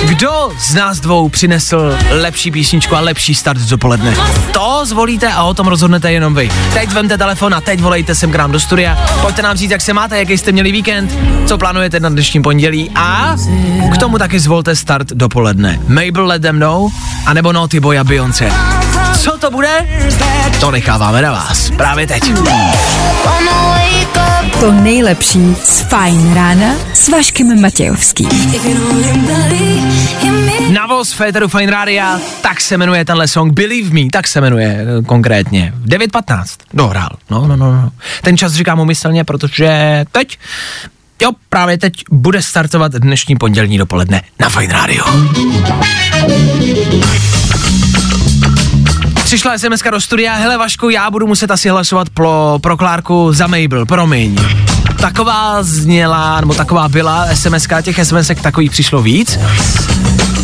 Kdo 0.06 0.52
z 0.60 0.74
nás 0.74 1.00
dvou 1.00 1.30
přinesl 1.30 1.98
lepší 2.10 2.52
písničku 2.52 2.96
a 2.96 3.00
lepší 3.00 3.36
start 3.36 3.60
dopoledne? 3.60 4.16
To 4.52 4.82
zvolíte 4.86 5.34
a 5.34 5.44
o 5.44 5.54
tom 5.54 5.68
rozhodnete 5.68 6.12
jenom 6.12 6.36
vy. 6.36 6.52
Teď 6.74 6.90
vemte 6.92 7.18
telefon 7.18 7.54
a 7.54 7.62
teď 7.62 7.82
volejte 7.82 8.16
sem 8.16 8.32
k 8.32 8.36
nám 8.36 8.52
do 8.52 8.60
studia. 8.60 8.98
Pojďte 9.22 9.42
nám 9.42 9.58
říct, 9.58 9.72
jak 9.72 9.82
se 9.82 9.94
máte, 9.94 10.18
jaký 10.18 10.38
jste 10.38 10.52
měli 10.52 10.72
víkend, 10.72 11.18
co 11.46 11.58
plánujete 11.58 12.00
na 12.00 12.10
dnešním 12.10 12.44
pondělí 12.44 12.92
a 12.96 13.36
k 13.94 13.98
tomu 13.98 14.18
taky 14.18 14.40
zvolte 14.40 14.76
start 14.76 15.08
dopoledne. 15.08 15.80
Mabel 15.88 16.26
Let 16.26 16.42
Them 16.42 16.60
Know 16.60 16.90
a 17.26 17.34
nebo 17.34 17.54
Naughty 17.54 17.80
Boy 17.80 18.00
a 18.00 18.04
Beyoncé. 18.04 18.52
Co 19.20 19.38
to 19.38 19.52
bude? 19.52 19.88
To 20.60 20.72
necháváme 20.72 21.22
na 21.22 21.32
vás. 21.32 21.72
Právě 21.78 22.08
teď. 22.08 22.24
To 24.60 24.72
nejlepší 24.72 25.56
z 25.64 25.82
Fajn 25.82 26.34
rána 26.34 26.76
s 26.94 27.10
Vaškem 27.10 27.62
Matějovským. 27.62 28.30
Na 30.74 30.88
voz 30.88 31.14
Féteru 31.14 31.48
Fine 31.48 31.72
Rádia, 31.72 32.20
tak 32.42 32.62
se 32.62 32.78
jmenuje 32.78 33.06
tenhle 33.06 33.28
song 33.28 33.54
Believe 33.54 33.90
Me, 33.90 34.10
tak 34.12 34.28
se 34.28 34.42
jmenuje 34.42 34.78
eh, 35.00 35.04
konkrétně. 35.04 35.74
9.15 35.86 36.44
dohrál, 36.74 37.10
no, 37.30 37.48
no, 37.48 37.56
no, 37.58 37.72
no. 37.72 37.92
Ten 38.22 38.38
čas 38.38 38.54
říkám 38.54 38.80
umyslně, 38.80 39.24
protože 39.24 40.06
teď, 40.12 40.40
jo, 41.22 41.32
právě 41.50 41.78
teď 41.78 41.94
bude 42.12 42.42
startovat 42.42 42.92
dnešní 42.92 43.36
pondělní 43.36 43.78
dopoledne 43.78 44.22
na 44.40 44.50
Fine 44.50 44.74
Radio. 44.74 45.06
Přišla 49.34 49.58
sms 49.58 49.82
do 49.92 50.02
studia, 50.02 50.34
hele 50.34 50.58
Vašku, 50.58 50.90
já 50.90 51.12
budu 51.12 51.28
muset 51.28 51.52
asi 51.52 51.70
hlasovat 51.70 52.10
pro, 52.10 52.60
pro 52.62 52.78
Klárku 52.78 53.34
za 53.34 53.48
Mabel, 53.48 53.86
promiň. 53.86 54.38
Taková 55.02 55.64
zněla, 55.64 56.42
nebo 56.42 56.54
taková 56.54 56.90
byla 56.90 57.28
sms 57.34 57.68
těch 57.82 58.00
sms 58.04 58.32
takových 58.42 58.72
přišlo 58.72 59.02
víc. 59.02 59.40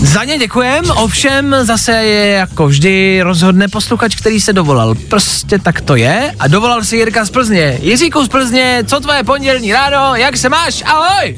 Za 0.02 0.24
ně 0.24 0.38
děkujem, 0.38 0.86
ovšem 0.96 1.56
zase 1.62 1.92
je 1.92 2.28
jako 2.32 2.68
vždy 2.68 3.22
rozhodne 3.22 3.68
posluchač, 3.68 4.16
který 4.16 4.40
se 4.40 4.54
dovolal. 4.54 4.96
Prostě 4.96 5.60
tak 5.60 5.82
to 5.82 5.96
je 5.96 6.36
a 6.40 6.48
dovolal 6.48 6.84
si 6.84 6.98
Jirka 6.98 7.26
z 7.26 7.30
Plzně. 7.30 7.78
Jiříku 7.82 8.24
z 8.24 8.28
Plzně, 8.28 8.84
co 8.88 9.00
tvoje 9.00 9.24
pondělní 9.24 9.74
ráno, 9.74 10.16
jak 10.16 10.38
se 10.38 10.50
máš, 10.50 10.84
ahoj! 10.86 11.38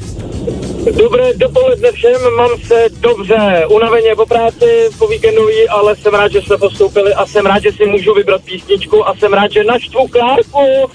Dobré 0.90 1.34
dopoledne 1.36 1.92
všem, 1.92 2.20
mám 2.36 2.50
se 2.66 2.84
dobře, 3.00 3.66
unaveně 3.68 4.14
po 4.16 4.26
práci, 4.26 4.88
po 4.98 5.06
víkendový, 5.08 5.68
ale 5.68 5.96
jsem 5.96 6.14
rád, 6.14 6.32
že 6.32 6.42
jsme 6.42 6.56
postoupili 6.56 7.14
a 7.14 7.26
jsem 7.26 7.46
rád, 7.46 7.62
že 7.62 7.72
si 7.72 7.86
můžu 7.86 8.14
vybrat 8.14 8.40
písničku 8.44 9.08
a 9.08 9.14
jsem 9.14 9.32
rád, 9.32 9.52
že 9.52 9.64
naštvu 9.64 10.08
Klárku. 10.08 10.90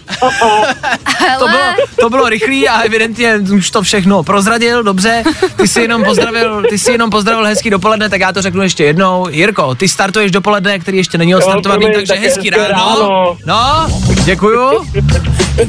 To 1.40 1.48
bylo, 1.48 1.64
to 2.00 2.10
bylo 2.10 2.30
rychlý 2.30 2.70
a 2.70 2.82
evidentně 2.82 3.36
už 3.56 3.72
to 3.72 3.82
všechno 3.82 4.24
prozradil, 4.24 4.84
dobře. 4.84 5.24
Ty 5.58 5.68
si 5.68 5.82
jenom 5.82 6.04
pozdravil, 6.04 6.64
ty 6.70 6.80
si 6.80 6.92
jenom 6.92 7.10
pozdravil 7.10 7.46
hezký 7.46 7.70
dopoledne, 7.70 8.10
tak 8.10 8.22
já 8.22 8.34
to 8.34 8.42
řeknu 8.42 8.64
ještě 8.64 8.84
jednou. 8.84 9.28
Jirko, 9.30 9.76
ty 9.76 9.88
startuješ 9.88 10.32
dopoledne, 10.32 10.80
který 10.80 10.98
ještě 10.98 11.18
není 11.18 11.36
odstartovaný, 11.36 11.80
promiň, 11.82 11.98
takže 11.98 12.14
tak 12.14 12.22
hezký 12.22 12.50
ráno. 12.50 12.68
ráno. 12.70 13.38
No, 13.46 13.88
děkuju. 14.26 14.86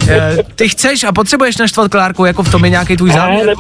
Eh, 0.09 0.37
Ty 0.55 0.69
chceš 0.69 1.05
a 1.05 1.13
potřebuješ 1.13 1.57
naštvat 1.57 1.91
Klárku, 1.91 2.25
jako 2.25 2.43
v 2.43 2.51
tom 2.51 2.65
je 2.65 2.71
nějaký 2.71 2.97
tvůj 2.97 3.09
Ne, 3.09 3.15
záměr? 3.15 3.55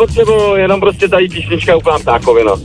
Jenom 0.56 0.80
prostě 0.80 1.08
tady 1.08 1.28
písnička 1.28 1.76
úplná 1.76 1.98
ptákovina. 1.98 2.52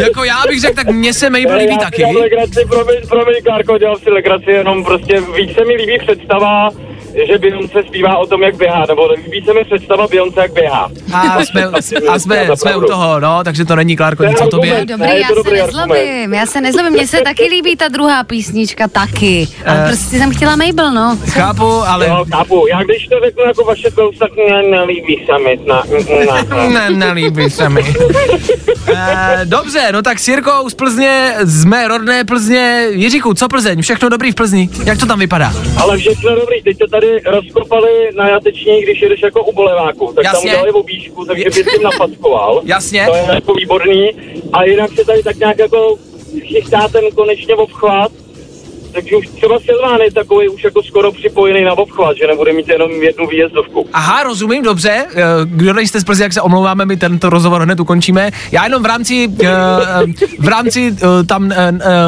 Jako 0.00 0.24
já 0.24 0.42
bych 0.48 0.60
řekl, 0.60 0.74
tak 0.74 0.90
mně 0.90 1.14
se 1.14 1.30
Mabel 1.30 1.58
líbí 1.58 1.72
Já 1.72 1.78
si 1.78 1.84
taky. 1.84 1.96
dělám 1.96 2.16
legraci, 2.16 2.64
promiň, 2.68 2.96
promiň, 3.08 3.34
Klárko, 3.44 3.78
dělám 3.78 3.96
si 3.98 4.10
legraci, 4.10 4.50
jenom 4.50 4.84
prostě 4.84 5.20
víc 5.20 5.54
se 5.54 5.64
mi 5.64 5.74
líbí 5.74 5.98
představa, 5.98 6.70
že 7.26 7.38
Beyoncé 7.38 7.82
zpívá 7.88 8.16
o 8.18 8.26
tom, 8.26 8.42
jak 8.42 8.56
běhá, 8.56 8.84
nebo 8.88 9.06
líbí 9.12 9.42
se 9.44 9.54
mi 9.54 9.64
představa 9.64 10.06
Beyoncé, 10.06 10.40
jak 10.40 10.52
běhá. 10.52 10.90
A 11.12 11.44
jsme, 11.44 11.64
a 12.08 12.18
jsme, 12.18 12.48
jsme 12.54 12.76
u 12.76 12.80
toho, 12.80 13.20
no, 13.20 13.44
takže 13.44 13.64
to 13.64 13.76
není 13.76 13.96
Klárko 13.96 14.24
nic 14.24 14.40
o 14.40 14.46
tobě. 14.48 14.84
Dobrý, 14.88 15.06
Ne, 15.08 15.18
já 15.18 15.28
to 15.28 15.44
se 15.44 15.50
nezlobím, 15.50 16.34
já 16.34 16.46
se 16.46 16.60
nezlobím, 16.60 16.92
mně 16.92 17.06
se 17.06 17.20
taky 17.20 17.44
líbí 17.44 17.76
ta 17.76 17.88
druhá 17.88 18.24
písnička, 18.24 18.88
taky. 18.88 19.48
Ale 19.66 19.84
Eh. 19.84 19.88
prostě 19.88 20.18
jsem 20.18 20.30
chtěla 20.34 20.56
Mabel, 20.56 20.92
no. 20.92 21.18
Chápu, 21.28 21.64
ale 21.72 22.06
Jo, 22.08 22.24
chápu, 22.30 22.66
já 22.70 22.82
když 22.82 23.06
to 23.08 23.16
řeknu 23.24 23.44
jako 23.44 23.64
vaše 23.64 23.90
kous, 23.90 24.18
tak 24.18 24.30
mě 24.36 24.62
nelíbí 24.70 25.26
se 25.26 25.38
mi, 25.44 25.58
na, 25.66 25.82
na, 26.26 26.42
na. 26.56 26.68
Ne, 26.68 26.90
nelíbí 26.90 27.50
se 27.50 27.68
mi. 27.68 27.82
E, 28.96 29.40
dobře, 29.44 29.88
no 29.92 30.02
tak 30.02 30.18
s 30.18 30.28
Jirkou 30.28 30.68
z 30.68 30.74
Plzně, 30.74 31.34
z 31.42 31.64
mé 31.64 31.88
rodné 31.88 32.24
Plzně. 32.24 32.86
Jiříku, 32.90 33.34
co 33.34 33.48
Plzeň? 33.48 33.82
Všechno 33.82 34.08
dobrý 34.08 34.32
v 34.32 34.34
Plzni? 34.34 34.68
Jak 34.84 34.98
to 34.98 35.06
tam 35.06 35.18
vypadá? 35.18 35.52
Ale 35.76 35.98
všechno 35.98 36.34
dobrý, 36.34 36.62
teď 36.62 36.78
to 36.78 36.86
tady 37.00 37.20
rozkopali 37.26 37.90
na 38.16 38.28
jateční, 38.28 38.82
když 38.82 39.02
jedeš 39.02 39.22
jako 39.22 39.44
u 39.44 39.52
boleváku, 39.52 40.12
tak 40.16 40.24
Jasně. 40.24 40.38
tam 40.38 40.48
udělali 40.48 40.72
obíšku, 40.72 41.24
takže 41.24 41.44
bys 41.44 41.54
tím 41.54 41.82
napackoval. 41.82 42.62
Jasně. 42.64 43.06
To 43.08 43.14
je 43.14 43.24
jako 43.34 43.54
výborný. 43.54 44.10
A 44.52 44.64
jinak 44.64 44.90
se 44.92 45.04
tady 45.04 45.22
tak 45.22 45.36
nějak 45.36 45.58
jako 45.58 45.96
chystá 46.42 46.88
ten 46.88 47.04
konečně 47.14 47.54
obchvat, 47.54 48.12
takže 48.92 49.16
už 49.16 49.26
třeba 49.28 49.60
Silván 49.60 50.00
je 50.00 50.12
takový 50.12 50.48
už 50.48 50.64
jako 50.64 50.82
skoro 50.82 51.12
připojený 51.12 51.64
na 51.64 51.78
obchvat, 51.78 52.16
že 52.16 52.26
nebude 52.26 52.52
mít 52.52 52.68
jenom 52.68 52.90
jednu 53.02 53.26
výjezdovku. 53.26 53.86
Aha, 53.92 54.22
rozumím, 54.22 54.62
dobře. 54.62 54.90
E, 54.90 55.24
Kdo 55.44 55.72
nejste 55.72 56.00
z 56.00 56.04
Plzně, 56.04 56.22
jak 56.22 56.32
se 56.32 56.42
omlouváme, 56.42 56.86
my 56.86 56.96
tento 56.96 57.30
rozhovor 57.30 57.62
hned 57.62 57.80
ukončíme. 57.80 58.30
Já 58.52 58.64
jenom 58.64 58.82
v 58.82 58.86
rámci, 58.86 59.28
e, 59.42 59.48
v 60.38 60.48
rámci 60.48 60.96
e, 61.02 61.24
tam 61.24 61.52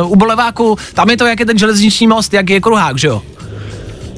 u 0.06 0.16
Boleváku, 0.16 0.76
tam 0.94 1.10
je 1.10 1.16
to, 1.16 1.26
jak 1.26 1.40
je 1.40 1.46
ten 1.46 1.58
železniční 1.58 2.06
most, 2.06 2.34
jak 2.34 2.50
je 2.50 2.60
kruhák, 2.60 2.98
že 2.98 3.08
jo? 3.08 3.22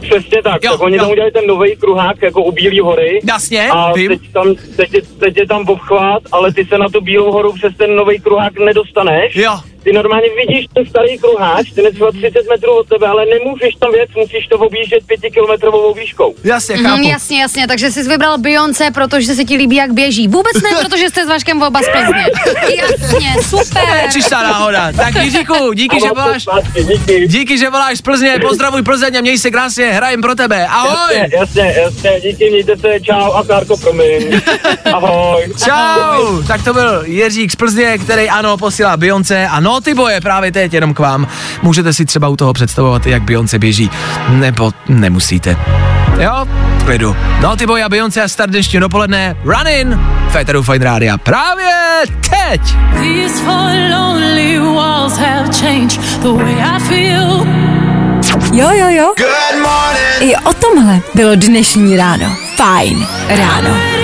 Přesně 0.03 0.42
tak, 0.42 0.64
Jo, 0.64 0.72
tak 0.72 0.80
oni 0.80 0.96
jo. 0.96 1.03
tam 1.03 1.11
udělali 1.11 1.32
ten 1.32 1.46
nový 1.46 1.76
kruhák 1.76 2.22
jako 2.22 2.42
u 2.44 2.53
Bílý 2.53 2.80
hory. 2.80 3.20
Jasně, 3.28 3.68
A 3.70 3.92
vím. 3.92 4.09
teď, 4.09 4.20
tam, 4.32 4.55
teď, 4.76 4.94
je- 4.94 5.03
teď 5.03 5.36
je 5.36 5.46
tam 5.46 5.62
obchvat, 5.68 6.22
ale 6.32 6.53
ty 6.53 6.64
se 6.64 6.78
na 6.78 6.88
tu 6.88 7.00
Bílou 7.00 7.32
horu 7.32 7.53
přes 7.53 7.76
ten 7.76 7.96
nový 7.96 8.20
kruhák 8.20 8.59
nedostaneš. 8.59 9.36
Jo. 9.36 9.59
Ty 9.85 9.93
normálně 9.93 10.26
vidíš 10.37 10.66
ten 10.74 10.87
starý 10.87 11.18
kruháč, 11.18 11.70
ten 11.70 11.85
je 11.85 11.93
třeba 11.93 12.11
30 12.11 12.28
metrů 12.51 12.72
od 12.78 12.89
tebe, 12.89 13.07
ale 13.07 13.22
nemůžeš 13.26 13.74
tam 13.74 13.95
jet, 13.95 14.11
musíš 14.16 14.47
to 14.47 14.59
objíždět 14.59 15.07
pětikilometrovou 15.07 15.95
výškou. 15.95 16.35
Jasně, 16.45 16.76
Mhm, 16.76 16.87
chápu. 16.87 17.03
jasně, 17.09 17.41
jasně, 17.41 17.66
takže 17.66 17.91
jsi 17.91 18.03
vybral 18.03 18.39
Beyoncé, 18.39 18.91
protože 18.91 19.35
se 19.35 19.45
ti 19.45 19.57
líbí, 19.57 19.76
jak 19.76 19.93
běží. 19.93 20.28
Vůbec 20.28 20.62
ne, 20.62 20.70
protože 20.83 21.09
jste 21.09 21.24
s 21.24 21.28
Vaškem 21.28 21.62
oba 21.62 21.80
z 21.83 21.89
Plzně. 21.89 22.24
Jasně, 22.76 23.43
super. 23.49 24.11
Čistá 24.12 24.43
náhoda. 24.43 24.93
Tak 24.93 25.14
Jiříku, 25.14 25.72
díky, 25.72 25.97
že 26.01 26.07
Ano, 26.07 26.14
voláš. 26.24 26.43
zpátky, 26.43 26.85
díky. 26.85 27.26
Díky, 27.28 27.59
že 27.59 27.70
voláš 27.70 27.99
z 27.99 28.03
Plzně, 28.03 28.39
pozdravuj 28.49 28.83
Plzeň 28.83 29.18
a 29.18 29.20
měj 29.20 29.39
se 29.39 29.51
krásně, 29.51 29.87
hrajem 29.93 30.20
pro 30.20 30.35
tebe. 30.35 30.66
Ahoj! 30.66 31.14
Jasně, 31.16 31.39
jasně, 31.39 31.80
jasně, 31.83 32.20
díky, 32.20 32.51
mějte 32.51 32.76
se, 32.76 33.01
čau 33.01 33.33
a 33.33 33.43
Klárko, 33.45 33.76
promiň. 33.76 34.41
Ahoj. 34.93 35.53
Čau! 35.64 36.43
Tak 36.43 36.64
to 36.64 36.72
byl 36.72 37.03
Jiřík 37.07 37.53
z 37.53 37.57
Plzně, 37.57 37.99
který 37.99 38.28
ano, 38.30 38.57
posílá 38.57 38.97
Beyoncé 38.97 39.49
a 39.49 39.61
Naughty 39.72 39.94
Boy 39.94 40.12
je 40.12 40.20
právě 40.20 40.52
teď 40.52 40.72
jenom 40.74 40.94
k 40.94 40.98
vám. 40.98 41.26
Můžete 41.62 41.92
si 41.92 42.04
třeba 42.04 42.28
u 42.28 42.36
toho 42.36 42.52
představovat, 42.52 43.06
jak 43.06 43.22
Beyoncé 43.22 43.58
běží, 43.58 43.90
nebo 44.28 44.72
nemusíte. 44.88 45.56
Jo, 46.20 46.46
klidu. 46.84 47.16
Naughty 47.40 47.66
Boy 47.66 47.82
a 47.82 47.88
Beyoncé 47.88 48.22
a 48.22 48.28
start 48.28 48.50
dnešního 48.50 48.80
dopoledne. 48.80 49.36
Run 49.44 49.68
in! 49.68 50.00
Féteru 50.28 50.62
Fine 50.62 50.84
Rádia 50.84 51.18
právě 51.18 51.72
teď! 52.30 52.60
These 52.92 53.44
four 53.44 53.70
lonely 53.90 54.58
walls 54.58 55.16
have 55.16 55.48
changed 55.60 56.00
the 56.22 56.28
way 56.28 56.54
I 56.54 56.80
feel. 56.80 57.46
Jo, 58.52 58.70
jo, 58.70 58.88
jo. 58.88 59.14
I 60.20 60.36
o 60.36 60.52
tomhle 60.52 61.00
bylo 61.14 61.34
dnešní 61.34 61.96
ráno. 61.96 62.36
Fajn 62.56 63.06
ráno. 63.28 64.01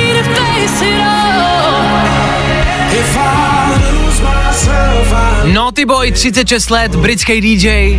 Naughty 5.44 5.84
Boy, 5.84 6.12
36 6.12 6.70
let, 6.70 6.96
britský 6.96 7.40
DJ 7.40 7.98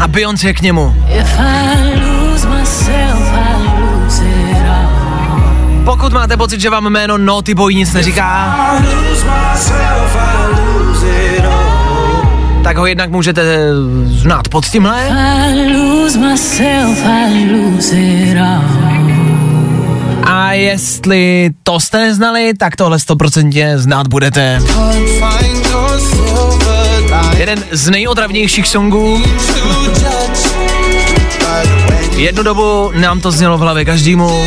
a 0.00 0.08
Beyoncé 0.08 0.52
k 0.52 0.60
němu. 0.60 0.94
Pokud 5.84 6.12
máte 6.12 6.36
pocit, 6.36 6.60
že 6.60 6.70
vám 6.70 6.84
jméno 6.84 7.18
Naughty 7.18 7.54
Boy 7.54 7.74
nic 7.74 7.92
neříká, 7.92 8.56
tak 12.62 12.76
ho 12.76 12.86
jednak 12.86 13.10
můžete 13.10 13.44
znát 14.06 14.48
pod 14.48 14.66
tímhle. 14.66 15.08
A 20.24 20.52
jestli 20.52 21.50
to 21.62 21.80
jste 21.80 21.98
neznali, 21.98 22.52
tak 22.58 22.76
tohle 22.76 22.98
stoprocentně 22.98 23.78
znát 23.78 24.08
budete. 24.08 24.60
Jeden 27.36 27.64
z 27.70 27.90
nejotravnějších 27.90 28.68
songů. 28.68 29.22
Jednu 32.16 32.42
dobu 32.42 32.90
nám 32.94 33.20
to 33.20 33.30
znělo 33.30 33.58
v 33.58 33.60
hlavě 33.60 33.84
každému 33.84 34.44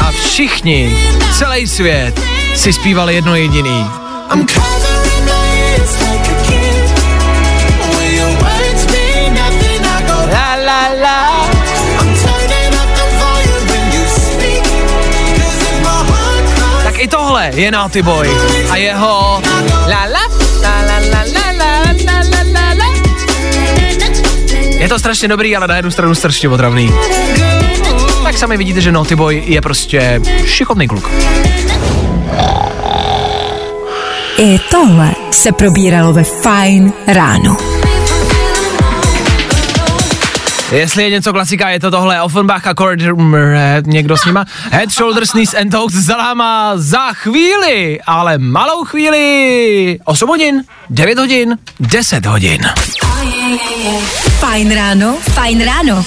a 0.00 0.10
všichni, 0.12 0.98
celý 1.38 1.66
svět, 1.66 2.20
si 2.54 2.72
zpívali 2.72 3.14
jedno 3.14 3.34
jediný. 3.34 3.86
Covering 4.30 5.24
my 5.24 5.60
ears 5.60 6.00
like 6.00 6.30
a 6.30 6.44
kid. 6.46 6.80
Je 24.80 24.88
to 24.88 24.98
strašně 24.98 25.28
dobrý, 25.28 25.56
ale 25.56 25.68
na 25.68 25.76
jednu 25.76 25.90
stranu 25.90 26.14
strašně 26.14 26.48
otravný. 26.48 26.90
Tak 28.22 28.38
sami 28.38 28.56
vidíte, 28.56 28.80
že 28.80 28.92
Naughty 28.92 29.16
Boy 29.16 29.42
je 29.46 29.60
prostě 29.60 30.20
šikovný 30.44 30.88
kluk. 30.88 31.10
I 34.38 34.58
tohle 34.70 35.14
se 35.30 35.52
probíralo 35.52 36.12
ve 36.12 36.24
Fajn 36.24 36.92
ráno. 37.06 37.56
Jestli 40.72 41.02
je 41.02 41.10
něco 41.10 41.32
klasika, 41.32 41.68
je 41.68 41.80
to 41.80 41.90
tohle 41.90 42.22
Offenbach 42.22 42.66
a 42.66 42.74
Cord, 42.74 43.00
někdo 43.86 44.16
s 44.16 44.24
nima. 44.24 44.44
Head, 44.70 44.90
Shoulders, 44.90 45.30
Knees 45.30 45.54
and 45.54 45.70
Toes 45.70 45.92
za 45.92 46.16
náma 46.16 46.72
za 46.76 47.12
chvíli, 47.12 48.00
ale 48.06 48.38
malou 48.38 48.84
chvíli. 48.84 49.98
8 50.04 50.28
hodin, 50.28 50.62
9 50.90 51.18
hodin, 51.18 51.58
10 51.80 52.26
hodin. 52.26 52.60
Fajn 54.40 54.74
ráno, 54.74 55.18
fajn 55.34 55.64
ráno. 55.64 56.04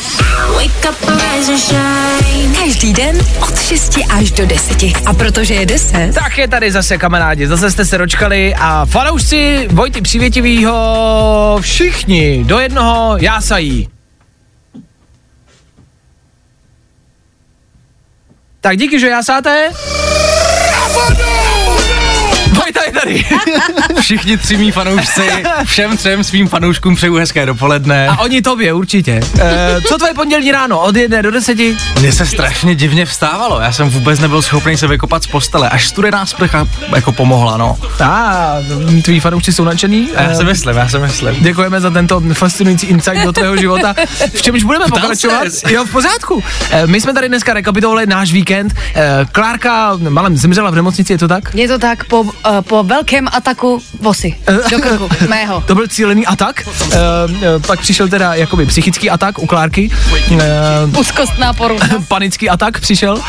wake 0.56 0.90
up 0.90 1.10
and 1.10 1.22
rise 1.22 1.52
and 1.52 1.60
shine. 1.60 2.56
Každý 2.60 2.94
den 2.94 3.18
od 3.42 3.62
6 3.62 4.00
až 4.10 4.32
do 4.32 4.46
10. 4.46 4.84
A 5.06 5.14
protože 5.14 5.54
je 5.54 5.66
10, 5.66 6.14
Tak 6.14 6.38
je 6.38 6.48
tady 6.48 6.72
zase 6.72 6.98
kamarádi, 6.98 7.48
zase 7.48 7.72
jste 7.72 7.86
se 7.86 7.98
dočkali 7.98 8.56
a 8.56 8.86
fanoušci 8.86 9.68
Vojty 9.72 10.02
Přívětivýho 10.02 11.58
všichni 11.62 12.44
do 12.44 12.60
jednoho 12.60 13.18
jásají. 13.20 13.90
Tak 18.62 18.78
díky, 18.78 19.00
že 19.00 19.08
jásáte. 19.08 19.70
Vojta 22.54 22.83
tady. 22.94 23.26
Všichni 24.02 24.38
tři 24.38 24.58
mý 24.58 24.72
fanoušci, 24.72 25.22
všem 25.66 25.98
třem 25.98 26.24
svým 26.24 26.48
fanouškům 26.48 26.96
přeju 26.96 27.16
hezké 27.16 27.46
dopoledne. 27.46 28.08
A 28.08 28.20
oni 28.20 28.42
tobě 28.42 28.74
určitě. 28.74 29.20
E, 29.40 29.82
co 29.88 29.98
tvoje 29.98 30.14
pondělí 30.14 30.52
ráno 30.52 30.80
od 30.80 30.96
jedné 30.96 31.22
do 31.24 31.32
deseti? 31.32 31.78
Mně 32.00 32.12
se 32.12 32.26
strašně 32.26 32.76
divně 32.76 33.06
vstávalo, 33.06 33.62
já 33.62 33.72
jsem 33.72 33.90
vůbec 33.90 34.20
nebyl 34.20 34.42
schopný 34.42 34.78
se 34.78 34.88
vykopat 34.88 35.24
z 35.24 35.28
postele, 35.28 35.70
až 35.70 35.88
studená 35.88 36.26
sprcha 36.26 36.68
jako 36.96 37.12
pomohla, 37.12 37.58
no. 37.58 37.78
A, 38.04 38.54
tví 39.04 39.20
fanoušci 39.20 39.54
jsou 39.54 39.64
nadšený. 39.64 40.10
A 40.16 40.22
já 40.22 40.36
si 40.36 40.44
myslím, 40.44 40.76
já 40.78 40.90
si 40.90 41.00
myslím. 41.00 41.36
Děkujeme 41.44 41.82
za 41.82 41.90
tento 41.90 42.22
fascinující 42.34 42.88
insight 42.88 43.24
do 43.24 43.32
tvého 43.34 43.58
života. 43.58 43.96
V 44.34 44.42
čemž 44.42 44.64
budeme 44.64 44.86
Ptal 44.86 45.00
pokračovat? 45.00 45.44
ses. 45.44 45.64
Jo, 45.70 45.86
v 45.86 45.92
pořádku. 45.92 46.44
Eh, 46.72 46.88
My 46.88 47.02
jsme 47.02 47.14
tady 47.14 47.28
dneska 47.30 47.54
rekapitulovali 47.54 48.06
náš 48.08 48.34
víkend. 48.34 48.74
Eh, 48.96 49.26
Klárka 49.32 49.98
malem 50.10 50.38
zemřela 50.38 50.70
v 50.70 50.76
nemocnici, 50.76 51.14
je 51.14 51.18
to 51.18 51.28
tak? 51.28 51.56
Je 51.56 51.68
to 51.68 51.80
tak 51.80 52.04
po, 52.04 52.22
uh, 52.22 52.32
po 52.84 52.88
velkém 52.88 53.28
ataku 53.32 53.82
vosy 54.00 54.36
do 54.72 54.80
krku 54.80 55.10
mého. 55.30 55.64
To 55.68 55.76
byl 55.76 55.88
cílený 55.88 56.26
atak, 56.26 56.68
eh, 56.68 56.98
eh, 57.42 57.60
pak 57.68 57.80
přišel 57.80 58.08
teda 58.08 58.34
jakoby 58.34 58.66
psychický 58.66 59.10
atak 59.10 59.40
u 59.40 59.46
Klárky, 59.46 59.92
eh, 60.32 61.00
Úzkostná 61.00 61.54
porucha. 61.54 61.88
panický 62.08 62.50
atak 62.50 62.80
přišel. 62.80 63.20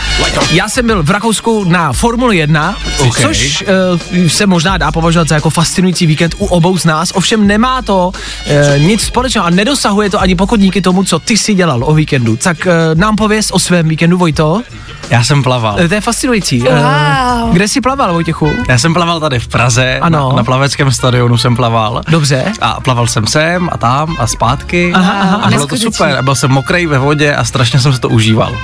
Já 0.50 0.68
jsem 0.68 0.86
byl 0.86 1.02
v 1.02 1.10
Rakousku 1.10 1.64
na 1.64 1.92
Formule 1.92 2.36
1, 2.36 2.76
OK. 2.98 3.20
což 3.20 3.64
uh, 4.12 4.28
se 4.28 4.46
možná 4.46 4.78
dá 4.78 4.92
považovat 4.92 5.28
za 5.28 5.34
jako 5.34 5.50
fascinující 5.50 6.06
víkend 6.06 6.34
u 6.38 6.46
obou 6.46 6.78
z 6.78 6.84
nás, 6.84 7.12
ovšem 7.14 7.46
nemá 7.46 7.82
to 7.82 8.12
uh, 8.12 8.82
nic 8.82 9.00
společného 9.00 9.46
a 9.46 9.50
nedosahuje 9.50 10.10
to 10.10 10.20
ani 10.20 10.34
pokud 10.34 10.60
díky 10.60 10.80
tomu, 10.80 11.04
co 11.04 11.18
ty 11.18 11.36
si 11.36 11.54
dělal 11.54 11.84
o 11.84 11.94
víkendu. 11.94 12.36
Tak 12.36 12.56
uh, 12.66 13.00
nám 13.00 13.16
pověz 13.16 13.50
o 13.50 13.58
svém 13.58 13.88
víkendu, 13.88 14.18
Vojto. 14.18 14.62
Já 15.10 15.24
jsem 15.24 15.42
plaval. 15.42 15.76
Eh, 15.78 15.88
To 15.88 15.94
je 15.94 16.00
fascinující. 16.00 16.60
Wow. 16.60 16.70
Eh, 16.70 17.52
kde 17.52 17.68
jsi 17.68 17.80
plaval, 17.80 18.12
Vojtěchu? 18.12 18.50
Já 18.68 18.78
jsem 18.78 18.94
plaval 18.94 19.20
tady 19.20 19.38
v 19.44 19.48
Praze, 19.48 19.98
Ano. 20.00 20.28
Na, 20.30 20.36
na 20.36 20.44
plaveckém 20.44 20.90
stadionu 20.92 21.38
jsem 21.38 21.56
plaval. 21.56 22.02
Dobře. 22.08 22.44
A 22.60 22.80
plaval 22.80 23.06
jsem 23.06 23.26
sem 23.26 23.68
a 23.72 23.78
tam 23.78 24.16
a 24.18 24.26
zpátky. 24.26 24.92
Aha, 24.94 25.12
aha, 25.20 25.36
a 25.36 25.38
bylo 25.38 25.50
to 25.50 25.50
neskutečný. 25.56 25.92
super. 25.92 26.16
A 26.18 26.22
byl 26.22 26.34
jsem 26.34 26.50
mokrý 26.50 26.86
ve 26.86 26.98
vodě 26.98 27.34
a 27.34 27.44
strašně 27.44 27.80
jsem 27.80 27.92
se 27.92 28.00
to 28.00 28.08
užíval. 28.08 28.50
Uh, 28.52 28.58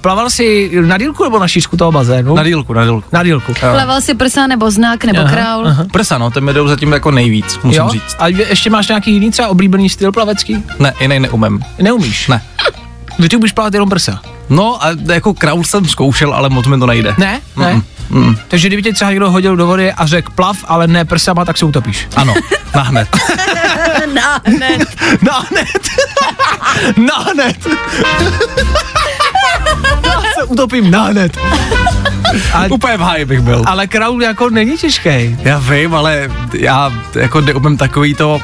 plaval 0.00 0.30
jsi 0.30 0.70
na 0.86 0.98
dílku 0.98 1.24
nebo 1.24 1.38
na 1.38 1.48
šířku 1.48 1.76
toho 1.76 1.92
bazénu? 1.92 2.34
Na 2.34 2.44
dílku, 2.44 2.72
na 2.72 2.84
dílku. 2.84 3.04
Na 3.12 3.22
dílku. 3.24 3.52
Plaval 3.60 4.00
si 4.00 4.14
prsa 4.14 4.46
nebo 4.46 4.70
znak 4.70 5.04
nebo 5.04 5.20
Aha, 5.20 5.30
král. 5.30 5.66
aha. 5.66 5.84
Prsa, 5.92 6.18
no, 6.18 6.30
ten 6.30 6.44
mi 6.44 6.52
jdou 6.52 6.68
zatím 6.68 6.92
jako 6.92 7.10
nejvíc, 7.10 7.58
musím 7.62 7.82
Jo? 7.82 7.88
říct. 7.92 8.16
A 8.18 8.28
je- 8.28 8.48
ještě 8.48 8.70
máš 8.70 8.88
nějaký 8.88 9.12
jiný 9.12 9.30
třeba 9.30 9.48
oblíbený 9.48 9.88
styl 9.88 10.12
plavecký? 10.12 10.64
Ne, 10.78 10.92
jiný 11.00 11.20
neumím. 11.20 11.64
Neumíš? 11.82 12.28
Ne. 12.28 12.42
Vy 13.18 13.28
ty 13.28 13.36
budeš 13.36 13.52
plavat 13.52 13.74
jenom 13.74 13.88
prsa? 13.88 14.20
No 14.48 14.84
a 14.84 14.88
jako 15.12 15.34
kraul 15.34 15.64
jsem 15.64 15.84
zkoušel, 15.84 16.34
ale 16.34 16.48
moc 16.48 16.66
mi 16.66 16.78
to 16.78 16.86
nejde. 16.86 17.14
Ne? 17.18 17.40
Ne? 17.56 17.74
Mm-mm. 17.74 17.82
Mm. 18.10 18.36
Takže 18.48 18.68
kdyby 18.68 18.82
tě 18.82 18.92
třeba 18.92 19.10
někdo 19.10 19.30
hodil 19.30 19.56
do 19.56 19.66
vody 19.66 19.92
a 19.92 20.06
řekl 20.06 20.32
plav, 20.34 20.56
ale 20.68 20.86
ne 20.86 21.04
prsama, 21.04 21.44
tak 21.44 21.58
se 21.58 21.64
utopíš. 21.64 22.08
Ano, 22.16 22.34
nahned. 22.74 23.08
Na, 24.14 24.40
ne. 24.58 24.78
Na 25.22 25.38
hned. 25.50 25.88
na 27.06 27.14
hned. 27.18 27.56
Já 30.04 30.22
se 30.34 30.44
utopím 30.46 30.90
na 30.90 31.02
hned. 31.02 31.36
Ale, 32.52 32.68
Úplně 32.68 32.96
v 32.96 33.00
háji 33.00 33.24
bych 33.24 33.40
byl. 33.40 33.62
ale 33.66 33.86
kraul 33.86 34.22
jako 34.22 34.50
není 34.50 34.78
těžký. 34.78 35.36
Já 35.42 35.58
vím, 35.58 35.94
ale 35.94 36.30
já 36.58 36.92
jako 37.20 37.40
neumím 37.40 37.76
takový 37.76 38.14
to, 38.14 38.40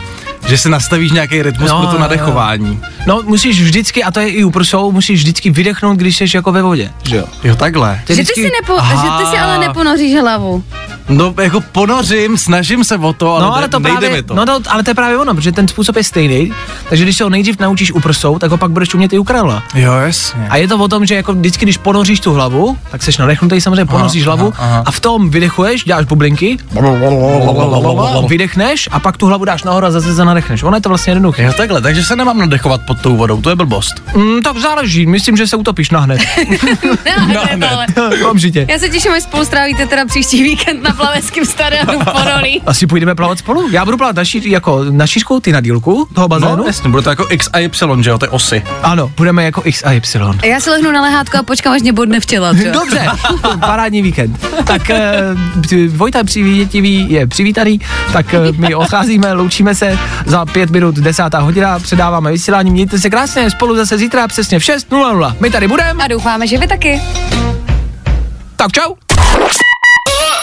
že 0.49 0.59
si 0.59 0.69
nastavíš 0.69 1.13
nějaký 1.13 1.43
rytmus 1.43 1.71
No, 1.71 1.79
pro 1.79 1.87
to 1.87 1.95
jo, 1.97 2.01
nadechování. 2.01 2.81
No, 3.07 3.23
musíš 3.23 3.63
vždycky, 3.63 4.05
a 4.05 4.11
to 4.11 4.21
je 4.21 4.29
i 4.29 4.45
u 4.45 4.51
prsou, 4.51 4.93
musíš 4.93 5.21
vždycky 5.21 5.51
vydechnout, 5.51 5.97
když 5.97 6.17
jsi 6.17 6.25
jako 6.35 6.53
ve 6.53 6.63
vodě, 6.63 6.91
že 7.09 7.17
jo? 7.17 7.25
Jo, 7.45 7.57
takhle. 7.57 8.01
Ty 8.07 8.15
Že 8.15 8.25
ty, 8.25 8.33
si 8.35 8.51
nepo, 8.61 8.81
že 8.91 9.09
ty 9.19 9.27
si 9.31 9.39
ale 9.39 9.59
neponoříš 9.59 10.21
hlavu. 10.21 10.65
No, 11.09 11.35
jako 11.43 11.61
ponořím, 11.61 12.39
snažím 12.39 12.85
se 12.85 12.97
o 12.97 13.13
to, 13.13 13.35
ale, 13.35 13.45
no, 13.45 13.57
ale 13.57 13.69
to 13.69 13.79
nejde 13.79 13.99
právě, 13.99 14.17
mi 14.17 14.23
to. 14.23 14.35
No, 14.35 14.47
to, 14.47 14.61
ale 14.69 14.83
to 14.83 14.91
je 14.91 14.95
právě 14.95 15.19
ono, 15.19 15.35
protože 15.35 15.53
ten 15.53 15.69
způsob 15.69 15.97
je 15.97 16.05
stejný, 16.05 16.53
takže 16.89 17.05
když 17.05 17.17
se 17.17 17.25
ho 17.25 17.31
nejdřív 17.31 17.59
naučíš 17.59 17.93
u 17.93 18.01
prsou, 18.01 18.39
tak 18.39 18.51
ho 18.51 18.57
pak 18.57 18.71
budeš 18.71 18.95
umět 18.95 19.13
i 19.13 19.19
u 19.19 19.25
krajla. 19.25 19.63
Jo, 19.75 19.93
jasně. 19.93 20.47
A 20.51 20.57
je 20.57 20.69
to 20.69 20.79
o 20.79 20.89
tom, 20.89 21.07
že 21.07 21.15
jako 21.15 21.33
vždycky, 21.35 21.65
když 21.65 21.77
ponoříš 21.77 22.21
tu 22.21 22.33
hlavu, 22.33 22.79
tak 22.91 23.03
seš 23.03 23.19
nadechnutý, 23.19 23.61
samozřejmě 23.61 23.85
ponoříš 23.85 24.27
Aha, 24.27 24.37
hlavu 24.37 24.55
aha, 24.59 24.71
aha. 24.71 24.83
a 24.87 24.91
v 24.91 25.01
tom 25.01 25.31
vydechuješ, 25.31 25.85
děláš 25.85 26.05
bublinky, 26.05 26.59
vydechneš 28.29 28.89
a 28.93 29.01
pak 29.01 29.17
tu 29.17 29.27
hlavu 29.27 29.45
dáš 29.45 29.63
nahoru 29.63 29.87
a 29.87 29.91
zase 29.91 30.15
se 30.15 30.25
nadechneš. 30.25 30.63
Ono 30.63 30.77
je 30.77 30.81
to 30.81 30.89
vlastně 30.89 31.11
jednoduché. 31.11 31.43
Jo, 31.43 31.53
takhle, 31.57 31.81
takže 31.83 32.05
se 32.05 32.17
nemám 32.17 32.39
nadechovat 32.39 32.81
pod 32.87 33.01
tou 33.01 33.17
vodou, 33.17 33.41
to 33.41 33.51
je 33.51 33.57
blbost. 33.57 34.03
Mm, 34.17 34.43
tak 34.43 34.59
záleží, 34.59 35.07
myslím, 35.07 35.37
že 35.37 35.47
se 35.47 35.57
utopíš 35.57 35.91
na 35.91 36.01
hned. 36.01 36.21
No, 37.35 37.43
ne, 37.57 37.69
ale. 37.69 37.87
Okamžitě. 38.23 38.67
Já 38.71 38.79
se 38.79 38.89
těším, 38.89 39.13
až 39.13 39.23
spolu 39.23 39.45
strávíte 39.45 39.87
teda 39.87 40.07
příští 40.07 40.43
víkend 40.43 40.83
na 40.83 40.98
plaveckém 40.99 41.45
stadionu 41.45 42.01
v 42.01 42.05
Porolí. 42.05 42.63
Asi 42.67 42.87
půjdeme 42.87 43.15
plavat 43.15 43.39
spolu. 43.39 43.69
Já 43.71 43.85
budu 43.85 43.97
plavat 43.97 44.17
na, 44.17 44.25
šíř, 44.25 44.45
jako 44.45 44.85
na 44.91 45.07
šířku, 45.07 45.41
ty 45.41 45.53
na 45.53 45.61
dílku 45.61 46.09
toho 46.15 46.29
bazénu. 46.29 46.57
No, 46.57 46.65
jasně, 46.65 46.91
bude 46.91 47.03
to 47.03 47.11
jako 47.11 47.27
X 47.31 47.49
a 47.53 47.59
Y, 47.59 48.03
že 48.03 48.11
jo, 48.11 48.19
ty 48.19 48.29
osy. 48.29 48.63
Ano, 48.83 49.13
budeme 49.17 49.45
jako 49.45 49.63
X 49.65 49.83
a 49.85 49.93
Y. 49.93 50.39
Já 50.45 50.61
si 50.61 50.71
lehnu 50.71 50.93
na 50.93 51.03
lehátko 51.03 51.39
a 51.39 51.43
počkám, 51.43 51.73
až 51.73 51.83
mě 51.83 51.93
bodne 51.93 52.21
v 52.21 52.27
těle. 52.27 52.55
co? 52.57 52.71
Dobře, 52.73 53.07
parádní 53.61 54.03
víkend. 54.03 54.47
Tak 54.67 54.83
uh, 54.91 55.97
Vojta 55.97 56.25
přivítivý 56.25 57.07
je 57.11 57.27
přivítaný, 57.27 57.81
tak 58.13 58.27
uh, 58.51 58.57
my 58.57 58.75
odcházíme, 58.75 59.33
loučíme 59.33 59.75
se 59.75 59.99
za 60.27 60.47
pět 60.47 60.71
minut, 60.71 60.95
desátá 60.95 61.39
hodina, 61.39 61.79
předáváme 61.79 62.33
vysílání, 62.33 62.71
mějte 62.71 62.99
se 62.99 63.11
krásně, 63.11 63.51
spolu 63.51 63.77
zase 63.77 63.99
zítra 63.99 64.29
přesně 64.29 64.59
v 64.59 64.63
6.00. 64.63 65.37
My 65.41 65.51
tady 65.51 65.69
budeme. 65.69 66.05
A 66.05 66.09
doufáme, 66.09 66.47
že 66.47 66.59
vy 66.59 66.67
taky. 66.67 67.01
Tak 68.57 68.73
čau. 68.73 69.08